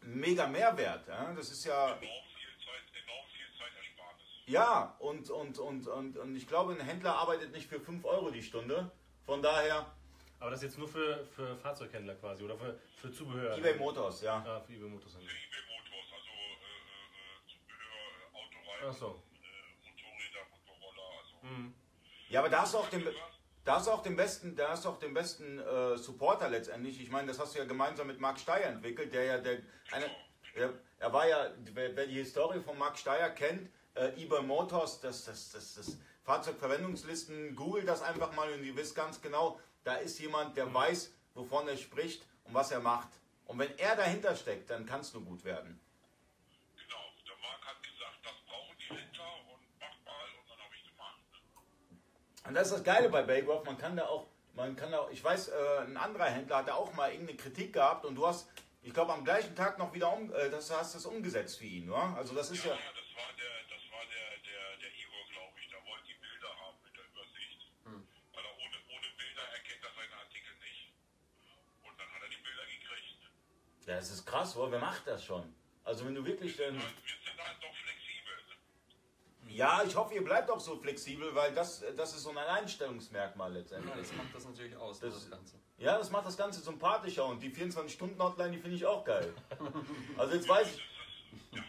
mega 0.00 0.46
Mehrwert. 0.46 1.06
Ja? 1.08 1.32
Das 1.34 1.50
ist 1.50 1.64
ja, 1.64 1.88
Enorm 1.88 2.00
viel 2.00 2.56
Zeit, 2.64 3.02
enorm 3.02 3.26
viel 3.28 3.58
Zeitersparnis. 3.58 4.22
ja, 4.46 4.96
und, 4.98 5.30
und, 5.30 5.58
und, 5.58 5.86
und, 5.88 6.16
und 6.16 6.36
ich 6.36 6.46
glaube, 6.48 6.72
ein 6.72 6.80
Händler 6.80 7.16
arbeitet 7.16 7.52
nicht 7.52 7.68
für 7.68 7.80
5 7.80 8.02
Euro 8.06 8.30
die 8.30 8.42
Stunde. 8.42 8.90
Von 9.26 9.42
daher, 9.42 9.86
Aber 10.42 10.50
das 10.50 10.58
ist 10.58 10.70
jetzt 10.70 10.78
nur 10.78 10.88
für, 10.88 11.24
für 11.36 11.56
Fahrzeughändler 11.56 12.16
quasi 12.16 12.42
oder 12.42 12.56
für, 12.56 12.76
für 12.96 13.12
Zubehör. 13.12 13.56
eBay 13.56 13.74
Motors, 13.76 14.22
ja. 14.22 14.42
Ja, 14.44 14.58
für 14.58 14.72
eBay 14.72 14.88
Motors. 14.88 15.12
Für 15.12 15.20
eBay 15.20 15.30
Motors, 15.68 16.12
also 16.12 16.30
äh, 16.32 16.72
äh, 17.14 17.46
Zubehör, 17.46 18.02
äh, 18.18 18.36
Autoreifen, 18.36 18.88
Ach 18.88 18.92
so. 18.92 19.22
äh, 19.38 19.86
Motorräder, 19.86 20.44
Motorroller, 20.50 21.20
also. 21.20 21.46
Mhm. 21.46 21.74
Ja, 22.28 22.40
aber 22.40 22.48
da 22.48 22.62
hast 22.62 22.74
du 22.74 22.78
auch 22.78 22.88
den, 22.88 23.06
da 23.64 23.76
hast 23.76 23.86
du 23.86 23.92
auch 23.92 24.02
den 24.02 24.16
besten, 24.16 24.56
da 24.56 24.70
hast 24.70 24.84
du 24.84 24.88
auch 24.88 24.98
den 24.98 25.14
besten 25.14 25.60
äh, 25.60 25.96
Supporter 25.96 26.48
letztendlich. 26.48 27.00
Ich 27.00 27.08
meine, 27.12 27.28
das 27.28 27.38
hast 27.38 27.54
du 27.54 27.60
ja 27.60 27.64
gemeinsam 27.64 28.08
mit 28.08 28.18
Marc 28.18 28.40
Steyer 28.40 28.66
entwickelt, 28.66 29.14
der 29.14 29.24
ja 29.24 29.38
der, 29.38 29.60
eine, 29.92 30.10
der 30.56 30.72
er 30.98 31.12
war 31.12 31.28
ja, 31.28 31.52
wer, 31.72 31.94
wer 31.94 32.06
die 32.08 32.14
Historie 32.14 32.58
von 32.58 32.76
Marc 32.76 32.98
Steyer 32.98 33.30
kennt, 33.30 33.70
äh, 33.94 34.08
eBay 34.20 34.42
Motors, 34.42 35.00
das, 35.00 35.24
das, 35.24 35.52
das, 35.52 35.74
das 35.76 35.98
Fahrzeugverwendungslisten, 36.24 37.54
googelt 37.54 37.86
das 37.86 38.02
einfach 38.02 38.34
mal 38.34 38.52
und 38.52 38.64
ihr 38.64 38.74
wisst 38.74 38.96
ganz 38.96 39.20
genau, 39.20 39.60
da 39.84 39.96
ist 39.96 40.18
jemand, 40.18 40.56
der 40.56 40.72
weiß, 40.72 41.12
wovon 41.34 41.68
er 41.68 41.76
spricht 41.76 42.26
und 42.44 42.54
was 42.54 42.70
er 42.70 42.80
macht. 42.80 43.08
Und 43.46 43.58
wenn 43.58 43.76
er 43.78 43.96
dahinter 43.96 44.34
steckt, 44.36 44.70
dann 44.70 44.86
kann 44.86 45.00
es 45.00 45.12
nur 45.12 45.22
gut 45.22 45.44
werden. 45.44 45.80
Genau, 46.76 47.02
der 47.26 47.36
Marc 47.42 47.66
hat 47.66 47.82
gesagt, 47.82 48.18
das 48.22 48.34
brauchen 48.46 48.76
die 48.78 48.94
Händler 48.94 49.34
und 49.52 49.60
mach 49.80 50.04
mal 50.04 50.28
und 50.38 50.50
dann 50.50 50.58
habe 50.58 50.74
ich 50.74 50.84
gemacht. 50.84 51.18
Und 52.46 52.54
das 52.54 52.68
ist 52.68 52.74
das 52.74 52.84
Geile 52.84 53.08
bei 53.08 53.22
Baygraph, 53.22 53.64
man 53.64 53.78
kann 53.78 53.96
da 53.96 54.06
auch, 54.06 54.26
man 54.54 54.76
kann 54.76 54.92
da 54.92 55.00
auch, 55.00 55.10
ich 55.10 55.22
weiß, 55.22 55.48
äh, 55.48 55.78
ein 55.86 55.96
anderer 55.96 56.26
Händler 56.26 56.58
hat 56.58 56.68
da 56.68 56.74
auch 56.74 56.92
mal 56.94 57.10
irgendeine 57.10 57.38
Kritik 57.38 57.72
gehabt 57.72 58.04
und 58.04 58.14
du 58.14 58.26
hast, 58.26 58.48
ich 58.82 58.92
glaube, 58.92 59.12
am 59.12 59.24
gleichen 59.24 59.54
Tag 59.54 59.78
noch 59.78 59.92
wieder 59.92 60.12
um, 60.12 60.32
äh, 60.32 60.50
das 60.50 60.70
hast 60.70 60.94
das 60.94 61.06
umgesetzt 61.06 61.58
für 61.58 61.66
ihn, 61.66 61.90
oder? 61.90 62.16
Also 62.16 62.34
das 62.34 62.50
ist 62.50 62.64
ja, 62.64 62.72
Ja, 62.72 62.78
das 62.94 63.02
der, 64.52 64.76
der 64.78 64.92
Igor, 64.96 65.24
glaube 65.30 65.54
ich, 65.60 65.68
der 65.68 65.80
wollte 65.86 66.06
die 66.06 66.18
Bilder 66.18 66.50
haben 66.60 66.78
mit 66.82 66.94
der 66.96 67.04
Übersicht. 67.06 67.60
Hm. 67.84 68.06
Weil 68.32 68.44
er 68.44 68.54
ohne, 68.58 68.76
ohne 68.90 69.08
Bilder 69.16 69.44
erkennt 69.52 69.82
er 69.84 69.92
seine 69.94 70.16
Artikel 70.16 70.54
nicht. 70.60 70.92
Und 71.82 71.94
dann 71.98 72.08
hat 72.12 72.22
er 72.22 72.28
die 72.28 72.42
Bilder 72.42 72.66
gekriegt. 72.66 73.20
Ja, 73.86 73.91
das 74.02 74.10
ist 74.10 74.26
krass, 74.26 74.56
oder? 74.56 74.72
Wer 74.72 74.80
macht 74.80 75.06
das 75.06 75.24
schon? 75.24 75.54
Also 75.84 76.04
wenn 76.06 76.14
du 76.14 76.24
wirklich 76.24 76.56
dann... 76.56 76.74
Und 76.74 76.80
wir 76.80 76.82
sind 76.82 77.38
halt 77.46 77.56
doch 77.62 77.74
flexibel. 77.74 78.34
Ja, 79.48 79.82
ich 79.86 79.94
hoffe, 79.94 80.14
ihr 80.14 80.24
bleibt 80.24 80.50
auch 80.50 80.60
so 80.60 80.76
flexibel, 80.76 81.34
weil 81.34 81.52
das, 81.54 81.84
das 81.96 82.14
ist 82.14 82.22
so 82.22 82.30
ein 82.30 82.38
Alleinstellungsmerkmal 82.38 83.52
Ja, 83.52 83.58
letztendlich. 83.58 83.94
das 84.08 84.12
macht 84.16 84.34
das 84.34 84.44
natürlich 84.46 84.76
aus, 84.76 85.00
Das- 85.00 85.14
das 85.14 85.30
Ganze. 85.30 85.58
Ja, 85.78 85.98
das 85.98 86.10
macht 86.10 86.26
das 86.26 86.36
Ganze 86.36 86.60
sympathischer 86.60 87.24
und 87.26 87.40
die 87.42 87.50
24-Stunden-Hotline, 87.50 88.52
die 88.52 88.58
finde 88.58 88.76
ich 88.76 88.86
auch 88.86 89.04
geil. 89.04 89.34
Also 90.16 90.34
jetzt 90.34 90.48
weiß 90.48 90.76
ich... 90.76 90.82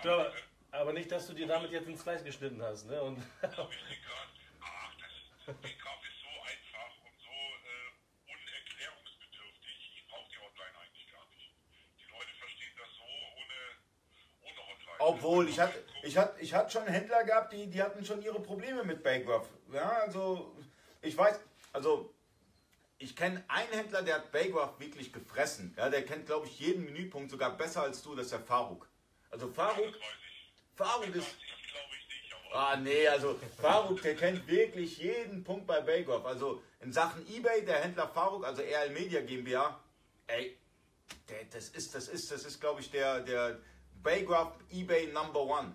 Ja, 0.04 0.14
aber, 0.14 0.34
aber 0.72 0.94
nicht, 0.94 1.12
dass 1.12 1.26
du 1.28 1.34
dir 1.34 1.48
damit 1.48 1.72
jetzt 1.72 1.88
ins 1.88 2.02
Fleisch 2.04 2.24
geschnitten 2.24 2.62
hast. 2.62 2.86
Ne? 2.88 3.02
Und 3.02 3.18
Aber 3.42 3.70
ich 3.72 3.84
denke 3.88 4.04
gerade, 4.06 4.30
ach, 4.62 4.94
das, 5.00 5.46
der 5.46 5.74
Graf 5.82 6.00
ist 6.06 6.20
so 6.22 6.30
einfach 6.42 6.94
und 7.06 7.18
so 7.18 7.32
äh, 7.32 8.34
unerklärungsbedürftig. 8.34 9.76
Ich 9.98 10.08
brauche 10.10 10.30
die 10.30 10.38
Hotline 10.38 10.78
eigentlich 10.78 11.08
gar 11.12 11.26
nicht. 11.32 11.50
Die 12.00 12.10
Leute 12.12 12.34
verstehen 12.38 12.76
das 12.78 12.90
so 12.94 13.04
ohne, 13.08 13.60
ohne 14.46 14.62
Hotline. 14.68 14.93
Obwohl, 15.06 15.50
ich 15.50 15.60
hatte, 15.60 15.84
ich 16.02 16.18
hatte, 16.18 16.42
ich 16.42 16.54
hatte 16.54 16.72
schon 16.72 16.88
Händler 16.88 17.26
gehabt, 17.26 17.52
die, 17.52 17.68
die 17.68 17.82
hatten 17.82 18.06
schon 18.06 18.22
ihre 18.22 18.40
Probleme 18.40 18.86
mit 18.86 19.04
Bakeroff. 19.04 19.50
Ja, 19.74 19.90
also, 19.90 20.56
ich 21.02 21.18
weiß, 21.18 21.42
also, 21.74 22.14
ich 23.00 23.14
kenne 23.14 23.44
einen 23.50 23.74
Händler, 23.74 24.02
der 24.02 24.16
hat 24.16 24.32
Bakeroff 24.32 24.80
wirklich 24.80 25.12
gefressen. 25.12 25.74
Ja, 25.78 25.90
der 25.90 26.06
kennt, 26.06 26.26
glaube 26.26 26.48
ich, 26.48 26.58
jeden 26.58 26.86
Menüpunkt 26.86 27.32
sogar 27.32 27.58
besser 27.58 27.84
als 27.84 28.02
du, 28.02 28.16
das 28.16 28.28
ist 28.28 28.32
der 28.32 28.40
Faruk. 28.40 28.88
Also, 29.30 29.50
Faruk. 29.50 29.94
Faruk 30.78 31.14
ist. 31.16 31.36
Ah, 32.54 32.78
nee, 32.78 33.06
also, 33.06 33.38
Faruk, 33.62 34.02
der 34.04 34.16
kennt 34.16 34.48
wirklich 34.48 35.00
jeden 35.00 35.44
Punkt 35.44 35.68
bei 35.68 35.82
Bakeroff. 35.82 36.26
Also, 36.26 36.64
in 36.80 36.94
Sachen 36.94 37.28
Ebay, 37.28 37.66
der 37.66 37.82
Händler 37.82 38.08
Faruk, 38.08 38.46
also 38.46 38.62
RL 38.62 38.92
Media 38.92 39.20
GmbH, 39.20 39.84
ey, 40.28 40.58
der, 41.28 41.44
das 41.52 41.70
ist, 41.70 41.94
das 41.94 42.08
ist, 42.08 42.32
das 42.32 42.46
ist, 42.46 42.62
glaube 42.62 42.80
ich, 42.80 42.90
der, 42.90 43.20
der 43.20 43.60
Bakeroff 44.04 44.54
Ebay 44.70 45.08
Number 45.14 45.42
One. 45.42 45.74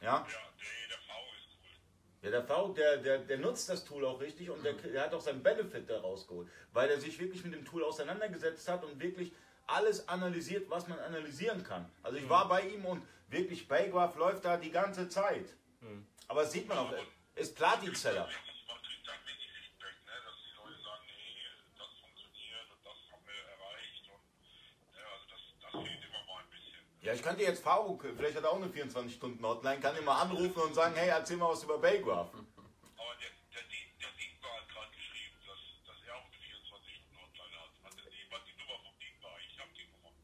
Ja? 0.00 0.06
ja, 0.06 0.38
nee, 0.58 0.88
der 0.88 0.98
V 0.98 1.12
ist 1.36 1.48
cool. 1.60 2.22
Ja, 2.22 2.30
der 2.30 2.44
V, 2.44 2.68
der, 2.72 2.96
der, 2.98 3.18
der 3.18 3.38
nutzt 3.38 3.68
das 3.68 3.84
Tool 3.84 4.04
auch 4.04 4.20
richtig 4.20 4.50
und 4.50 4.64
der, 4.64 4.74
der 4.74 5.02
hat 5.02 5.14
auch 5.14 5.20
seinen 5.20 5.42
Benefit 5.42 5.90
daraus 5.90 6.26
geholt, 6.26 6.48
weil 6.72 6.88
er 6.90 7.00
sich 7.00 7.18
wirklich 7.18 7.44
mit 7.44 7.54
dem 7.54 7.64
Tool 7.64 7.84
auseinandergesetzt 7.84 8.68
hat 8.68 8.84
und 8.84 9.00
wirklich 9.00 9.32
alles 9.66 10.08
analysiert, 10.08 10.70
was 10.70 10.88
man 10.88 10.98
analysieren 10.98 11.64
kann. 11.64 11.90
Also 12.02 12.18
ich 12.18 12.28
war 12.28 12.48
bei 12.48 12.62
ihm 12.62 12.84
und 12.84 13.02
wirklich 13.28 13.66
Baygraph 13.66 14.16
läuft 14.16 14.44
da 14.44 14.56
die 14.56 14.70
ganze 14.70 15.08
Zeit. 15.08 15.46
Aber 16.28 16.42
das 16.42 16.52
sieht 16.52 16.68
man 16.68 16.78
auch, 16.78 16.92
ist 17.34 17.56
Platin-Seller. 17.56 18.28
Man 18.68 18.80
kriegt 18.82 19.06
dann 19.06 19.18
wenig 19.26 19.50
Feedback, 19.52 19.96
ne? 20.06 20.12
dass 20.24 20.36
die 20.40 20.54
Leute 20.56 20.80
sagen, 20.82 21.04
nee, 21.06 21.44
das 21.76 21.90
funktioniert 22.00 22.66
und 22.72 22.80
das 22.86 22.96
haben 23.12 23.24
wir 23.26 23.40
erreicht. 23.52 24.04
Und, 24.08 24.24
ja, 24.96 25.04
also 25.12 25.26
das, 25.28 25.42
das 25.60 25.72
fehlt 25.82 26.02
immer 26.08 26.24
mal 26.24 26.40
ein 26.40 26.50
bisschen. 26.50 26.80
Ja, 27.04 27.12
ich 27.12 27.22
könnte 27.22 27.42
jetzt 27.42 27.62
Faruk, 27.62 28.02
vielleicht 28.16 28.34
hat 28.34 28.44
er 28.44 28.50
auch 28.50 28.56
eine 28.56 28.68
24-Stunden-Hotline, 28.68 29.78
kann 29.78 29.94
ihn 29.94 30.06
mal 30.06 30.22
anrufen 30.22 30.62
und 30.62 30.74
sagen, 30.74 30.94
hey, 30.96 31.10
erzähl 31.10 31.36
mal 31.36 31.50
was 31.50 31.62
über 31.62 31.76
Baygraph. 31.76 32.32
Aber 32.32 33.14
der, 33.20 33.28
der, 33.52 33.60
der 34.00 34.08
Dienstbar 34.16 34.52
hat 34.56 34.68
gerade 34.72 34.88
geschrieben, 34.96 35.36
dass, 35.44 35.60
dass 35.84 36.00
er 36.08 36.14
auch 36.16 36.24
eine 36.24 36.40
24-Stunden-Hotline 36.40 37.60
hat. 37.60 37.72
Hat 37.84 37.92
er 38.00 38.08
jemand 38.08 38.42
die 38.48 38.56
Nummer 38.56 38.80
vom 38.80 38.96
Dienstbar? 38.96 39.36
Ich 39.36 39.60
habe 39.60 39.68
die 39.76 39.84
Nummer. 39.92 40.16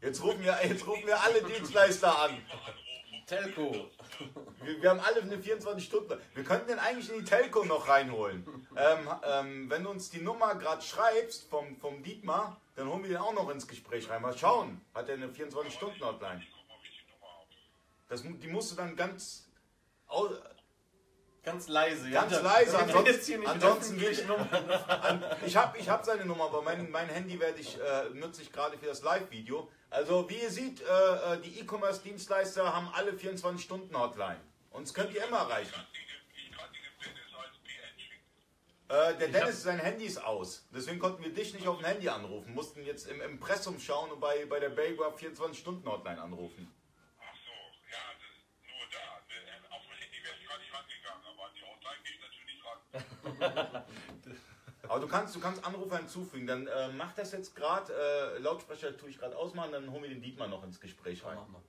Jetzt 0.00 0.22
rufen 0.22 0.42
wir, 0.42 0.56
jetzt 0.64 0.86
rufen 0.86 1.06
wir 1.06 1.20
alle 1.20 1.42
Dienstleister 1.42 2.18
an. 2.18 2.42
Telco. 3.26 3.90
Wir, 4.62 4.82
wir 4.82 4.90
haben 4.90 5.00
alle 5.00 5.22
eine 5.22 5.38
24 5.38 5.84
Stunden. 5.84 6.18
Wir 6.34 6.44
könnten 6.44 6.68
den 6.68 6.78
eigentlich 6.78 7.10
in 7.10 7.18
die 7.20 7.24
Telco 7.24 7.64
noch 7.64 7.88
reinholen. 7.88 8.66
Ähm, 8.76 9.08
ähm, 9.24 9.70
wenn 9.70 9.82
du 9.84 9.90
uns 9.90 10.10
die 10.10 10.20
Nummer 10.20 10.54
gerade 10.54 10.82
schreibst 10.82 11.48
vom, 11.50 11.76
vom 11.76 12.02
Dietmar, 12.02 12.60
dann 12.76 12.88
holen 12.88 13.02
wir 13.02 13.08
den 13.10 13.18
auch 13.18 13.32
noch 13.34 13.48
ins 13.50 13.66
Gespräch 13.66 14.08
rein. 14.10 14.22
Mal 14.22 14.36
schauen. 14.36 14.80
Hat 14.94 15.08
er 15.08 15.14
eine 15.16 15.26
24-Stunden-Hotline? 15.28 16.40
Ich 16.42 16.52
guck 16.52 16.68
mal, 16.68 16.76
wie 16.82 16.88
ich 16.88 17.04
die 17.04 17.10
Nummer 17.12 17.26
habe. 17.32 17.48
Das, 18.08 18.22
die 18.22 18.48
musst 18.48 18.72
du 18.72 18.76
dann 18.76 18.94
ganz. 18.96 19.48
Ganz 21.44 21.66
leise. 21.66 22.08
Ganz 22.10 22.30
ja. 22.32 22.40
leise, 22.40 22.78
ansonsten- 22.78 23.46
ansonsten 23.46 23.98
geht- 23.98 24.28
Nummern- 24.28 24.48
An, 24.88 25.24
ich 25.44 25.56
habe 25.56 25.76
ich 25.76 25.88
hab 25.88 26.04
seine 26.04 26.24
Nummer, 26.24 26.44
aber 26.44 26.62
mein, 26.62 26.88
mein 26.92 27.08
Handy 27.08 27.40
werde 27.40 27.58
ich, 27.58 27.80
äh, 27.80 28.10
nutze 28.14 28.42
ich 28.42 28.52
gerade 28.52 28.78
für 28.78 28.86
das 28.86 29.02
Live-Video. 29.02 29.68
Also, 29.92 30.26
wie 30.30 30.36
ihr 30.36 30.50
seht, 30.50 30.80
äh, 30.80 30.84
äh, 31.34 31.40
die 31.42 31.60
E-Commerce-Dienstleister 31.60 32.74
haben 32.74 32.88
alle 32.94 33.12
24-Stunden-Hotline. 33.12 34.40
Uns 34.70 34.94
könnt 34.94 35.12
ihr 35.12 35.22
immer 35.22 35.40
erreichen. 35.40 35.74
Äh, 38.88 39.18
der 39.18 39.28
Dennis, 39.28 39.62
sein 39.62 39.78
Handy 39.78 40.06
ist 40.06 40.16
aus. 40.16 40.66
Deswegen 40.74 40.98
konnten 40.98 41.22
wir 41.22 41.34
dich 41.34 41.52
nicht 41.52 41.68
auf 41.68 41.76
dem 41.76 41.84
Handy 41.84 42.08
anrufen. 42.08 42.54
Mussten 42.54 42.82
jetzt 42.86 43.06
im 43.06 43.20
Impressum 43.20 43.78
schauen 43.78 44.10
und 44.10 44.20
bei, 44.20 44.46
bei 44.46 44.60
der 44.60 44.70
Baywap 44.70 45.18
24-Stunden-Hotline 45.18 46.22
anrufen. 46.22 46.72
Ach 47.20 47.36
so, 47.36 47.52
ja, 47.90 47.98
das, 48.16 48.34
nur 48.64 48.86
da. 48.90 49.20
Ne, 49.28 49.76
auf 49.76 49.82
dem 49.82 49.92
Handy 49.92 50.24
wäre 50.24 50.36
ich 50.40 50.48
gar 50.48 50.58
nicht 50.58 50.72
rangegangen, 50.72 51.26
aber 51.26 51.44
an 51.44 51.52
die 51.54 51.64
Hotline 51.68 52.00
gehe 52.02 52.14
ich 52.14 52.22
natürlich 52.22 52.64
ran. 52.64 53.81
Aber 54.92 55.00
du 55.00 55.08
kannst, 55.08 55.34
du 55.34 55.40
kannst 55.40 55.64
Anrufer 55.64 55.96
hinzufügen. 55.96 56.46
Dann 56.46 56.66
äh, 56.66 56.88
mach 56.90 57.14
das 57.14 57.32
jetzt 57.32 57.56
gerade. 57.56 57.94
Äh, 57.94 58.38
Lautsprecher 58.40 58.94
tue 58.94 59.08
ich 59.08 59.18
gerade 59.18 59.34
ausmachen, 59.34 59.72
dann 59.72 59.90
holen 59.90 60.02
wir 60.02 60.10
den 60.10 60.20
Dietmar 60.20 60.48
noch 60.48 60.62
ins 60.64 60.78
Gespräch 60.80 61.24
rein. 61.24 61.36
Mach 61.36 61.48
mal. 61.48 61.62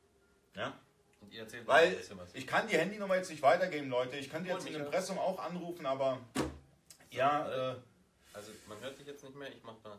Ja? 0.55 0.73
Und 1.21 1.31
ihr 1.31 1.43
erzählt 1.43 1.65
Weil 1.65 1.91
mir 1.91 2.27
ich 2.33 2.45
kann 2.45 2.67
die 2.67 2.77
Handynummer 2.77 3.15
jetzt 3.15 3.31
nicht 3.31 3.41
weitergeben, 3.41 3.89
Leute. 3.89 4.17
Ich 4.17 4.29
kann 4.29 4.43
die 4.43 4.49
jetzt 4.49 4.67
im. 4.67 4.75
Impressum 4.75 5.17
auch 5.19 5.39
anrufen, 5.39 5.85
aber 5.85 6.19
ja, 7.11 7.71
äh, 7.71 7.75
Also 8.33 8.51
man 8.67 8.77
hört 8.81 8.99
dich 8.99 9.07
jetzt 9.07 9.23
nicht 9.23 9.35
mehr, 9.37 9.47
ich 9.47 9.63
mach 9.63 9.75
mal. 9.85 9.97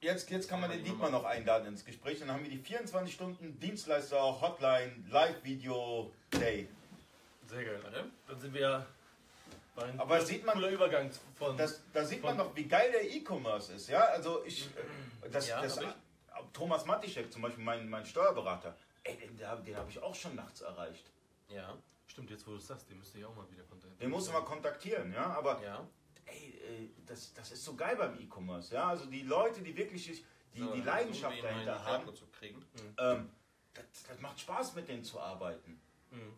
jetzt, 0.00 0.30
jetzt 0.30 0.48
kann 0.48 0.62
man 0.62 0.70
den 0.70 0.82
Dietmar 0.82 1.10
noch 1.10 1.24
einladen 1.24 1.68
ins 1.68 1.84
Gespräch. 1.84 2.20
Dann 2.20 2.32
haben 2.32 2.42
wir 2.42 2.50
die 2.50 2.56
24 2.58 3.12
Stunden 3.12 3.60
Dienstleister 3.60 4.40
Hotline 4.40 4.94
Live 5.10 5.44
Video 5.44 6.10
Day. 6.32 6.68
sehr 7.50 7.64
geil. 7.64 7.82
Dann 8.26 8.40
sind 8.40 8.54
wir 8.54 8.86
Aber 9.98 10.20
sieht 10.24 10.44
man- 10.44 10.54
cooler 10.54 10.70
Übergang 10.70 11.10
von. 11.34 11.56
Das, 11.56 11.82
da 11.92 12.04
sieht 12.04 12.22
man 12.22 12.36
doch, 12.38 12.54
wie 12.56 12.64
geil 12.64 12.90
der 12.92 13.10
E-Commerce 13.10 13.74
ist. 13.74 13.88
Ja, 13.88 14.00
also 14.06 14.44
ich, 14.44 14.66
äh, 14.66 15.28
das, 15.30 15.48
Ja, 15.48 15.60
das, 15.60 15.78
hab 15.78 16.52
Thomas 16.52 16.84
Matischek 16.86 17.32
zum 17.32 17.42
Beispiel, 17.42 17.64
mein, 17.64 17.88
mein 17.88 18.04
Steuerberater, 18.06 18.76
ey, 19.04 19.16
den, 19.16 19.36
den 19.36 19.76
habe 19.76 19.90
ich 19.90 20.02
auch 20.02 20.14
schon 20.14 20.34
nachts 20.34 20.60
erreicht. 20.60 21.10
Ja, 21.48 21.76
Stimmt, 22.06 22.30
jetzt 22.30 22.46
wo 22.46 22.52
du 22.52 22.56
es 22.58 22.66
sagst, 22.66 22.88
den 22.88 22.98
müsste 22.98 23.18
ich 23.18 23.24
auch 23.24 23.34
mal 23.34 23.50
wieder 23.50 23.62
kontaktieren. 23.64 23.98
Den 23.98 24.10
musst 24.10 24.28
du 24.28 24.32
mal 24.32 24.44
kontaktieren, 24.44 25.12
ja, 25.12 25.26
aber 25.36 25.62
ja. 25.62 25.86
ey, 26.24 26.86
äh, 26.86 26.90
das, 27.04 27.34
das 27.34 27.52
ist 27.52 27.64
so 27.64 27.74
geil 27.74 27.96
beim 27.96 28.18
E-Commerce, 28.18 28.74
ja, 28.74 28.88
also 28.88 29.06
die 29.06 29.22
Leute, 29.22 29.60
die 29.60 29.76
wirklich 29.76 30.06
die, 30.06 30.60
So, 30.60 30.72
die 30.72 30.80
Leidenschaft 30.80 31.42
dahinter 31.42 31.84
haben, 31.84 32.08
ähm, 32.98 33.30
das, 33.74 33.84
das 34.08 34.20
macht 34.20 34.40
Spaß 34.40 34.74
mit 34.74 34.88
denen 34.88 35.04
zu 35.04 35.20
arbeiten. 35.20 35.80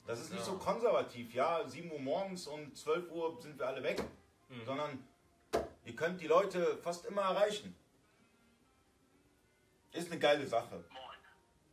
Das 0.07 0.21
ist 0.21 0.31
nicht 0.31 0.41
Ja. 0.41 0.45
so 0.47 0.59
konservativ, 0.59 1.35
ja, 1.35 1.67
7 1.69 1.91
Uhr 1.93 1.99
morgens 2.01 2.47
und 2.47 2.77
12 2.77 3.11
Uhr 3.11 3.41
sind 3.41 3.59
wir 3.59 3.67
alle 3.67 3.83
weg, 3.83 4.03
Mhm. 4.49 4.65
sondern 4.65 5.07
ihr 5.85 5.95
könnt 5.97 6.21
die 6.21 6.27
Leute 6.27 6.79
fast 6.79 7.05
immer 7.07 7.23
erreichen. 7.23 7.75
Ist 9.93 10.11
eine 10.11 10.21
geile 10.21 10.47
Sache. 10.47 10.85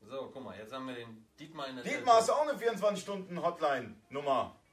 So, 0.07 0.29
guck 0.31 0.43
mal, 0.43 0.55
jetzt 0.57 0.71
haben 0.71 0.87
wir 0.87 0.93
den 0.95 1.25
Dietmar 1.39 1.67
in 1.67 1.75
der 1.77 1.83
Dietmar, 1.83 2.17
hast 2.17 2.29
du 2.29 2.33
auch 2.33 2.47
eine 2.47 2.53
24-Stunden-Hotline-Nummer? 2.57 4.55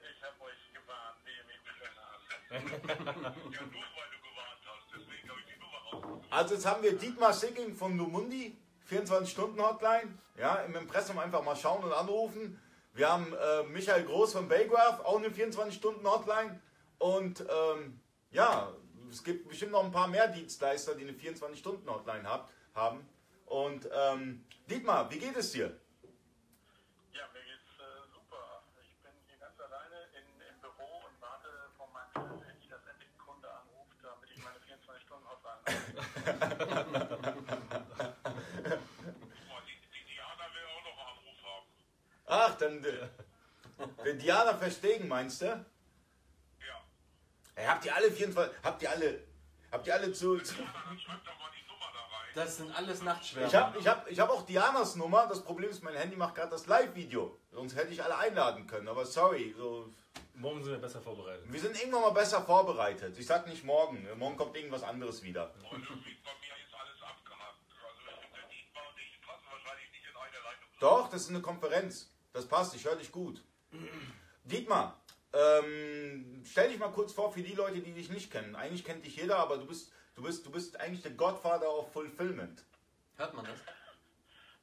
Ich 0.00 0.22
habe 0.22 0.34
euch 0.44 0.72
gewarnt, 0.74 1.16
wie 1.24 1.30
ihr 1.30 1.44
mich 1.46 1.62
beschweren 1.64 1.96
habt. 1.96 2.22
ja, 2.50 3.62
nur 3.62 3.84
weil 3.96 4.10
du 4.10 4.18
gewarnt 4.28 4.62
hast, 4.66 4.86
deswegen 4.94 5.28
habe 5.30 5.40
ich 5.40 5.46
die 5.54 5.58
Nummer 5.60 5.78
rausgesucht. 5.92 6.26
Also 6.32 6.54
jetzt 6.54 6.66
haben 6.66 6.82
wir 6.82 6.92
Dietmar 6.98 7.32
Sicking 7.32 7.74
von 7.74 7.96
Lumundi, 7.96 8.56
24-Stunden-Hotline. 8.90 10.18
Ja, 10.36 10.56
im 10.62 10.74
Impressum 10.74 11.18
einfach 11.18 11.44
mal 11.44 11.56
schauen 11.56 11.84
und 11.84 11.92
anrufen. 11.92 12.60
Wir 12.92 13.10
haben 13.10 13.32
äh, 13.32 13.62
Michael 13.64 14.04
Groß 14.04 14.32
von 14.32 14.48
Baygraph, 14.48 15.00
auch 15.04 15.18
eine 15.18 15.28
24-Stunden-Hotline. 15.28 16.60
Und 16.98 17.40
ähm, 17.40 18.00
ja, 18.32 18.72
es 19.10 19.22
gibt 19.22 19.48
bestimmt 19.48 19.72
noch 19.72 19.84
ein 19.84 19.92
paar 19.92 20.08
mehr 20.08 20.28
Dienstleister, 20.28 20.94
die 20.94 21.02
eine 21.02 21.12
24-Stunden-Hotline 21.12 22.28
hab, 22.28 22.50
haben. 22.74 23.08
Und 23.46 23.88
ähm, 23.92 24.44
Dietmar, 24.68 25.10
wie 25.10 25.18
geht 25.18 25.36
es 25.36 25.52
dir? 25.52 25.76
Ja, 27.12 27.26
mir 27.32 27.42
geht's 27.42 27.70
äh, 27.78 28.06
super. 28.12 28.62
Ich 28.82 29.02
bin 29.02 29.12
hier 29.26 29.38
ganz 29.38 29.58
alleine 29.60 30.06
in, 30.14 30.24
im 30.40 30.60
Büro 30.60 31.02
und 31.06 31.20
warte 31.20 31.48
von 31.76 31.88
meinem 31.92 32.42
Handy, 32.42 32.68
dass 32.68 32.86
endlich 32.86 33.10
ein 33.10 33.18
Kunde 33.18 33.48
anruft, 33.50 33.98
damit 34.02 34.30
ich 34.30 34.42
meine 34.44 34.60
24 34.60 35.02
Stunden 35.02 35.26
Hotline 35.26 35.50
die, 39.66 39.76
die 39.90 40.04
Diana 40.06 40.46
will 40.54 40.66
auch 40.70 40.84
noch 40.86 40.98
einen 40.98 41.10
Anruf 41.18 41.38
haben. 41.42 41.66
Ach, 42.30 42.54
dann 42.56 42.84
äh, 42.84 43.08
den 44.04 44.18
Diana 44.18 44.54
Verstegen, 44.54 45.08
meinst 45.08 45.42
du? 45.42 45.46
Ja. 45.46 45.64
Ey, 47.56 47.66
habt 47.66 47.84
ihr 47.84 47.94
alle 47.94 48.10
24, 48.10 48.54
habt 48.62 48.82
ihr 48.82 48.90
alle, 48.90 49.22
habt 49.72 49.86
ihr 49.86 49.94
alle 49.94 50.12
zu, 50.12 50.38
zu 50.38 50.54
Diana, 50.54 50.72
dann 50.86 50.98
schreib 50.98 51.24
doch 51.24 51.38
mal 51.38 51.50
die 51.50 51.66
Nummer 51.66 51.86
da 51.92 52.16
rein. 52.16 52.28
Das 52.34 52.56
sind 52.56 52.76
alles 52.76 53.02
Nachtschwärmer. 53.02 53.48
Ich 53.48 53.54
habe 53.54 53.78
ich 53.78 53.88
hab, 53.88 54.10
ich 54.10 54.20
hab 54.20 54.30
auch 54.30 54.42
Dianas 54.46 54.94
Nummer. 54.94 55.26
Das 55.26 55.42
Problem 55.42 55.70
ist, 55.70 55.82
mein 55.82 55.96
Handy 55.96 56.16
macht 56.16 56.36
gerade 56.36 56.50
das 56.50 56.66
Live-Video. 56.66 57.36
Sonst 57.50 57.74
hätte 57.74 57.92
ich 57.92 58.02
alle 58.02 58.16
einladen 58.16 58.66
können. 58.66 58.86
Aber 58.86 59.04
sorry, 59.04 59.52
so, 59.58 59.92
Morgen 60.34 60.62
sind 60.62 60.72
wir 60.72 60.78
besser 60.78 61.02
vorbereitet. 61.02 61.52
wir 61.52 61.60
sind 61.60 61.78
irgendwann 61.78 62.00
mal 62.02 62.10
besser 62.12 62.40
vorbereitet. 62.42 63.18
Ich 63.18 63.26
sag 63.26 63.46
nicht 63.46 63.62
morgen. 63.64 64.08
Morgen 64.16 64.36
kommt 64.36 64.56
irgendwas 64.56 64.82
anderes 64.82 65.22
wieder. 65.22 65.52
Und 65.70 65.82
irgendwie 65.82 66.16
bei 66.24 66.30
mir 66.40 66.54
ist 66.64 66.74
alles 66.74 67.02
abgehakt. 67.02 67.58
Also 67.84 68.00
der 68.34 68.48
Dietmar 68.48 68.84
und 68.88 68.98
ich 68.98 69.20
passen 69.20 69.44
wahrscheinlich 69.50 69.90
nicht 69.92 70.04
in 70.08 70.16
eine 70.16 70.36
Leitung. 70.36 70.68
Doch, 70.80 71.10
das 71.10 71.22
ist 71.22 71.30
eine 71.30 71.42
Konferenz. 71.42 72.08
Das 72.32 72.46
passt, 72.46 72.74
ich 72.74 72.84
höre 72.84 72.96
dich 72.96 73.10
gut. 73.10 73.42
Dietmar, 74.44 75.00
ähm, 75.32 76.42
stell 76.44 76.70
dich 76.70 76.78
mal 76.78 76.92
kurz 76.92 77.12
vor 77.12 77.32
für 77.32 77.42
die 77.42 77.54
Leute, 77.54 77.80
die 77.80 77.92
dich 77.92 78.10
nicht 78.10 78.30
kennen. 78.30 78.56
Eigentlich 78.56 78.84
kennt 78.84 79.04
dich 79.04 79.16
jeder, 79.16 79.38
aber 79.38 79.58
du 79.58 79.66
bist, 79.66 79.92
du 80.14 80.22
bist, 80.22 80.46
du 80.46 80.50
bist 80.50 80.78
eigentlich 80.78 81.02
der 81.02 81.12
Godfather 81.12 81.70
of 81.72 81.92
Fulfillment. 81.92 82.64
Hört 83.16 83.34
man 83.34 83.44
das? 83.44 83.60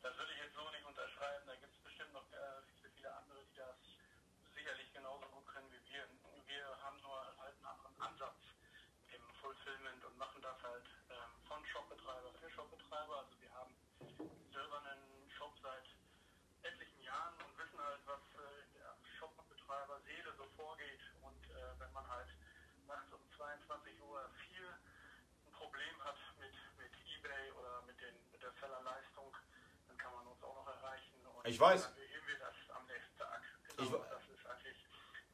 Das 0.01 0.17
würde 0.17 0.31
ich 0.33 0.39
jetzt 0.43 0.55
so 0.55 0.63
nicht 0.71 0.85
unterschreiben. 0.87 1.43
Da 1.45 1.55
gibt 1.55 1.73
es 1.75 1.79
bestimmt 1.83 2.13
noch 2.13 2.25
äh, 2.31 2.63
viele, 2.73 2.89
viele 2.95 3.11
andere, 3.13 3.39
die 3.51 3.55
das 3.55 3.75
sicherlich 4.55 4.91
genauso 4.93 5.27
gut 5.27 5.45
können 5.47 5.67
wie 5.71 5.83
wir. 5.91 6.07
Wir 6.47 6.63
haben 6.81 6.99
nur 7.01 7.19
halt 7.37 7.55
einen 7.55 7.67
anderen 7.67 7.95
Ansatz 7.99 8.39
im 9.11 9.23
Fulfillment 9.39 10.03
und 10.05 10.17
machen 10.17 10.41
das 10.41 10.57
halt 10.63 10.87
ähm, 11.11 11.31
von 11.47 11.59
Shopbetreiber 11.67 12.31
für 12.39 12.49
Shopbetreiber. 12.49 13.27
Also 13.27 13.35
wir 13.39 13.51
haben 13.51 13.75
einen 13.99 14.51
silbernen 14.51 14.99
Shop 15.35 15.53
seit 15.61 15.87
etlichen 16.63 17.01
Jahren 17.03 17.35
und 17.43 17.51
wissen 17.59 17.79
halt, 17.79 17.99
was 18.07 18.23
äh, 18.39 18.63
in 18.67 18.73
der 18.79 18.95
Shopbetreiber 19.19 19.99
Seele 20.07 20.31
so 20.37 20.45
vorgeht. 20.55 21.03
Und 21.21 21.43
äh, 21.51 21.66
wenn 21.79 21.93
man 21.93 22.07
halt 22.07 22.27
nachts 22.87 23.11
um 23.13 23.21
22 23.37 24.01
Uhr 24.01 24.29
viel 24.47 24.67
ein 25.45 25.51
Problem 25.51 25.95
hat 26.03 26.17
mit, 26.39 26.53
mit 26.77 26.91
Ebay 27.05 27.51
oder 27.59 27.81
mit, 27.85 27.99
den, 28.01 28.15
mit 28.31 28.41
der 28.41 28.51
Sellerleistung, 28.59 29.35
dann 29.87 29.97
kann 29.97 30.13
man 30.13 30.27
uns 30.27 30.41
auch 30.43 30.55
noch 30.55 30.67
erreichen. 30.67 31.15
Und 31.25 31.47
Ich 31.47 31.59
weiß. 31.59 31.83
Dann 31.83 31.95
beheben 31.95 32.27
wir 32.27 32.39
das 32.39 32.55
am 32.75 32.85
nächsten 32.87 33.17
Tag. 33.17 33.41
Genau, 33.77 34.05
das 34.09 34.23
ist 34.33 34.45
eigentlich 34.45 34.77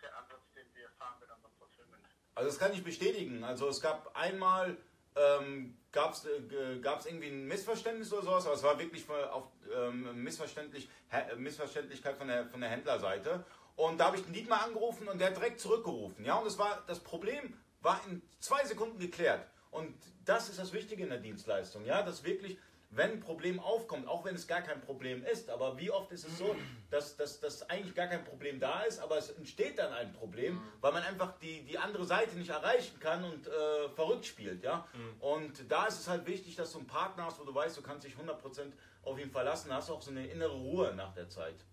der 0.02 0.18
Ansatz, 0.18 0.44
den 0.56 0.68
wir 0.76 0.90
fahren 0.98 1.20
mit 1.20 1.30
unserem 1.30 1.54
Fulfillment. 1.58 2.04
Also 2.36 2.50
das 2.50 2.60
kann 2.60 2.74
ich 2.74 2.84
bestätigen. 2.84 3.44
Also 3.44 3.70
es 3.70 3.80
gab 3.80 4.16
einmal, 4.16 4.78
ähm, 5.16 5.78
gab 5.92 6.14
es 6.14 6.26
äh, 6.26 6.80
gab's 6.82 7.06
irgendwie 7.06 7.30
ein 7.30 7.48
Missverständnis 7.48 8.12
oder 8.12 8.24
sowas, 8.24 8.46
aber 8.46 8.56
es 8.56 8.64
war 8.64 8.80
wirklich 8.80 9.08
auf 9.10 9.52
ähm, 9.72 10.24
missverständlich, 10.24 10.90
Missverständlichkeit 11.38 12.18
von 12.18 12.28
der, 12.28 12.48
von 12.48 12.60
der 12.60 12.70
Händlerseite. 12.70 13.46
Und 13.76 13.98
da 14.00 14.06
habe 14.06 14.18
ich 14.18 14.24
den 14.24 14.34
Dietmar 14.34 14.64
angerufen 14.64 15.08
und 15.08 15.20
der 15.20 15.30
hat 15.30 15.38
direkt 15.38 15.60
zurückgerufen. 15.60 16.24
Ja, 16.26 16.36
und 16.36 16.48
es 16.48 16.58
war, 16.58 16.84
das 16.88 17.00
Problem 17.00 17.58
war 17.82 18.00
in 18.08 18.22
zwei 18.40 18.64
Sekunden 18.66 19.00
geklärt. 19.00 19.46
Und 19.72 19.96
das 20.26 20.50
ist 20.50 20.60
das 20.60 20.74
Wichtige 20.74 21.04
in 21.04 21.10
der 21.10 21.20
Dienstleistung, 21.20 21.84
ja, 21.86 22.04
dass 22.04 22.24
wirklich, 22.24 22.58
wenn 22.92 23.14
ein 23.14 23.20
Problem 23.20 23.60
aufkommt, 23.60 24.08
auch 24.08 24.24
wenn 24.24 24.36
es 24.36 24.46
gar 24.48 24.62
kein 24.62 24.80
Problem 24.82 25.26
ist, 25.26 25.50
aber 25.50 25.80
wie 25.80 25.90
oft 25.90 26.12
ist 26.12 26.28
es 26.28 26.38
so, 26.38 26.56
dass, 26.92 27.18
dass, 27.18 27.40
dass 27.40 27.68
eigentlich 27.72 27.96
gar 27.96 28.06
kein 28.06 28.24
Problem 28.24 28.60
da 28.60 28.84
ist, 28.84 29.00
aber 29.00 29.18
es 29.18 29.32
entsteht 29.32 29.80
dann 29.80 29.92
ein 29.92 30.14
Problem, 30.14 30.62
weil 30.80 30.94
man 30.94 31.02
einfach 31.02 31.40
die, 31.40 31.64
die 31.64 31.80
andere 31.80 32.06
Seite 32.06 32.36
nicht 32.38 32.52
erreichen 32.52 33.00
kann 33.00 33.24
und 33.24 33.48
äh, 33.48 33.90
verrückt 33.96 34.28
spielt, 34.28 34.64
ja. 34.64 34.88
Und 35.20 35.72
da 35.72 35.88
ist 35.88 36.00
es 36.02 36.08
halt 36.08 36.28
wichtig, 36.28 36.56
dass 36.56 36.72
du 36.72 36.78
einen 36.78 36.88
Partner 36.88 37.26
hast, 37.26 37.40
wo 37.40 37.44
du 37.44 37.56
weißt, 37.56 37.76
du 37.76 37.82
kannst 37.82 38.06
dich 38.06 38.14
100% 38.14 38.72
auf 39.04 39.20
ihn 39.20 39.32
verlassen, 39.32 39.74
hast 39.74 39.90
auch 39.90 40.02
so 40.02 40.12
eine 40.12 40.28
innere 40.28 40.54
Ruhe 40.54 40.94
nach 40.96 41.14
der 41.14 41.28
Zeit. 41.30 41.66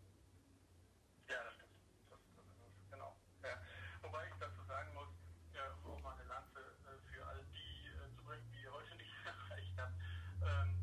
Ja, 1.29 1.37
das 1.45 1.55
stimmt. 1.55 1.71
Das, 2.11 2.19
das 2.35 2.45
ist 2.47 2.91
genau. 2.91 3.15
Ja. 3.45 3.55
Wobei 4.03 4.27
ich 4.27 4.35
dazu 4.41 4.63
sagen 4.67 4.95
muss, 4.95 5.09
ja, 5.55 5.63
um 5.85 5.93
auch 5.95 6.03
mal 6.03 6.15
eine 6.19 6.27
Lanze 6.27 6.59
äh, 6.59 6.99
für 7.07 7.23
all 7.27 7.39
die 7.55 7.87
äh, 7.87 8.11
zu 8.17 8.23
bringen, 8.25 8.51
die 8.51 8.67
heute 8.67 8.97
nicht 8.97 9.15
erreicht 9.23 9.79
haben. 9.79 9.95
Ähm, 10.43 10.75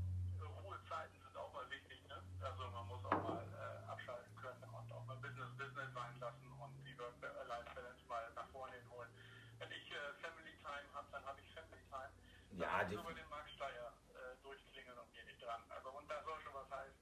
Ruhezeiten 0.63 1.19
sind 1.19 1.35
auch 1.35 1.51
mal 1.51 1.67
wichtig. 1.69 1.99
Ne? 2.07 2.15
Also 2.39 2.63
man 2.71 2.87
muss 2.87 3.03
auch 3.03 3.21
mal 3.27 3.43
äh, 3.43 3.91
abschalten 3.91 4.35
können 4.39 4.63
und 4.71 4.87
auch 4.91 5.03
mal 5.03 5.17
Business 5.19 5.51
Business 5.59 5.91
sein 5.91 6.15
lassen 6.19 6.47
und 6.47 6.71
die 6.87 6.95
Work-Life-Balance 6.95 8.07
mal 8.07 8.23
nach 8.35 8.47
vorne 8.55 8.71
hin 8.79 8.87
holen. 8.87 9.11
Wenn 9.59 9.71
ich 9.75 9.91
äh, 9.91 10.15
Family 10.23 10.55
Time 10.63 10.87
habe, 10.95 11.07
dann 11.11 11.25
habe 11.27 11.41
ich 11.43 11.51
Family 11.51 11.83
Time. 11.91 12.13
Dann 12.46 12.46
Ja, 12.61 12.85
die- 12.85 12.95
über 12.95 13.13
den 13.15 13.29
Marktsteier 13.29 13.93
äh, 14.15 14.37
durchklingeln 14.43 14.99
und 14.99 15.13
gehe 15.13 15.25
nicht 15.25 15.41
dran. 15.41 15.63
Also 15.69 15.89
und 15.91 16.09
das 16.09 16.25
soll 16.25 16.41
schon 16.41 16.53
was 16.55 16.69
heißen. 16.71 17.01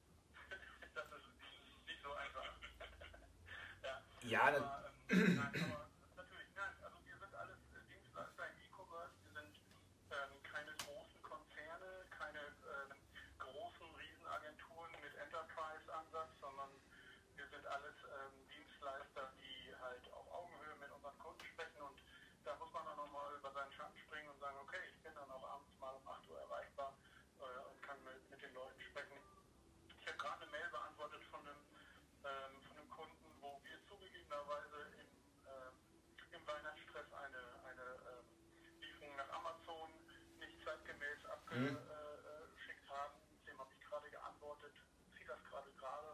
das 0.95 1.11
ist 1.11 1.87
nicht 1.87 2.03
so 2.03 2.13
einfach. 2.13 2.59
ja. 3.83 4.01
Ja, 4.21 4.41
aber, 4.55 4.85
ähm, 4.89 5.35
nein, 5.35 5.57
aber 5.61 5.89
natürlich, 6.15 6.53
nein, 6.55 6.73
also 6.83 7.05
wir 7.05 7.17
sind 7.19 7.35
alles 7.35 7.57
äh, 7.75 7.87
Dienstleister 7.93 8.49
im 8.49 8.59
E-Commerce, 8.59 9.15
wir 9.23 9.33
sind 9.33 9.57
ähm, 10.11 10.43
keine 10.43 10.75
großen 10.77 11.21
Konzerne, 11.23 12.07
keine 12.11 12.41
ähm, 12.47 13.05
großen 13.39 13.95
Riesenagenturen 13.95 15.01
mit 15.01 15.15
Enterprise-Ansatz, 15.15 16.39
sondern 16.41 16.81
wir 17.35 17.49
sind 17.49 17.65
alles 17.67 17.95
ähm, 18.03 18.47
Dienstleister, 18.49 19.33
die 19.39 19.75
halt 19.75 20.11
auf 20.13 20.27
Augenhöhe 20.31 20.75
mit 20.77 20.91
unseren 20.91 21.17
Kunden 21.19 21.43
sprechen 21.45 21.81
und 21.81 22.01
da 22.45 22.55
muss 22.57 22.71
man 22.73 22.85
dann 22.85 22.97
nochmal 22.97 23.37
über 23.37 23.53
seinen 23.53 23.71
Schatten 23.73 23.97
springen 23.99 24.29
und 24.29 24.39
sagen, 24.39 24.57
okay, 24.59 24.81
ich 24.95 25.01
bin 25.03 25.15
dann 25.15 25.31
auch 25.31 25.43
abends 25.43 25.77
mal 25.79 25.95
um 25.95 26.07
8 26.07 26.29
Uhr 26.29 26.39
erreichbar 26.39 26.99
äh, 27.39 27.65
und 27.69 27.81
kann 27.83 28.03
mit, 28.03 28.29
mit 28.29 28.41
den 28.41 28.53
Leuten 28.53 28.81
sprechen. 28.81 29.19
Ich 30.01 30.07
habe 30.07 30.17
gerade 30.17 30.41
eine 30.43 30.51
Mail 30.51 30.69
beantwortet 30.71 31.23
von 31.31 31.47
einem, 31.47 31.65
ähm, 32.23 32.61
von 32.63 32.77
einem 32.77 32.89
Kunden, 32.89 33.41
wo 33.41 33.61
wir 33.63 33.87
zugegebenerweise 33.87 34.83
im, 35.01 35.41
ähm, 35.47 35.85
im 36.31 36.47
Weihnachtsstress 36.47 37.13
eine, 37.13 37.63
eine 37.65 37.83
ähm, 38.19 38.79
Lieferung 38.81 39.15
nach 39.17 39.29
Amazon 39.29 40.05
nicht 40.39 40.61
zeitgemäß 41.55 41.77
abgeschickt 42.43 42.89
haben. 42.89 43.15
Dem 43.47 43.57
habe 43.59 43.71
ich 43.71 43.79
gerade 43.87 44.09
geantwortet, 44.09 44.73
ziehe 45.15 45.27
das 45.27 45.39
gerade 45.49 45.71
gerade, 45.79 46.09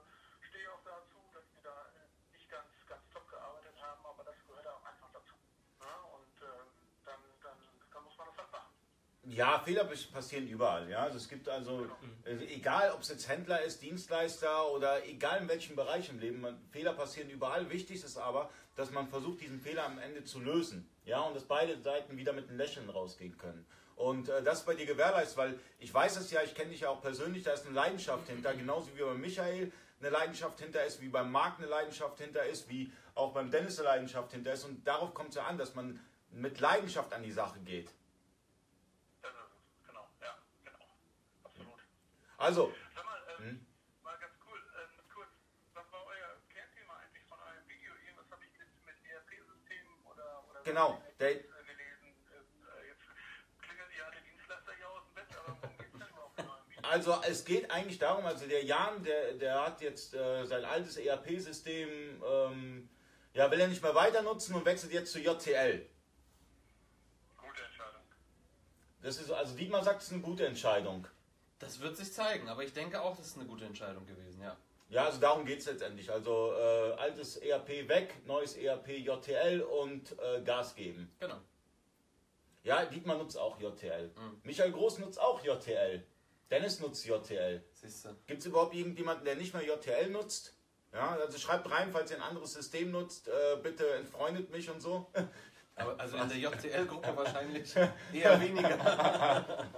stehe 0.50 0.70
auch 0.72 0.84
dazu, 0.86 1.18
dass 1.34 1.46
wir 1.54 1.64
da 1.64 1.76
äh, 1.98 2.34
nicht 2.34 2.50
ganz, 2.50 2.70
ganz 2.88 3.02
top 3.10 3.28
gearbeitet 3.30 3.74
haben, 3.82 4.06
aber 4.06 4.24
das 4.24 4.36
gehört 4.46 4.68
auch 4.68 4.86
einfach 4.86 5.10
dazu. 5.14 5.36
Ja? 5.82 5.94
Und 6.14 6.36
ähm, 6.46 6.68
dann, 7.06 7.22
dann, 7.42 7.58
dann 7.94 8.04
muss 8.04 8.18
man 8.18 8.28
das 8.30 8.38
halt 8.38 8.52
machen. 8.52 8.70
Ja, 9.24 9.60
Fehler 9.60 9.86
passieren 9.86 10.48
überall. 10.48 10.90
Ja, 10.90 11.04
also 11.04 11.18
es 11.18 11.30
gibt 11.30 11.48
also, 11.48 11.88
also 12.26 12.44
egal, 12.46 12.92
ob 12.92 13.02
es 13.02 13.10
jetzt 13.10 13.30
Händler 13.30 13.62
ist, 13.62 13.82
Dienstleister 13.82 14.68
oder 14.72 15.06
egal 15.06 15.42
in 15.42 15.48
welchem 15.48 15.76
Bereich 15.76 16.10
im 16.10 16.20
Leben, 16.20 16.42
man, 16.42 16.60
Fehler 16.72 16.94
passieren 16.94 17.30
überall. 17.30 17.70
Wichtig 17.70 18.04
ist 18.04 18.18
aber, 18.18 18.50
dass 18.76 18.90
man 18.92 19.08
versucht, 19.08 19.42
diesen 19.42 19.60
Fehler 19.60 19.86
am 19.86 20.00
Ende 20.00 20.24
zu 20.24 20.40
lösen. 20.40 20.90
Ja, 21.06 21.22
und 21.22 21.36
dass 21.36 21.46
beide 21.46 21.80
Seiten 21.82 22.18
wieder 22.18 22.34
mit 22.34 22.50
einem 22.50 22.58
Lächeln 22.58 22.90
rausgehen 22.90 23.38
können. 23.38 23.66
Und 24.02 24.30
äh, 24.30 24.42
das 24.42 24.66
bei 24.66 24.74
dir 24.74 24.88
gewährleistet, 24.88 25.38
weil 25.38 25.60
ich 25.80 25.94
weiß 25.94 26.18
es 26.18 26.32
ja, 26.32 26.42
ich 26.42 26.56
kenne 26.56 26.72
dich 26.72 26.82
ja 26.82 26.90
auch 26.90 27.02
persönlich, 27.02 27.44
da 27.44 27.52
ist 27.54 27.66
eine 27.68 27.76
Leidenschaft 27.76 28.28
hinter, 28.28 28.54
genauso 28.56 28.96
wie 28.98 29.02
bei 29.02 29.14
Michael 29.14 29.72
eine 30.00 30.10
Leidenschaft 30.10 30.60
hinter 30.60 30.84
ist, 30.84 31.00
wie 31.02 31.10
beim 31.10 31.32
Marc 31.32 31.60
eine 31.60 31.68
Leidenschaft 31.68 32.18
hinter 32.20 32.44
ist, 32.46 32.68
wie 32.68 32.92
auch 33.14 33.32
beim 33.34 33.52
Dennis 33.52 33.78
eine 33.78 33.90
Leidenschaft 33.90 34.32
hinter 34.32 34.54
ist. 34.54 34.64
Und 34.64 34.84
darauf 34.88 35.14
kommt 35.14 35.30
es 35.30 35.36
ja 35.36 35.44
an, 35.46 35.60
dass 35.60 35.76
man 35.76 36.00
mit 36.32 36.60
Leidenschaft 36.60 37.14
an 37.14 37.22
die 37.22 37.32
Sache 37.32 37.60
geht. 37.60 37.92
Genau, 39.86 40.08
ja, 40.22 40.36
genau. 40.64 40.86
Absolut. 41.44 41.80
Also, 42.40 42.74
Sag 42.96 43.06
mal, 43.06 43.22
ähm, 43.38 43.46
Hm? 43.46 43.66
mal 44.04 44.18
ganz 44.18 44.34
cool, 44.48 44.60
ähm, 44.82 44.90
kurz, 45.14 45.30
was 45.76 45.92
war 45.92 46.04
euer 46.08 46.38
Kernthema 46.52 46.94
eigentlich 46.98 47.26
von 47.30 47.38
eurem 47.40 47.68
Video? 47.70 47.94
Irgendwas 48.04 48.32
habe 48.32 48.42
ich 48.46 48.58
mit, 48.58 48.68
mit 48.88 48.96
ERP-Systemen 49.06 49.94
oder, 50.10 50.44
oder 50.50 50.64
Genau, 50.64 51.00
der- 51.20 51.30
äh, 51.30 51.44
gelesen. 51.70 52.10
Äh, 52.34 52.88
jetzt 52.90 53.06
klingeln 53.62 53.90
die 53.96 54.02
alle 54.02 54.18
Dienstleister 54.26 54.74
hier 54.74 54.90
aus 54.90 55.04
dem 55.06 55.14
Bett, 55.14 55.30
aber 55.38 55.58
worum 55.62 55.78
geht 55.78 55.94
es 55.94 56.00
denn 56.00 56.10
überhaupt 56.10 56.40
in 56.40 56.46
eurem 56.50 56.70
Video? 56.70 56.81
Also 56.92 57.18
es 57.26 57.46
geht 57.46 57.72
eigentlich 57.72 58.00
darum, 58.00 58.26
also 58.26 58.46
der 58.46 58.66
Jan, 58.66 59.02
der, 59.02 59.36
der 59.36 59.66
hat 59.66 59.80
jetzt 59.80 60.14
äh, 60.14 60.46
sein 60.46 60.66
altes 60.66 60.98
ERP-System, 60.98 61.88
ähm, 62.22 62.90
ja, 63.34 63.50
will 63.50 63.62
er 63.62 63.70
nicht 63.70 63.82
mehr 63.82 63.96
weiter 63.96 64.22
nutzen 64.22 64.56
und 64.56 64.66
wechselt 64.66 64.92
jetzt 64.92 65.14
zu 65.14 65.20
JTL. 65.20 65.88
Gute 67.38 67.64
Entscheidung. 67.64 68.02
Das 69.02 69.18
ist, 69.20 69.32
also 69.32 69.56
Dietmar 69.56 69.86
sagt, 69.86 70.02
es 70.02 70.08
ist 70.08 70.14
eine 70.16 70.22
gute 70.22 70.46
Entscheidung. 70.46 71.08
Das 71.60 71.80
wird 71.80 71.96
sich 71.96 72.12
zeigen, 72.12 72.50
aber 72.50 72.66
ich 72.66 72.74
denke 72.74 73.02
auch, 73.02 73.16
das 73.16 73.28
ist 73.28 73.38
eine 73.38 73.48
gute 73.48 73.64
Entscheidung 73.64 74.06
gewesen, 74.06 74.42
ja. 74.42 74.58
Ja, 74.90 75.06
also 75.06 75.22
darum 75.22 75.46
geht 75.46 75.60
es 75.60 75.68
letztendlich. 75.68 76.12
Also 76.12 76.52
äh, 76.52 76.92
altes 76.98 77.38
ERP 77.38 77.88
weg, 77.88 78.16
neues 78.26 78.58
ERP 78.58 78.90
JTL 78.90 79.62
und 79.62 80.14
äh, 80.20 80.42
Gas 80.42 80.76
geben. 80.76 81.10
Genau. 81.22 81.40
Ja, 82.64 82.84
Dietmar 82.84 83.18
nutzt 83.18 83.38
auch 83.38 83.62
JTL. 83.62 84.10
Mhm. 84.10 84.42
Michael 84.44 84.74
Groß 84.74 85.00
nutzt 85.00 85.22
auch 85.22 85.42
JTL. 85.42 86.04
Dennis 86.52 86.80
nutzt 86.82 87.06
JTL. 87.06 87.64
Gibt 88.28 88.42
es 88.42 88.46
überhaupt 88.46 88.76
irgendjemanden, 88.76 89.26
der 89.26 89.36
nicht 89.36 89.54
mehr 89.54 89.64
JTL 89.64 90.10
nutzt? 90.10 90.54
Ja, 90.94 91.12
also 91.16 91.38
schreibt 91.40 91.72
rein, 91.72 91.90
falls 91.92 92.12
ihr 92.12 92.18
ein 92.18 92.24
anderes 92.24 92.54
System 92.54 92.92
nutzt, 92.92 93.30
äh, 93.30 93.58
bitte 93.64 93.90
entfreundet 93.94 94.52
mich 94.52 94.70
und 94.70 94.82
so. 94.82 95.10
Aber 95.76 95.98
also 95.98 96.18
in 96.18 96.28
der 96.28 96.38
JTL-Gruppe 96.38 97.14
wahrscheinlich 97.16 97.74
eher 98.14 98.40
weniger. 98.40 99.68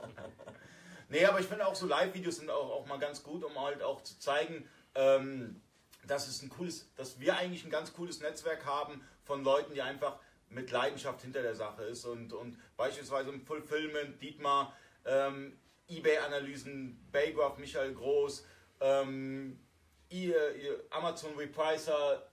Nee, 1.09 1.27
aber 1.27 1.39
ich 1.39 1.45
finde 1.45 1.67
auch 1.67 1.75
so 1.75 1.85
Live-Videos 1.85 2.37
sind 2.37 2.49
auch, 2.49 2.71
auch 2.71 2.87
mal 2.87 2.97
ganz 2.97 3.21
gut, 3.21 3.43
um 3.43 3.59
halt 3.61 3.83
auch 3.83 4.01
zu 4.01 4.17
zeigen, 4.17 4.67
ähm, 4.95 5.61
dass 6.07 6.27
es 6.27 6.41
ein 6.41 6.49
cooles, 6.49 6.91
dass 6.95 7.19
wir 7.19 7.37
eigentlich 7.37 7.63
ein 7.63 7.69
ganz 7.69 7.93
cooles 7.93 8.19
Netzwerk 8.19 8.65
haben 8.65 8.99
von 9.23 9.43
Leuten, 9.43 9.75
die 9.75 9.83
einfach 9.83 10.17
mit 10.49 10.71
Leidenschaft 10.71 11.21
hinter 11.21 11.43
der 11.43 11.53
Sache 11.53 11.83
ist 11.83 12.05
und, 12.05 12.33
und 12.33 12.57
beispielsweise 12.77 13.29
im 13.29 13.45
Fulfillment, 13.45 14.19
Dietmar, 14.23 14.75
ähm, 15.05 15.55
eBay-Analysen, 15.89 16.97
Baygraph, 17.11 17.57
Michael 17.57 17.93
Groß, 17.93 18.45
ähm, 18.81 19.59
Amazon 20.91 21.35
Repricer, 21.35 22.23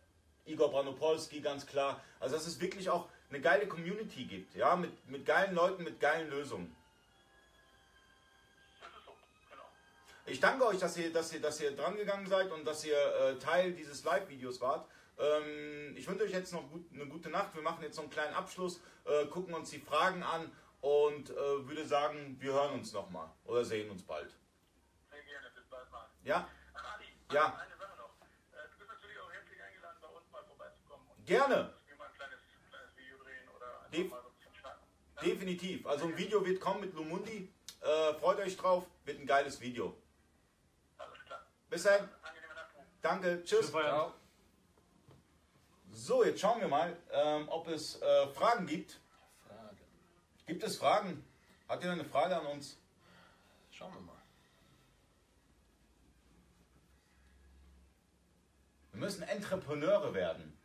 Igor 0.47 0.71
Branopolski, 0.71 1.41
ganz 1.41 1.67
klar. 1.67 2.03
Also 2.19 2.37
dass 2.37 2.47
es 2.47 2.61
wirklich 2.61 2.91
auch 2.91 3.09
eine 3.31 3.41
geile 3.41 3.67
Community 3.67 4.25
gibt, 4.25 4.55
ja, 4.55 4.77
mit, 4.77 5.09
mit 5.09 5.25
geilen 5.25 5.55
Leuten, 5.55 5.85
mit 5.85 6.01
geilen 6.01 6.29
Lösungen. 6.31 6.75
Ich 10.27 10.39
danke 10.39 10.67
euch, 10.67 10.79
dass 10.79 10.97
ihr, 10.97 11.13
dass 11.13 11.33
ihr, 11.33 11.41
dass 11.41 11.61
ihr 11.61 11.75
dran 11.75 11.97
gegangen 11.97 12.27
seid 12.29 12.53
und 12.53 12.65
dass 12.65 12.85
ihr 12.85 12.97
äh, 12.97 13.39
Teil 13.39 13.73
dieses 13.73 14.05
Live-Videos 14.05 14.61
wart. 14.61 14.87
Ähm, 15.19 15.97
ich 15.97 16.07
wünsche 16.09 16.25
euch 16.25 16.33
jetzt 16.33 16.53
noch 16.53 16.69
gut, 16.71 16.85
eine 16.95 17.07
gute 17.07 17.31
Nacht. 17.31 17.55
Wir 17.55 17.63
machen 17.63 17.83
jetzt 17.83 17.97
noch 17.97 18.05
einen 18.05 18.13
kleinen 18.13 18.35
Abschluss, 18.35 18.81
äh, 19.07 19.27
gucken 19.27 19.55
uns 19.55 19.71
die 19.71 19.81
Fragen 19.81 20.23
an 20.23 20.51
und 20.81 21.31
äh, 21.31 21.35
würde 21.69 21.87
sagen, 21.87 22.37
wir 22.41 22.53
hören 22.53 22.75
uns 22.75 22.93
nochmal 22.93 23.29
oder 23.45 23.65
sehen 23.65 23.91
uns 23.91 24.03
bald. 24.03 24.31
Sehr 25.11 25.23
gerne, 25.23 25.49
bis 25.55 25.65
bald 25.67 25.91
mal. 25.91 26.07
Ja, 26.23 26.49
Ach, 26.75 26.95
Adi, 26.97 27.05
Ja. 27.33 27.55
eine 27.57 27.77
Sache 27.77 27.97
noch. 27.99 28.11
Äh, 28.53 28.69
Du 28.73 28.79
bist 28.79 28.91
natürlich 28.91 29.19
auch 29.19 29.31
herzlich 29.33 29.63
eingeladen, 29.63 29.99
bei 30.01 30.09
uns 30.09 30.31
mal 30.31 30.43
vorbeizukommen 30.45 31.07
und 31.09 31.27
gerne, 31.27 31.75
mal 31.99 32.07
ein 32.07 32.15
kleines, 32.15 32.39
kleines 32.71 32.97
Video 32.97 33.19
drehen 33.19 33.49
oder 33.57 33.67
einfach 33.81 33.91
Def- 33.91 34.11
mal 34.11 34.23
so 34.23 34.29
ein 34.29 34.35
bisschen 34.35 34.55
schnacken. 34.55 34.83
Ja? 35.17 35.23
definitiv. 35.23 35.87
Also 35.87 36.05
ein 36.07 36.17
Video 36.17 36.45
wird 36.47 36.61
kommen 36.61 36.81
mit 36.81 36.95
Lumundi. 36.95 37.53
Äh, 37.83 38.15
freut 38.15 38.39
euch 38.39 38.57
drauf, 38.57 38.87
wird 39.05 39.19
ein 39.21 39.27
geiles 39.27 39.61
Video. 39.61 39.97
Alles 40.99 41.19
klar. 41.25 41.41
Bis 41.69 41.83
dann, 41.85 42.09
danke, 43.03 43.43
tschüss. 43.45 43.67
Super, 43.67 43.83
ja. 43.83 43.89
Ciao. 43.89 44.15
So, 45.93 46.25
jetzt 46.25 46.41
schauen 46.41 46.61
wir 46.61 46.69
mal, 46.69 46.97
ähm, 47.11 47.49
ob 47.49 47.67
es 47.69 48.01
äh, 48.01 48.27
Fragen 48.29 48.67
gibt. 48.67 49.01
Gibt 50.51 50.65
es 50.65 50.79
Fragen? 50.79 51.25
Hat 51.69 51.85
ihr 51.85 51.93
eine 51.93 52.05
Frage 52.05 52.37
an 52.37 52.45
uns? 52.47 52.77
Schauen 53.71 53.95
wir 53.95 54.01
mal. 54.01 54.17
Wir 58.91 58.99
müssen 58.99 59.23
Entrepreneure 59.23 60.13
werden. 60.13 60.59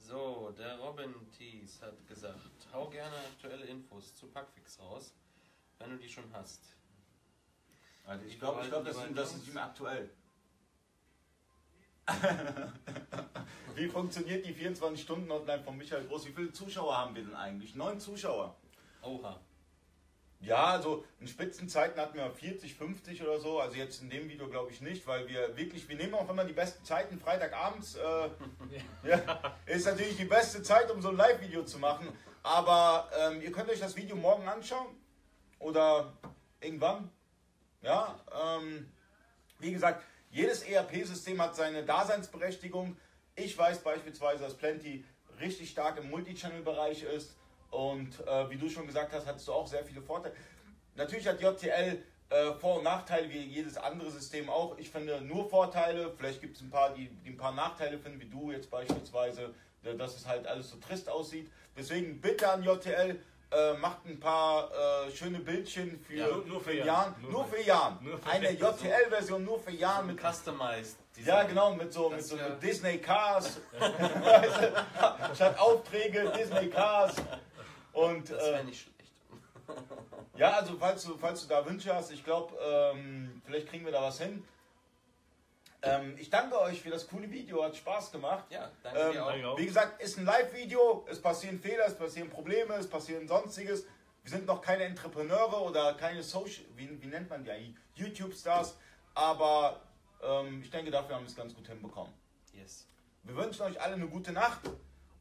So, 0.00 0.52
der 0.58 0.76
Robin 0.80 1.14
Thies 1.38 1.80
hat 1.82 2.04
gesagt, 2.08 2.40
hau 2.72 2.90
gerne 2.90 3.14
aktuelle 3.32 3.66
Infos 3.66 4.12
zu 4.16 4.26
Packfix 4.26 4.80
raus, 4.80 5.14
wenn 5.78 5.90
du 5.90 5.98
die 5.98 6.08
schon 6.08 6.24
hast. 6.32 6.64
Also 8.06 8.24
ich 8.24 8.40
glaub- 8.40 8.60
ich 8.60 8.68
glaub, 8.70 8.84
das 8.84 8.96
das 9.14 9.34
ist 9.34 9.54
mehr 9.54 9.66
aktuell. 9.66 10.10
Wie 13.76 13.86
funktioniert 13.86 14.44
die 14.44 14.52
24 14.52 15.00
Stunden 15.00 15.30
Hotline 15.30 15.62
von 15.62 15.76
Michael 15.76 16.08
Groß? 16.08 16.26
Wie 16.26 16.32
viele 16.32 16.50
Zuschauer 16.52 16.96
haben 16.98 17.14
wir 17.14 17.22
denn 17.22 17.36
eigentlich? 17.36 17.76
Neun 17.76 18.00
Zuschauer. 18.00 18.56
Oha. 19.06 19.40
Ja, 20.40 20.66
also 20.66 21.04
in 21.18 21.26
Spitzenzeiten 21.26 22.00
hatten 22.00 22.18
wir 22.18 22.30
40, 22.30 22.74
50 22.74 23.22
oder 23.22 23.40
so. 23.40 23.58
Also 23.58 23.76
jetzt 23.76 24.02
in 24.02 24.10
dem 24.10 24.28
Video 24.28 24.48
glaube 24.48 24.70
ich 24.70 24.80
nicht, 24.80 25.06
weil 25.06 25.26
wir 25.28 25.56
wirklich, 25.56 25.88
wir 25.88 25.96
nehmen 25.96 26.14
auch 26.14 26.28
immer 26.28 26.44
die 26.44 26.52
besten 26.52 26.84
Zeiten. 26.84 27.18
Freitagabends 27.18 27.96
äh, 27.96 28.28
ja, 29.08 29.56
ist 29.64 29.86
natürlich 29.86 30.16
die 30.16 30.24
beste 30.24 30.62
Zeit, 30.62 30.90
um 30.90 31.00
so 31.00 31.08
ein 31.08 31.16
Live-Video 31.16 31.64
zu 31.64 31.78
machen. 31.78 32.08
Aber 32.42 33.10
ähm, 33.18 33.40
ihr 33.40 33.50
könnt 33.50 33.70
euch 33.70 33.80
das 33.80 33.96
Video 33.96 34.14
morgen 34.14 34.46
anschauen 34.46 34.88
oder 35.58 36.12
irgendwann. 36.60 37.10
Ja, 37.82 38.20
ähm, 38.32 38.92
wie 39.58 39.72
gesagt, 39.72 40.04
jedes 40.30 40.62
ERP-System 40.62 41.40
hat 41.40 41.56
seine 41.56 41.84
Daseinsberechtigung. 41.84 42.96
Ich 43.36 43.56
weiß 43.56 43.78
beispielsweise, 43.78 44.42
dass 44.42 44.54
Plenty 44.54 45.04
richtig 45.40 45.70
stark 45.70 45.98
im 45.98 46.10
Multichannel-Bereich 46.10 47.04
ist. 47.04 47.36
Und 47.76 48.26
äh, 48.26 48.48
wie 48.48 48.56
du 48.56 48.70
schon 48.70 48.86
gesagt 48.86 49.12
hast, 49.12 49.26
hattest 49.26 49.46
du 49.48 49.52
auch 49.52 49.66
sehr 49.66 49.84
viele 49.84 50.00
Vorteile. 50.00 50.34
Natürlich 50.94 51.28
hat 51.28 51.42
JTL 51.42 51.98
äh, 52.30 52.52
Vor- 52.58 52.78
und 52.78 52.84
Nachteile, 52.84 53.28
wie 53.28 53.38
jedes 53.38 53.76
andere 53.76 54.10
System 54.10 54.48
auch. 54.48 54.78
Ich 54.78 54.88
finde 54.90 55.20
nur 55.20 55.48
Vorteile. 55.50 56.10
Vielleicht 56.16 56.40
gibt 56.40 56.56
es 56.56 56.62
ein 56.62 56.70
paar, 56.70 56.94
die, 56.94 57.08
die 57.24 57.30
ein 57.30 57.36
paar 57.36 57.52
Nachteile 57.52 57.98
finden, 57.98 58.18
wie 58.20 58.30
du 58.30 58.50
jetzt 58.50 58.70
beispielsweise, 58.70 59.52
äh, 59.84 59.94
dass 59.94 60.16
es 60.16 60.26
halt 60.26 60.46
alles 60.46 60.70
so 60.70 60.78
trist 60.78 61.08
aussieht. 61.10 61.50
Deswegen 61.76 62.18
bitte 62.20 62.48
an 62.50 62.62
JTL, 62.62 63.20
äh, 63.52 63.74
macht 63.74 64.06
ein 64.06 64.18
paar 64.18 64.70
äh, 64.72 65.10
schöne 65.14 65.38
Bildchen 65.38 66.00
für, 66.00 66.14
Ja, 66.16 66.26
nur- 66.28 66.46
nur 66.46 66.60
für 66.60 66.72
Jan. 66.74 66.86
Jan. 66.86 67.14
Nur, 67.20 67.30
Nur 67.30 67.44
für 67.44 67.60
Jan. 67.62 67.98
Nur 68.02 68.18
für 68.18 68.30
Eine. 68.30 68.50
JTL-Version 68.52 69.44
nur 69.44 69.60
für 69.60 69.70
Jan 69.70 70.06
mit 70.06 70.18
Customized. 70.18 70.96
ja, 71.24 71.42
genau, 71.44 71.74
mit 71.74 71.92
so, 71.92 72.08
mit 72.08 72.24
so 72.24 72.36
mit 72.36 72.60
Disney 72.62 72.98
Cars. 72.98 73.60
Statt 75.34 75.58
Aufträge, 75.58 76.32
Disney 76.36 76.68
Cars. 76.70 77.14
Und 77.96 78.28
Das 78.30 78.44
wäre 78.44 78.60
äh, 78.60 78.64
nicht 78.64 78.82
schlecht. 78.82 79.12
ja, 80.36 80.50
also 80.52 80.76
falls 80.78 81.02
du, 81.04 81.16
falls 81.16 81.42
du 81.42 81.48
da 81.48 81.64
Wünsche 81.64 81.94
hast, 81.94 82.10
ich 82.12 82.22
glaube, 82.22 82.54
ähm, 82.60 83.40
vielleicht 83.46 83.68
kriegen 83.68 83.86
wir 83.86 83.92
da 83.92 84.02
was 84.02 84.20
hin. 84.20 84.44
Ähm, 85.80 86.14
ich 86.18 86.28
danke 86.28 86.60
euch 86.60 86.82
für 86.82 86.90
das 86.90 87.08
coole 87.08 87.30
Video, 87.30 87.64
hat 87.64 87.74
Spaß 87.74 88.12
gemacht. 88.12 88.44
Ja, 88.50 88.70
danke 88.82 89.00
Ähm, 89.00 89.12
dir 89.12 89.26
auch. 89.26 89.58
Wie 89.58 89.64
gesagt, 89.64 90.02
ist 90.02 90.18
ein 90.18 90.26
Live-Video, 90.26 91.06
es 91.08 91.22
passieren 91.22 91.58
Fehler, 91.58 91.86
es 91.86 91.96
passieren 91.96 92.28
Probleme, 92.28 92.74
es 92.74 92.88
passieren 92.88 93.26
sonstiges. 93.26 93.86
Wir 94.22 94.30
sind 94.30 94.44
noch 94.46 94.60
keine 94.60 94.84
Entrepreneure 94.84 95.62
oder 95.62 95.94
keine 95.94 96.22
Social, 96.22 96.66
wie, 96.74 97.00
wie 97.00 97.06
nennt 97.06 97.30
man 97.30 97.44
die 97.44 97.50
eigentlich? 97.50 97.76
YouTube-Stars, 97.94 98.76
aber 99.14 99.80
ähm, 100.22 100.60
ich 100.62 100.70
denke, 100.70 100.90
dafür 100.90 101.14
haben 101.14 101.22
wir 101.22 101.30
es 101.30 101.36
ganz 101.36 101.54
gut 101.54 101.66
hinbekommen. 101.66 102.12
Yes. 102.52 102.86
Wir 103.22 103.36
wünschen 103.36 103.62
euch 103.62 103.80
alle 103.80 103.94
eine 103.94 104.06
gute 104.06 104.32
Nacht 104.32 104.60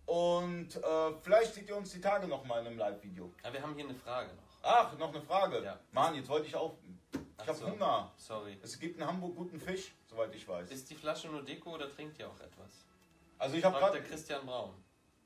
und 0.06 0.76
äh, 0.76 1.14
vielleicht 1.22 1.54
seht 1.54 1.70
ihr 1.70 1.76
uns 1.76 1.92
die 1.92 2.02
Tage 2.02 2.28
nochmal 2.28 2.62
in 2.62 2.68
einem 2.68 2.78
Live-Video. 2.78 3.32
Aber 3.44 3.54
wir 3.54 3.62
haben 3.62 3.76
hier 3.76 3.86
eine 3.86 3.96
Frage 3.96 4.34
noch. 4.34 4.44
Ach, 4.62 4.98
noch 4.98 5.10
eine 5.10 5.22
Frage. 5.22 5.64
Ja. 5.64 5.80
Mann, 5.92 6.16
jetzt 6.16 6.30
wollte 6.30 6.48
ich 6.48 6.56
auch. 6.56 6.76
Ich 7.14 7.48
habe 7.48 7.58
so. 7.58 7.70
Hunger. 7.70 8.12
Sorry. 8.18 8.58
Es 8.64 8.80
gibt 8.80 8.98
in 8.98 9.06
Hamburg 9.06 9.36
guten 9.36 9.60
Fisch, 9.60 9.94
soweit 10.10 10.34
ich 10.34 10.48
weiß. 10.48 10.70
Ist 10.72 10.90
die 10.90 10.96
Flasche 10.96 11.28
nur 11.28 11.44
Deko 11.44 11.76
oder 11.76 11.90
trinkt 11.90 12.18
ihr 12.20 12.28
auch 12.28 12.40
etwas? 12.40 12.86
Also 13.38 13.58
ich 13.58 13.64
habe 13.64 13.78
gerade, 13.78 14.00
der 14.00 14.08
Christian 14.08 14.46
Braun. 14.46 14.74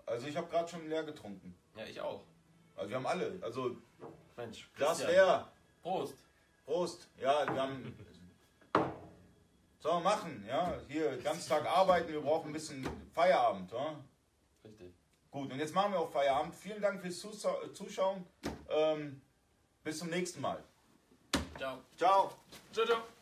also 0.05 0.27
ich 0.27 0.35
habe 0.35 0.47
gerade 0.47 0.67
schon 0.67 0.89
leer 0.89 1.03
getrunken. 1.03 1.55
Ja, 1.75 1.85
ich 1.85 2.01
auch. 2.01 2.23
Also 2.75 2.89
wir 2.89 2.97
haben 2.97 3.05
alle, 3.05 3.37
also 3.41 3.77
Mensch. 4.35 4.69
Christian. 4.75 5.09
leer. 5.09 5.51
Prost. 5.81 6.15
Prost. 6.65 7.07
Ja, 7.17 7.45
wir 7.45 7.61
haben. 7.61 7.95
Sollen 9.79 10.03
wir 10.03 10.09
machen, 10.09 10.45
ja? 10.45 10.77
Hier, 10.89 11.17
ganz 11.17 11.47
Tag 11.47 11.65
arbeiten, 11.65 12.11
wir 12.11 12.19
brauchen 12.19 12.49
ein 12.49 12.53
bisschen 12.53 12.85
Feierabend, 13.13 13.71
ja? 13.71 13.95
Gut, 15.31 15.51
und 15.51 15.59
jetzt 15.59 15.75
machen 15.75 15.93
wir 15.93 15.99
auch 15.99 16.11
Feierabend. 16.11 16.55
Vielen 16.55 16.81
Dank 16.81 17.01
fürs 17.01 17.19
Zusa- 17.19 17.73
Zuschauen. 17.73 18.25
Ähm, 18.69 19.21
bis 19.83 19.99
zum 19.99 20.09
nächsten 20.09 20.41
Mal. 20.41 20.63
Ciao. 21.57 21.77
Ciao. 21.97 22.31
Ciao, 22.73 22.85
ciao. 22.85 23.18